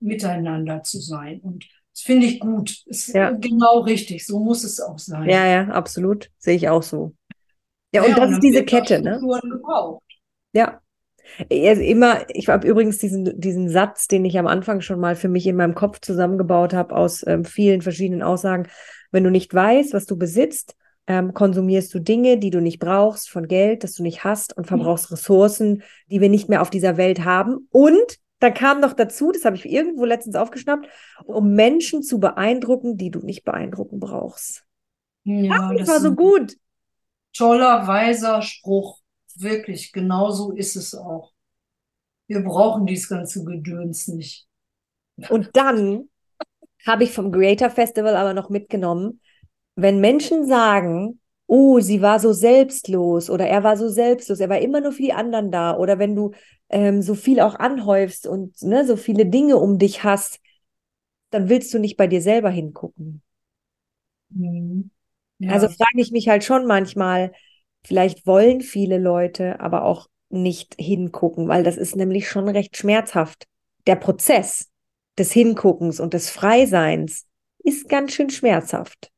miteinander 0.00 0.82
zu 0.82 1.00
sein. 1.00 1.40
Und 1.40 1.66
das 1.92 2.00
finde 2.00 2.24
ich 2.24 2.40
gut. 2.40 2.82
Ist 2.86 3.08
ja. 3.08 3.32
genau 3.32 3.80
richtig. 3.80 4.24
So 4.24 4.38
muss 4.42 4.64
es 4.64 4.80
auch 4.80 4.98
sein. 4.98 5.28
Ja, 5.28 5.46
ja, 5.46 5.68
absolut. 5.68 6.30
Sehe 6.38 6.56
ich 6.56 6.70
auch 6.70 6.82
so. 6.82 7.12
Ja, 7.92 8.00
und 8.04 8.08
ja, 8.08 8.16
das 8.16 8.28
und 8.28 8.32
ist 8.36 8.42
diese 8.42 8.64
Kette, 8.64 9.02
ne? 9.02 9.20
Ja. 10.54 10.80
Also 11.50 11.82
immer, 11.82 12.24
ich 12.30 12.48
habe 12.48 12.66
übrigens 12.66 12.96
diesen, 12.96 13.38
diesen 13.38 13.68
Satz, 13.68 14.08
den 14.08 14.24
ich 14.24 14.38
am 14.38 14.46
Anfang 14.46 14.80
schon 14.80 14.98
mal 14.98 15.14
für 15.14 15.28
mich 15.28 15.46
in 15.46 15.56
meinem 15.56 15.74
Kopf 15.74 16.00
zusammengebaut 16.00 16.72
habe, 16.72 16.96
aus 16.96 17.22
ähm, 17.26 17.44
vielen 17.44 17.82
verschiedenen 17.82 18.22
Aussagen. 18.22 18.66
Wenn 19.10 19.24
du 19.24 19.30
nicht 19.30 19.52
weißt, 19.52 19.92
was 19.92 20.06
du 20.06 20.16
besitzt, 20.16 20.74
ähm, 21.06 21.34
konsumierst 21.34 21.92
du 21.94 21.98
Dinge, 21.98 22.38
die 22.38 22.50
du 22.50 22.60
nicht 22.60 22.78
brauchst, 22.78 23.28
von 23.28 23.48
Geld, 23.48 23.84
das 23.84 23.94
du 23.94 24.02
nicht 24.02 24.24
hast 24.24 24.56
und 24.56 24.66
verbrauchst 24.66 25.10
mhm. 25.10 25.14
Ressourcen, 25.14 25.82
die 26.06 26.20
wir 26.20 26.28
nicht 26.28 26.48
mehr 26.48 26.62
auf 26.62 26.70
dieser 26.70 26.96
Welt 26.96 27.24
haben. 27.24 27.68
Und 27.70 28.18
da 28.38 28.50
kam 28.50 28.80
noch 28.80 28.92
dazu, 28.92 29.30
das 29.32 29.44
habe 29.44 29.56
ich 29.56 29.66
irgendwo 29.66 30.04
letztens 30.04 30.36
aufgeschnappt, 30.36 30.88
um 31.24 31.54
Menschen 31.54 32.02
zu 32.02 32.18
beeindrucken, 32.18 32.96
die 32.96 33.10
du 33.10 33.20
nicht 33.20 33.44
beeindrucken 33.44 34.00
brauchst. 34.00 34.64
Ja, 35.24 35.58
Ach, 35.60 35.70
das, 35.70 35.80
das 35.80 35.88
war 35.88 36.00
so 36.00 36.14
gut. 36.14 36.56
Toller, 37.32 37.86
weiser 37.86 38.42
Spruch. 38.42 38.98
Wirklich, 39.36 39.92
genau 39.92 40.30
so 40.30 40.52
ist 40.52 40.76
es 40.76 40.94
auch. 40.94 41.32
Wir 42.26 42.40
brauchen 42.40 42.86
dieses 42.86 43.08
ganze 43.08 43.44
Gedöns 43.44 44.08
nicht. 44.08 44.46
Und 45.28 45.50
dann 45.54 46.08
habe 46.86 47.04
ich 47.04 47.12
vom 47.12 47.30
Creator 47.30 47.70
Festival 47.70 48.16
aber 48.16 48.34
noch 48.34 48.50
mitgenommen, 48.50 49.20
wenn 49.74 50.00
Menschen 50.00 50.46
sagen, 50.46 51.20
oh, 51.46 51.80
sie 51.80 52.00
war 52.02 52.18
so 52.18 52.32
selbstlos 52.32 53.28
oder 53.28 53.46
er 53.46 53.62
war 53.62 53.76
so 53.76 53.88
selbstlos, 53.88 54.40
er 54.40 54.48
war 54.48 54.58
immer 54.58 54.80
nur 54.80 54.92
für 54.92 55.02
die 55.02 55.12
anderen 55.12 55.50
da 55.50 55.76
oder 55.76 55.98
wenn 55.98 56.16
du 56.16 56.32
ähm, 56.70 57.02
so 57.02 57.14
viel 57.14 57.40
auch 57.40 57.56
anhäufst 57.56 58.26
und 58.26 58.60
ne, 58.62 58.86
so 58.86 58.96
viele 58.96 59.26
Dinge 59.26 59.58
um 59.58 59.78
dich 59.78 60.04
hast, 60.04 60.40
dann 61.30 61.48
willst 61.48 61.72
du 61.74 61.78
nicht 61.78 61.96
bei 61.96 62.06
dir 62.06 62.22
selber 62.22 62.50
hingucken. 62.50 63.22
Mhm. 64.30 64.90
Ja. 65.38 65.52
Also 65.52 65.68
frage 65.68 66.00
ich 66.00 66.12
mich 66.12 66.28
halt 66.28 66.44
schon 66.44 66.66
manchmal, 66.66 67.32
vielleicht 67.84 68.26
wollen 68.26 68.60
viele 68.60 68.98
Leute 68.98 69.60
aber 69.60 69.84
auch 69.84 70.08
nicht 70.30 70.76
hingucken, 70.78 71.48
weil 71.48 71.62
das 71.62 71.76
ist 71.76 71.96
nämlich 71.96 72.28
schon 72.28 72.48
recht 72.48 72.76
schmerzhaft. 72.76 73.46
Der 73.86 73.96
Prozess 73.96 74.70
des 75.18 75.32
Hinguckens 75.32 76.00
und 76.00 76.14
des 76.14 76.30
Freiseins 76.30 77.26
ist 77.58 77.88
ganz 77.88 78.14
schön 78.14 78.30
schmerzhaft. 78.30 79.10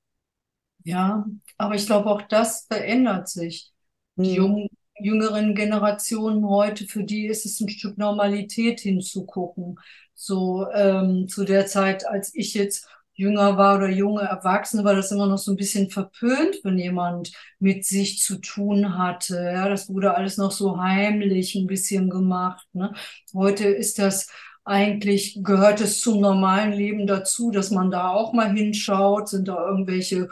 Ja, 0.84 1.26
aber 1.56 1.74
ich 1.74 1.86
glaube, 1.86 2.10
auch 2.10 2.22
das 2.22 2.66
verändert 2.66 3.28
sich. 3.28 3.72
Die 4.16 4.30
hm. 4.30 4.34
jungen, 4.36 4.68
jüngeren 5.00 5.54
Generationen 5.54 6.46
heute, 6.48 6.86
für 6.86 7.04
die 7.04 7.26
ist 7.26 7.46
es 7.46 7.60
ein 7.60 7.68
Stück 7.68 7.98
Normalität 7.98 8.80
hinzugucken. 8.80 9.76
So 10.14 10.66
ähm, 10.72 11.26
zu 11.26 11.44
der 11.44 11.66
Zeit, 11.66 12.06
als 12.06 12.34
ich 12.34 12.54
jetzt 12.54 12.86
jünger 13.14 13.56
war 13.56 13.76
oder 13.76 13.88
junge 13.88 14.22
Erwachsene, 14.22 14.84
war 14.84 14.94
das 14.94 15.10
immer 15.10 15.26
noch 15.26 15.38
so 15.38 15.52
ein 15.52 15.56
bisschen 15.56 15.90
verpönt, 15.90 16.56
wenn 16.64 16.78
jemand 16.78 17.32
mit 17.58 17.84
sich 17.84 18.20
zu 18.20 18.38
tun 18.38 18.98
hatte. 18.98 19.36
Ja, 19.36 19.68
das 19.68 19.88
wurde 19.88 20.14
alles 20.14 20.36
noch 20.36 20.52
so 20.52 20.78
heimlich 20.78 21.54
ein 21.54 21.66
bisschen 21.66 22.10
gemacht. 22.10 22.66
Ne? 22.72 22.92
Heute 23.32 23.66
ist 23.68 23.98
das 23.98 24.28
eigentlich 24.64 25.40
gehört 25.42 25.80
es 25.82 26.00
zum 26.00 26.20
normalen 26.20 26.72
Leben 26.72 27.06
dazu, 27.06 27.50
dass 27.50 27.70
man 27.70 27.90
da 27.90 28.10
auch 28.10 28.32
mal 28.32 28.50
hinschaut, 28.50 29.28
sind 29.28 29.48
da 29.48 29.68
irgendwelche 29.68 30.28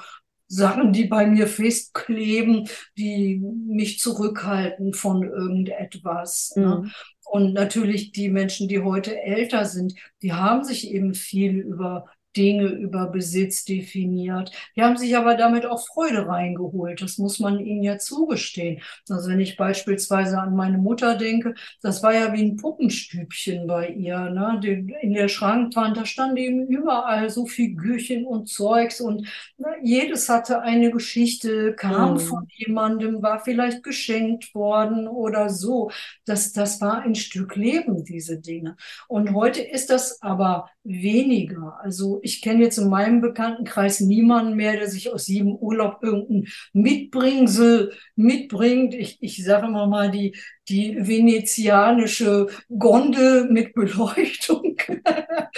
Sachen, 0.53 0.93
die 0.93 1.05
bei 1.05 1.27
mir 1.27 1.47
festkleben, 1.47 2.69
die 2.99 3.39
mich 3.39 3.99
zurückhalten 3.99 4.93
von 4.93 5.23
irgendetwas. 5.23 6.53
Ne? 6.57 6.63
Mhm. 6.63 6.83
Ne? 6.85 6.91
Und 7.25 7.55
natürlich 7.55 8.13
die 8.13 8.29
Menschen, 8.29 8.69
die 8.69 8.81
heute 8.81 9.19
älter 9.19 9.65
sind, 9.65 9.95
die 10.21 10.35
haben 10.35 10.65
sich 10.65 10.91
eben 10.91 11.15
viel 11.15 11.61
über 11.61 12.07
Dinge 12.37 12.67
über 12.67 13.07
Besitz 13.07 13.65
definiert. 13.65 14.51
Die 14.77 14.83
haben 14.83 14.97
sich 14.97 15.17
aber 15.17 15.35
damit 15.35 15.67
auch 15.67 15.87
Freude 15.87 16.27
reingeholt. 16.27 17.03
Das 17.03 17.19
muss 17.19 17.39
man 17.39 17.61
ihnen 17.61 17.83
ja 17.83 17.99
zugestehen. 17.99 18.81
Also 19.09 19.31
wenn 19.31 19.41
ich 19.41 19.57
beispielsweise 19.57 20.39
an 20.39 20.55
meine 20.55 20.79
Mutter 20.79 21.17
denke, 21.17 21.55
das 21.83 22.03
war 22.03 22.15
ja 22.15 22.33
wie 22.33 22.43
ein 22.43 22.57
Puppenstübchen 22.57 23.67
bei 23.67 23.89
ihr. 23.89 24.31
Ne? 24.31 24.61
In 25.03 25.15
der 25.15 25.29
Schrankwand, 25.29 25.97
da 25.97 26.07
stand 26.07 26.39
eben 26.39 26.67
überall 26.67 27.31
so 27.31 27.47
Figürchen 27.47 28.27
und 28.27 28.49
Zeugs 28.49 29.01
und 29.01 29.29
ne, 29.59 29.69
jedes 29.83 30.29
hatte 30.29 30.63
eine 30.63 30.91
Geschichte, 30.91 31.75
kam 31.75 32.15
mhm. 32.15 32.21
von 32.21 32.47
jemandem, 32.57 33.23
war 33.23 33.41
vielleicht 33.41 33.83
geschenkt 33.83 34.55
worden 34.55 35.09
oder 35.09 35.49
so. 35.49 35.91
Das, 36.25 36.53
das 36.53 36.81
war 36.81 37.03
ein 37.03 37.15
Stück 37.15 37.57
Leben, 37.57 38.05
diese 38.05 38.41
Dinge. 38.41 38.77
Und 39.09 39.35
heute 39.35 39.63
ist 39.63 39.91
das 39.91 40.23
aber 40.23 40.71
weniger. 40.85 41.79
Also 41.81 42.21
ich 42.23 42.43
kenne 42.43 42.65
jetzt 42.65 42.79
in 42.79 42.89
meinem 42.89 43.21
Bekanntenkreis 43.21 44.01
niemanden 44.01 44.57
mehr, 44.57 44.73
der 44.73 44.89
sich 44.89 45.13
aus 45.13 45.29
jedem 45.29 45.55
Urlaub 45.55 46.03
irgendein 46.03 46.49
Mitbringsel 46.73 47.93
mitbringt. 48.17 48.95
Ich, 48.95 49.19
ich 49.21 49.45
sage 49.45 49.67
immer 49.67 49.87
mal 49.87 50.11
die, 50.11 50.37
die 50.69 50.97
venezianische 50.99 52.49
Gondel 52.77 53.49
mit 53.51 53.75
Beleuchtung. 53.75 54.77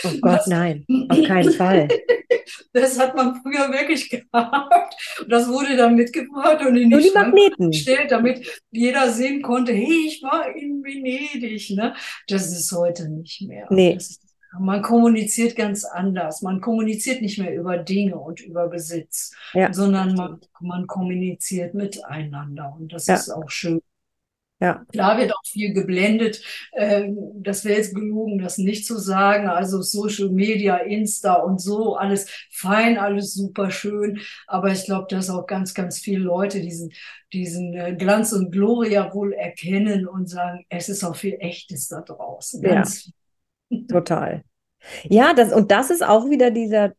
Oh 0.03 0.11
Gott, 0.21 0.41
das, 0.41 0.47
nein, 0.49 0.85
auf 1.09 1.23
keinen 1.23 1.53
Fall. 1.53 1.89
Das 2.73 2.99
hat 2.99 3.15
man 3.15 3.41
früher 3.41 3.71
wirklich 3.73 4.11
gehabt. 4.33 4.95
Das 5.29 5.49
wurde 5.49 5.77
dann 5.77 5.95
mitgebracht 5.95 6.65
und 6.67 6.77
in 6.77 6.91
die, 6.91 6.99
die 6.99 7.11
Magneten 7.15 7.71
gestellt, 7.71 8.11
damit 8.11 8.63
jeder 8.71 9.11
sehen 9.11 9.43
konnte, 9.43 9.73
hey, 9.73 10.07
ich 10.07 10.23
war 10.23 10.55
in 10.55 10.83
Venedig. 10.83 11.71
Ne? 11.71 11.95
Das 12.27 12.51
ist 12.51 12.73
heute 12.73 13.09
nicht 13.09 13.43
mehr. 13.43 13.67
Nee. 13.71 13.95
Das 13.95 14.11
ist 14.11 14.24
man 14.59 14.83
kommuniziert 14.83 15.57
ganz 15.57 15.85
anders. 15.85 16.43
Man 16.43 16.61
kommuniziert 16.61 17.23
nicht 17.23 17.39
mehr 17.39 17.55
über 17.55 17.79
Dinge 17.79 18.17
und 18.17 18.41
über 18.41 18.69
Besitz, 18.69 19.33
ja, 19.53 19.73
sondern 19.73 20.15
man, 20.15 20.41
man, 20.61 20.87
kommuniziert 20.87 21.75
miteinander. 21.75 22.75
Und 22.79 22.93
das 22.93 23.07
ja. 23.07 23.15
ist 23.15 23.31
auch 23.31 23.51
schön. 23.51 23.81
Ja. 24.61 24.85
Klar 24.93 25.19
wird 25.19 25.33
auch 25.33 25.45
viel 25.45 25.75
geblendet. 25.75 26.41
Ähm, 26.73 27.19
das 27.35 27.65
wäre 27.65 27.77
jetzt 27.79 27.95
gelogen, 27.95 28.39
das 28.39 28.57
nicht 28.57 28.87
zu 28.87 28.99
sagen. 28.99 29.49
Also 29.49 29.83
Social 29.83 30.31
Media, 30.31 30.77
Insta 30.77 31.35
und 31.35 31.61
so, 31.61 31.97
alles 31.97 32.31
fein, 32.51 32.97
alles 32.97 33.35
super 33.35 33.71
schön. 33.71 34.21
Aber 34.47 34.71
ich 34.71 34.85
glaube, 34.85 35.07
dass 35.11 35.29
auch 35.29 35.47
ganz, 35.47 35.75
ganz 35.75 35.99
viele 35.99 36.21
Leute 36.21 36.61
diesen, 36.61 36.93
diesen 37.33 37.75
äh, 37.75 37.97
Glanz 37.99 38.33
und 38.33 38.53
Gloria 38.53 39.13
wohl 39.13 39.33
erkennen 39.33 40.07
und 40.07 40.31
sagen, 40.31 40.65
es 40.69 40.89
ist 40.89 41.05
auch 41.05 41.17
viel 41.17 41.37
Echtes 41.41 41.89
da 41.89 42.01
draußen. 42.01 42.63
Ganz 42.63 43.07
ja. 43.07 43.13
Total. 43.89 44.43
Ja, 45.05 45.33
das, 45.35 45.53
und 45.53 45.71
das 45.71 45.91
ist 45.91 46.05
auch 46.05 46.29
wieder 46.29 46.51
dieser, 46.51 46.93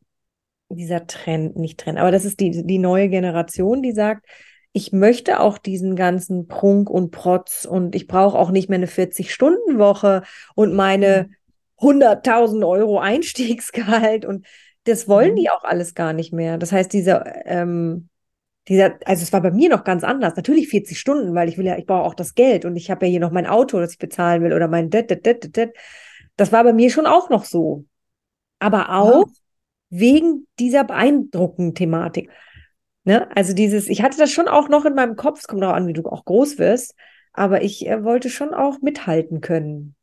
dieser 0.69 1.07
Trend, 1.07 1.55
nicht 1.55 1.80
Trend, 1.80 1.99
aber 1.99 2.11
das 2.11 2.26
ist 2.26 2.39
die, 2.39 2.65
die 2.65 2.80
neue 2.80 3.09
Generation, 3.09 3.82
die 3.82 3.91
sagt, 3.91 4.26
ich 4.73 4.91
möchte 4.91 5.39
auch 5.39 5.57
diesen 5.57 5.95
ganzen 5.95 6.47
Prunk 6.47 6.89
und 6.89 7.11
Protz 7.11 7.65
und 7.65 7.95
ich 7.95 8.07
brauche 8.07 8.38
auch 8.38 8.51
nicht 8.51 8.69
mehr 8.69 8.78
eine 8.78 8.88
40-Stunden-Woche 8.88 10.23
und 10.53 10.73
meine 10.73 11.30
100.000 11.80 12.57
mhm. 12.57 12.63
Euro 12.63 12.99
Einstiegsgehalt 12.99 14.26
und 14.26 14.45
das 14.84 15.07
wollen 15.07 15.32
mhm. 15.32 15.36
die 15.38 15.49
auch 15.49 15.63
alles 15.63 15.95
gar 15.95 16.11
nicht 16.11 16.34
mehr. 16.34 16.57
Das 16.57 16.71
heißt, 16.71 16.91
dieser, 16.91 17.45
ähm, 17.45 18.09
dieser, 18.67 18.95
also 19.05 19.23
es 19.23 19.32
war 19.32 19.41
bei 19.41 19.51
mir 19.51 19.69
noch 19.69 19.84
ganz 19.84 20.03
anders. 20.03 20.36
Natürlich 20.36 20.67
40 20.67 20.99
Stunden, 20.99 21.36
weil 21.36 21.47
ich 21.47 21.57
will 21.57 21.65
ja, 21.65 21.78
ich 21.78 21.86
brauche 21.86 22.03
auch 22.03 22.15
das 22.15 22.36
Geld 22.36 22.65
und 22.65 22.76
ich 22.76 22.91
habe 22.91 23.05
ja 23.05 23.11
hier 23.11 23.19
noch 23.19 23.32
mein 23.32 23.45
Auto, 23.45 23.80
das 23.80 23.93
ich 23.93 23.99
bezahlen 23.99 24.43
will 24.43 24.53
oder 24.53 24.67
mein 24.67 24.89
det, 24.89 25.09
det, 25.09 25.26
det, 25.26 25.55
det. 25.55 25.73
Das 26.38 26.51
war 26.51 26.63
bei 26.63 26.73
mir 26.73 26.89
schon 26.89 27.05
auch 27.05 27.29
noch 27.29 27.45
so. 27.45 27.86
Aber 28.59 28.89
auch 28.89 29.27
ja. 29.27 29.33
wegen 29.89 30.47
dieser 30.59 30.83
beeindruckenden 30.83 31.75
Thematik. 31.75 32.29
Ne? 33.03 33.29
Also 33.36 33.53
dieses, 33.53 33.88
ich 33.88 34.01
hatte 34.01 34.17
das 34.17 34.31
schon 34.31 34.47
auch 34.47 34.67
noch 34.67 34.86
in 34.86 34.95
meinem 34.95 35.15
Kopf, 35.15 35.39
es 35.39 35.47
kommt 35.47 35.63
auch 35.63 35.73
an, 35.73 35.88
wie 35.88 35.93
du 35.93 36.05
auch 36.05 36.25
groß 36.25 36.57
wirst, 36.57 36.95
aber 37.33 37.61
ich 37.63 37.88
äh, 37.88 38.03
wollte 38.03 38.29
schon 38.29 38.53
auch 38.53 38.81
mithalten 38.81 39.41
können. 39.41 39.94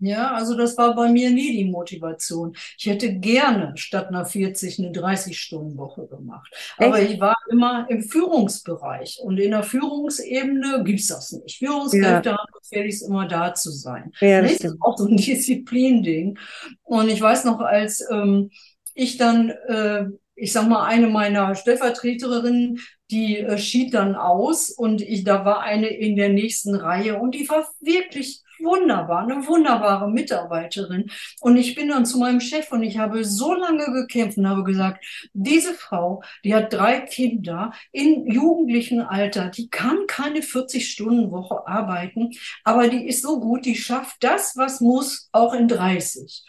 Ja, 0.00 0.32
also 0.32 0.56
das 0.56 0.76
war 0.78 0.94
bei 0.94 1.10
mir 1.10 1.30
nie 1.30 1.56
die 1.56 1.64
Motivation. 1.64 2.56
Ich 2.78 2.86
hätte 2.86 3.14
gerne 3.14 3.72
statt 3.76 4.08
einer 4.08 4.24
40 4.24 4.78
eine 4.78 4.92
30-Stunden-Woche 4.92 6.06
gemacht. 6.06 6.54
Aber 6.76 7.00
Echt? 7.00 7.14
ich 7.14 7.20
war 7.20 7.36
immer 7.50 7.86
im 7.90 8.02
Führungsbereich 8.02 9.18
und 9.22 9.38
in 9.38 9.50
der 9.50 9.64
Führungsebene 9.64 10.84
gibt's 10.84 11.08
das 11.08 11.32
nicht. 11.32 11.58
Führungskräfte 11.58 12.30
ja. 12.30 12.38
haben 12.38 12.52
gefälligst 12.60 13.08
immer 13.08 13.26
da 13.26 13.54
zu 13.54 13.70
sein. 13.70 14.12
Ja, 14.20 14.40
das, 14.40 14.52
ist 14.52 14.76
auch 14.80 14.96
so 14.96 15.06
ein 15.06 15.16
Disziplin-Ding. 15.16 16.38
Und 16.84 17.08
ich 17.08 17.20
weiß 17.20 17.44
noch, 17.44 17.58
als 17.58 18.04
ähm, 18.10 18.50
ich 18.94 19.16
dann, 19.16 19.50
äh, 19.50 20.06
ich 20.36 20.52
sag 20.52 20.68
mal, 20.68 20.84
eine 20.84 21.08
meiner 21.08 21.56
Stellvertreterinnen, 21.56 22.78
die 23.10 23.38
äh, 23.38 23.58
schied 23.58 23.94
dann 23.94 24.14
aus 24.14 24.70
und 24.70 25.00
ich, 25.00 25.24
da 25.24 25.44
war 25.44 25.62
eine 25.62 25.88
in 25.88 26.14
der 26.14 26.28
nächsten 26.28 26.76
Reihe 26.76 27.18
und 27.18 27.34
die 27.34 27.48
war 27.48 27.68
wirklich 27.80 28.42
wunderbar, 28.60 29.22
eine 29.22 29.46
wunderbare 29.46 30.10
Mitarbeiterin. 30.10 31.10
Und 31.40 31.56
ich 31.56 31.74
bin 31.74 31.88
dann 31.88 32.06
zu 32.06 32.18
meinem 32.18 32.40
Chef 32.40 32.70
und 32.72 32.82
ich 32.82 32.98
habe 32.98 33.24
so 33.24 33.54
lange 33.54 33.92
gekämpft 33.92 34.38
und 34.38 34.48
habe 34.48 34.64
gesagt, 34.64 35.04
diese 35.32 35.74
Frau, 35.74 36.22
die 36.44 36.54
hat 36.54 36.72
drei 36.72 37.00
Kinder 37.00 37.72
in 37.92 38.30
jugendlichen 38.30 39.00
Alter, 39.00 39.48
die 39.48 39.68
kann 39.68 40.06
keine 40.06 40.40
40-Stunden-Woche 40.40 41.66
arbeiten, 41.66 42.30
aber 42.64 42.88
die 42.88 43.06
ist 43.06 43.22
so 43.22 43.40
gut, 43.40 43.64
die 43.64 43.76
schafft 43.76 44.16
das, 44.20 44.56
was 44.56 44.80
muss, 44.80 45.28
auch 45.32 45.54
in 45.54 45.68
30. 45.68 46.44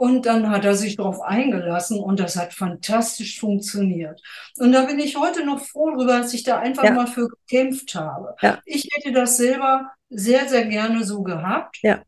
Und 0.00 0.24
dann 0.24 0.48
hat 0.48 0.64
er 0.64 0.76
sich 0.76 0.96
darauf 0.96 1.20
eingelassen 1.20 2.00
und 2.00 2.20
das 2.20 2.34
hat 2.34 2.54
fantastisch 2.54 3.38
funktioniert. 3.38 4.22
Und 4.56 4.72
da 4.72 4.86
bin 4.86 4.98
ich 4.98 5.18
heute 5.18 5.44
noch 5.44 5.60
froh 5.60 5.90
darüber, 5.90 6.20
dass 6.20 6.32
ich 6.32 6.42
da 6.42 6.58
einfach 6.58 6.84
ja. 6.84 6.92
mal 6.92 7.06
für 7.06 7.28
gekämpft 7.28 7.94
habe. 7.94 8.34
Ja. 8.40 8.60
Ich 8.64 8.88
hätte 8.94 9.12
das 9.12 9.36
selber 9.36 9.90
sehr, 10.10 10.48
sehr 10.48 10.66
gerne 10.66 11.04
so 11.04 11.22
gehabt. 11.22 11.78
Ja. 11.82 12.02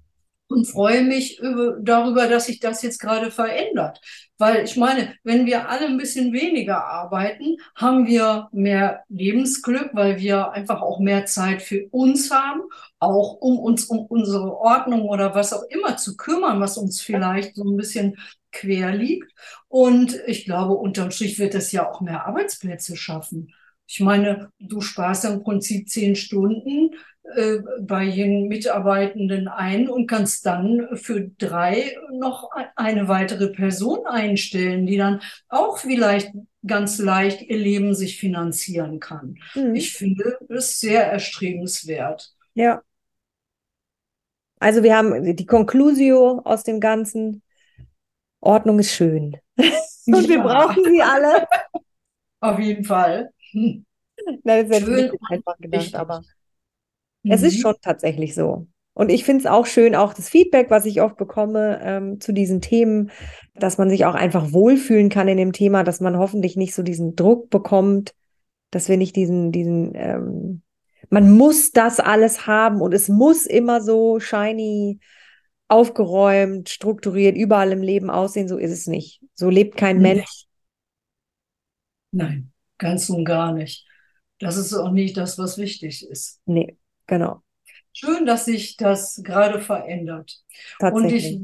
Und 0.48 0.66
freue 0.66 1.02
mich 1.02 1.38
über, 1.38 1.78
darüber, 1.80 2.26
dass 2.28 2.46
sich 2.46 2.60
das 2.60 2.82
jetzt 2.82 2.98
gerade 2.98 3.30
verändert. 3.30 4.00
Weil 4.36 4.64
ich 4.64 4.76
meine, 4.76 5.14
wenn 5.24 5.46
wir 5.46 5.70
alle 5.70 5.86
ein 5.86 5.96
bisschen 5.96 6.32
weniger 6.34 6.84
arbeiten, 6.84 7.56
haben 7.74 8.06
wir 8.06 8.48
mehr 8.52 9.02
Lebensglück, 9.08 9.90
weil 9.94 10.18
wir 10.18 10.52
einfach 10.52 10.82
auch 10.82 10.98
mehr 11.00 11.24
Zeit 11.24 11.62
für 11.62 11.86
uns 11.90 12.30
haben, 12.30 12.62
auch 12.98 13.34
um 13.40 13.58
uns 13.58 13.86
um 13.86 14.00
unsere 14.00 14.54
Ordnung 14.54 15.08
oder 15.08 15.34
was 15.34 15.54
auch 15.54 15.62
immer 15.70 15.96
zu 15.96 16.16
kümmern, 16.16 16.60
was 16.60 16.76
uns 16.76 17.00
vielleicht 17.00 17.56
so 17.56 17.64
ein 17.64 17.76
bisschen 17.76 18.16
quer 18.50 18.94
liegt. 18.94 19.32
Und 19.68 20.20
ich 20.26 20.44
glaube, 20.44 20.74
unterm 20.74 21.12
Strich 21.12 21.38
wird 21.38 21.54
es 21.54 21.72
ja 21.72 21.88
auch 21.88 22.00
mehr 22.00 22.26
Arbeitsplätze 22.26 22.96
schaffen. 22.96 23.54
Ich 23.86 24.00
meine, 24.00 24.50
du 24.58 24.80
sparst 24.80 25.24
im 25.24 25.42
Prinzip 25.42 25.88
zehn 25.88 26.16
Stunden 26.16 26.90
bei 27.80 28.10
den 28.10 28.48
Mitarbeitenden 28.48 29.48
ein 29.48 29.88
und 29.88 30.06
kannst 30.06 30.44
dann 30.44 30.88
für 30.94 31.30
drei 31.38 31.96
noch 32.10 32.50
eine 32.76 33.08
weitere 33.08 33.48
Person 33.48 34.06
einstellen, 34.06 34.86
die 34.86 34.96
dann 34.96 35.20
auch 35.48 35.78
vielleicht 35.78 36.32
ganz 36.66 36.98
leicht 36.98 37.42
ihr 37.42 37.58
Leben 37.58 37.94
sich 37.94 38.18
finanzieren 38.18 39.00
kann. 39.00 39.36
Mhm. 39.54 39.74
Ich 39.74 39.92
finde 39.92 40.38
es 40.48 40.80
sehr 40.80 41.06
erstrebenswert. 41.06 42.34
Ja. 42.54 42.82
Also 44.58 44.82
wir 44.82 44.96
haben 44.96 45.36
die 45.36 45.46
Conclusio 45.46 46.40
aus 46.44 46.62
dem 46.64 46.80
Ganzen. 46.80 47.42
Ordnung 48.40 48.80
ist 48.80 48.92
schön. 48.92 49.36
und 49.56 50.28
wir 50.28 50.40
brauchen 50.40 50.84
sie 50.84 51.00
alle. 51.00 51.46
Auf 52.40 52.58
jeden 52.58 52.84
Fall. 52.84 53.30
Nein, 53.52 53.84
das 54.68 54.80
ist 54.80 54.84
schön 54.84 55.12
einfach 55.30 55.56
gedacht, 55.58 55.94
aber 55.94 56.22
Mhm. 57.22 57.32
Es 57.32 57.42
ist 57.42 57.56
mhm. 57.56 57.60
schon 57.60 57.74
tatsächlich 57.82 58.34
so. 58.34 58.66
Und 58.94 59.10
ich 59.10 59.24
finde 59.24 59.44
es 59.44 59.50
auch 59.50 59.64
schön, 59.64 59.94
auch 59.94 60.12
das 60.12 60.28
Feedback, 60.28 60.70
was 60.70 60.84
ich 60.84 61.00
oft 61.00 61.16
bekomme 61.16 61.80
ähm, 61.82 62.20
zu 62.20 62.32
diesen 62.32 62.60
Themen, 62.60 63.10
dass 63.54 63.78
man 63.78 63.88
sich 63.88 64.04
auch 64.04 64.14
einfach 64.14 64.52
wohlfühlen 64.52 65.08
kann 65.08 65.28
in 65.28 65.38
dem 65.38 65.52
Thema, 65.52 65.82
dass 65.82 66.00
man 66.00 66.18
hoffentlich 66.18 66.56
nicht 66.56 66.74
so 66.74 66.82
diesen 66.82 67.16
Druck 67.16 67.48
bekommt, 67.48 68.12
dass 68.70 68.88
wir 68.88 68.98
nicht 68.98 69.16
diesen, 69.16 69.50
diesen, 69.50 69.92
ähm, 69.94 70.62
man 71.08 71.32
muss 71.32 71.72
das 71.72 72.00
alles 72.00 72.46
haben 72.46 72.82
und 72.82 72.92
es 72.92 73.08
muss 73.08 73.46
immer 73.46 73.80
so 73.80 74.20
shiny, 74.20 75.00
aufgeräumt, 75.68 76.68
strukturiert, 76.68 77.34
überall 77.34 77.72
im 77.72 77.82
Leben 77.82 78.10
aussehen. 78.10 78.46
So 78.46 78.58
ist 78.58 78.72
es 78.72 78.86
nicht. 78.86 79.22
So 79.34 79.48
lebt 79.48 79.76
kein 79.78 79.96
nee. 79.96 80.14
Mensch. 80.16 80.44
Nein, 82.10 82.52
ganz 82.76 83.08
und 83.08 83.24
gar 83.24 83.54
nicht. 83.54 83.86
Das 84.38 84.58
ist 84.58 84.74
auch 84.74 84.90
nicht 84.90 85.16
das, 85.16 85.38
was 85.38 85.56
wichtig 85.56 86.06
ist. 86.06 86.40
Nee. 86.44 86.76
Genau. 87.12 87.42
Schön, 87.92 88.24
dass 88.24 88.46
sich 88.46 88.78
das 88.78 89.20
gerade 89.22 89.60
verändert. 89.60 90.40
Und 90.80 91.12
ich 91.12 91.40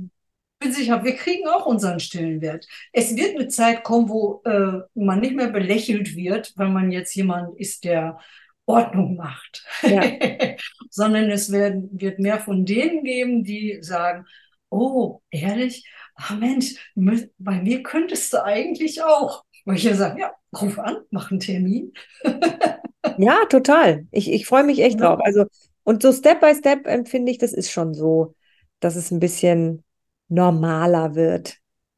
bin 0.59 0.73
sicher, 0.73 1.05
wir 1.05 1.15
kriegen 1.15 1.47
auch 1.47 1.67
unseren 1.67 2.01
Stellenwert. 2.01 2.67
Es 2.95 3.15
wird 3.15 3.37
eine 3.37 3.49
Zeit 3.49 3.85
kommen, 3.85 4.09
wo 4.09 4.41
äh, 4.47 4.81
man 4.95 5.21
nicht 5.21 5.37
mehr 5.37 5.51
belächelt 5.51 6.17
wird, 6.17 6.55
weil 6.57 6.71
man 6.71 6.91
jetzt 6.91 7.15
jemand 7.15 7.61
ist, 7.61 7.85
der 7.85 8.19
Ordnung 8.65 9.17
macht, 9.17 9.63
ja. 9.83 10.01
sondern 10.91 11.31
es 11.31 11.53
werden, 11.53 11.91
wird 11.93 12.19
mehr 12.19 12.39
von 12.39 12.65
denen 12.65 13.05
geben, 13.05 13.45
die 13.45 13.77
sagen, 13.83 14.25
oh, 14.71 15.21
ehrlich, 15.31 15.87
ah 16.15 16.35
Mensch, 16.35 16.77
bei 16.95 17.61
mir 17.61 17.83
könntest 17.83 18.33
du 18.33 18.43
eigentlich 18.43 19.03
auch. 19.03 19.45
Wo 19.67 19.73
ich 19.73 19.83
ja 19.83 19.95
sage, 19.95 20.19
ja, 20.19 20.33
ruf 20.59 20.79
an, 20.79 20.97
mach 21.11 21.31
einen 21.31 21.41
Termin. 21.41 21.93
Ja, 23.19 23.45
total. 23.49 24.07
Ich, 24.11 24.31
ich 24.31 24.47
freue 24.47 24.65
mich 24.65 24.81
echt 24.81 25.01
ja. 25.01 25.07
drauf. 25.07 25.21
Also, 25.23 25.45
und 25.85 26.03
so 26.03 26.13
Step 26.13 26.41
by 26.41 26.55
Step 26.55 26.87
empfinde 26.87 27.33
ich, 27.33 27.39
das 27.39 27.53
ist 27.53 27.71
schon 27.71 27.95
so, 27.95 28.35
dass 28.81 28.97
es 28.97 29.11
ein 29.11 29.21
bisschen 29.21 29.85
normaler 30.29 31.15
wird. 31.15 31.57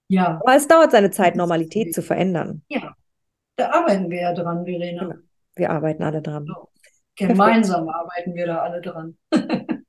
Ja. 0.08 0.40
Aber 0.44 0.56
es 0.56 0.68
dauert 0.68 0.92
seine 0.92 1.10
Zeit, 1.10 1.36
Normalität 1.36 1.94
zu 1.94 2.02
verändern. 2.02 2.62
Ja. 2.68 2.94
Da 3.56 3.70
arbeiten 3.70 4.10
wir 4.10 4.20
ja 4.20 4.32
dran, 4.32 4.64
Verena. 4.64 5.04
Genau. 5.04 5.16
Wir 5.54 5.70
arbeiten 5.70 6.02
alle 6.02 6.22
dran. 6.22 6.46
So. 6.46 6.68
Gemeinsam 7.16 7.88
arbeiten 7.88 8.34
wir 8.34 8.46
da 8.46 8.58
alle 8.62 8.80
dran. 8.80 9.16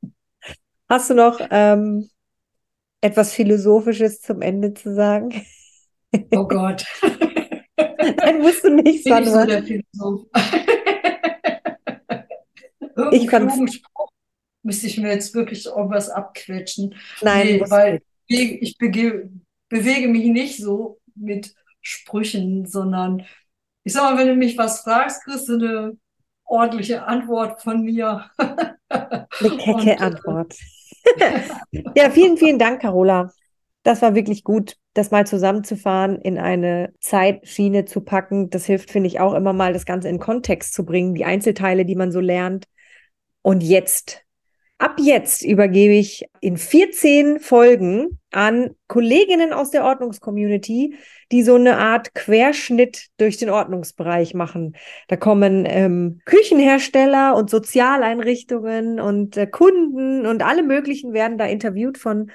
Hast 0.90 1.10
du 1.10 1.14
noch 1.14 1.40
ähm, 1.50 2.10
etwas 3.00 3.34
Philosophisches 3.34 4.22
zum 4.22 4.42
Ende 4.42 4.74
zu 4.74 4.94
sagen? 4.94 5.46
Oh 6.36 6.46
Gott. 6.46 6.84
Nein, 8.18 8.42
musst 8.42 8.64
du 8.64 8.70
nicht, 8.70 9.06
Bin 9.06 9.14
Sandra. 9.14 9.24
Ich 9.24 9.32
so 9.32 9.46
der 9.46 9.64
Philosoph 9.64 10.28
ich 13.12 13.30
fand 13.30 13.74
Spruch 13.74 14.12
müsste 14.64 14.88
ich 14.88 14.98
mir 14.98 15.10
jetzt 15.10 15.34
wirklich 15.34 15.66
irgendwas 15.66 16.10
abquetschen. 16.10 16.96
Nein, 17.22 17.48
nee, 17.48 17.64
weil 17.68 18.02
ich 18.28 18.78
bewege, 18.78 19.30
bewege 19.70 20.08
mich 20.08 20.26
nicht 20.26 20.58
so 20.58 21.00
mit 21.16 21.54
Sprüchen, 21.82 22.66
sondern 22.66 23.26
ich 23.84 23.94
sag 23.94 24.04
mal, 24.04 24.18
wenn 24.18 24.28
du 24.28 24.36
mich 24.36 24.58
was 24.58 24.82
fragst, 24.82 25.24
kriegst 25.24 25.50
du 25.50 25.54
eine 25.56 25.98
ordentliche 26.46 27.04
Antwort 27.04 27.62
von 27.62 27.82
mir. 27.82 28.30
Eine 28.38 29.28
kecke 29.58 29.74
Und, 29.74 29.88
äh, 29.88 29.98
Antwort. 29.98 30.56
ja, 31.96 32.10
vielen, 32.12 32.38
vielen 32.38 32.60
Dank, 32.60 32.82
Carola. 32.82 33.32
Das 33.84 34.04
war 34.04 34.14
wirklich 34.14 34.44
gut, 34.44 34.76
das 34.94 35.10
mal 35.10 35.26
zusammenzufahren, 35.26 36.20
in 36.20 36.38
eine 36.38 36.94
Zeitschiene 37.00 37.86
zu 37.86 38.02
packen. 38.02 38.52
Das 38.52 38.66
hilft, 38.66 38.92
finde 38.92 39.08
ich, 39.08 39.20
auch 39.20 39.34
immer 39.34 39.54
mal, 39.54 39.74
das 39.74 39.86
Ganze 39.86 40.10
in 40.10 40.20
Kontext 40.20 40.74
zu 40.74 40.86
bringen, 40.86 41.16
die 41.16 41.26
Einzelteile, 41.26 41.86
die 41.86 41.96
man 41.96 42.12
so 42.12 42.20
lernt. 42.20 42.66
Und 43.42 43.64
jetzt, 43.64 44.24
ab 44.78 44.96
jetzt 45.00 45.44
übergebe 45.44 45.94
ich 45.94 46.26
in 46.40 46.58
14 46.58 47.40
Folgen 47.40 48.20
an 48.32 48.72
Kolleginnen 48.88 49.54
aus 49.54 49.72
der 49.72 49.84
Ordnungscommunity, 49.84 50.96
die 51.32 51.44
so 51.44 51.56
eine 51.56 51.78
Art 51.78 52.14
Querschnitt 52.14 53.08
durch 53.18 53.38
den 53.38 53.50
Ordnungsbereich 53.50 54.34
machen. 54.34 54.76
Da 55.08 55.16
kommen 55.16 55.66
ähm, 55.68 56.22
Küchenhersteller 56.26 57.36
und 57.36 57.50
Sozialeinrichtungen 57.50 59.00
und 59.00 59.38
äh, 59.38 59.48
Kunden 59.48 60.26
und 60.26 60.44
alle 60.44 60.64
möglichen 60.64 61.14
werden 61.14 61.38
da 61.38 61.46
interviewt 61.46 61.98
von 61.98 62.32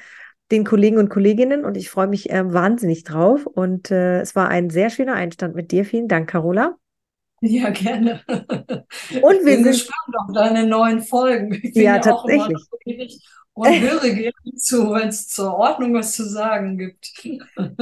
den 0.50 0.64
Kollegen 0.64 0.98
und 0.98 1.08
Kolleginnen 1.08 1.64
und 1.64 1.76
ich 1.76 1.90
freue 1.90 2.06
mich 2.06 2.30
äh, 2.30 2.52
wahnsinnig 2.52 3.04
drauf. 3.04 3.46
Und 3.46 3.90
äh, 3.90 4.20
es 4.20 4.36
war 4.36 4.48
ein 4.48 4.70
sehr 4.70 4.90
schöner 4.90 5.14
Einstand 5.14 5.54
mit 5.54 5.72
dir. 5.72 5.84
Vielen 5.84 6.08
Dank, 6.08 6.30
Carola. 6.30 6.76
Ja, 7.40 7.70
gerne. 7.70 8.22
Und 8.28 9.44
wir 9.44 9.54
sind 9.54 9.64
gespannt 9.64 10.16
auf 10.18 10.34
deine 10.34 10.66
neuen 10.66 11.02
Folgen. 11.02 11.52
Ich 11.54 11.74
bin 11.74 11.82
ja, 11.82 11.96
ja 11.96 11.98
tatsächlich. 12.00 12.66
und 13.52 13.80
höre 13.80 14.08
gerne 14.10 14.32
zu, 14.56 14.92
wenn 14.92 15.08
es 15.08 15.28
zur 15.28 15.54
Ordnung 15.54 15.94
was 15.94 16.12
zu 16.12 16.28
sagen 16.28 16.78
gibt. 16.78 17.12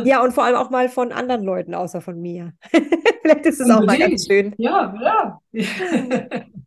Ja, 0.05 0.23
und 0.23 0.33
vor 0.33 0.45
allem 0.45 0.57
auch 0.57 0.71
mal 0.71 0.89
von 0.89 1.13
anderen 1.13 1.45
Leuten 1.45 1.75
außer 1.75 2.01
von 2.01 2.21
mir. 2.21 2.53
Vielleicht 3.23 3.47
ist 3.47 3.61
es 3.61 3.71
auch 3.71 3.85
mal 3.85 3.99
ganz 3.99 4.27
schön. 4.27 4.55
Ja, 4.59 4.95
ja. 5.01 5.41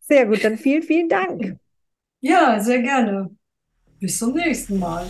Sehr 0.02 0.26
gut, 0.26 0.44
dann 0.44 0.58
vielen, 0.58 0.84
vielen 0.84 1.10
Dank. 1.10 1.58
Ja, 2.22 2.60
sehr 2.60 2.82
gerne. 2.82 3.30
Bis 4.00 4.18
zum 4.18 4.34
nächsten 4.34 4.80
Mal. 4.80 5.06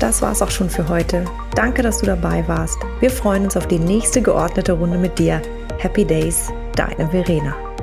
Das 0.00 0.20
war's 0.22 0.42
auch 0.42 0.50
schon 0.50 0.68
für 0.68 0.88
heute. 0.88 1.24
Danke, 1.54 1.82
dass 1.82 1.98
du 1.98 2.06
dabei 2.06 2.46
warst. 2.48 2.78
Wir 3.00 3.10
freuen 3.10 3.44
uns 3.44 3.56
auf 3.56 3.68
die 3.68 3.78
nächste 3.78 4.20
geordnete 4.20 4.72
Runde 4.72 4.98
mit 4.98 5.18
dir. 5.18 5.40
Happy 5.78 6.04
Days, 6.04 6.52
deine 6.74 7.08
Verena. 7.08 7.73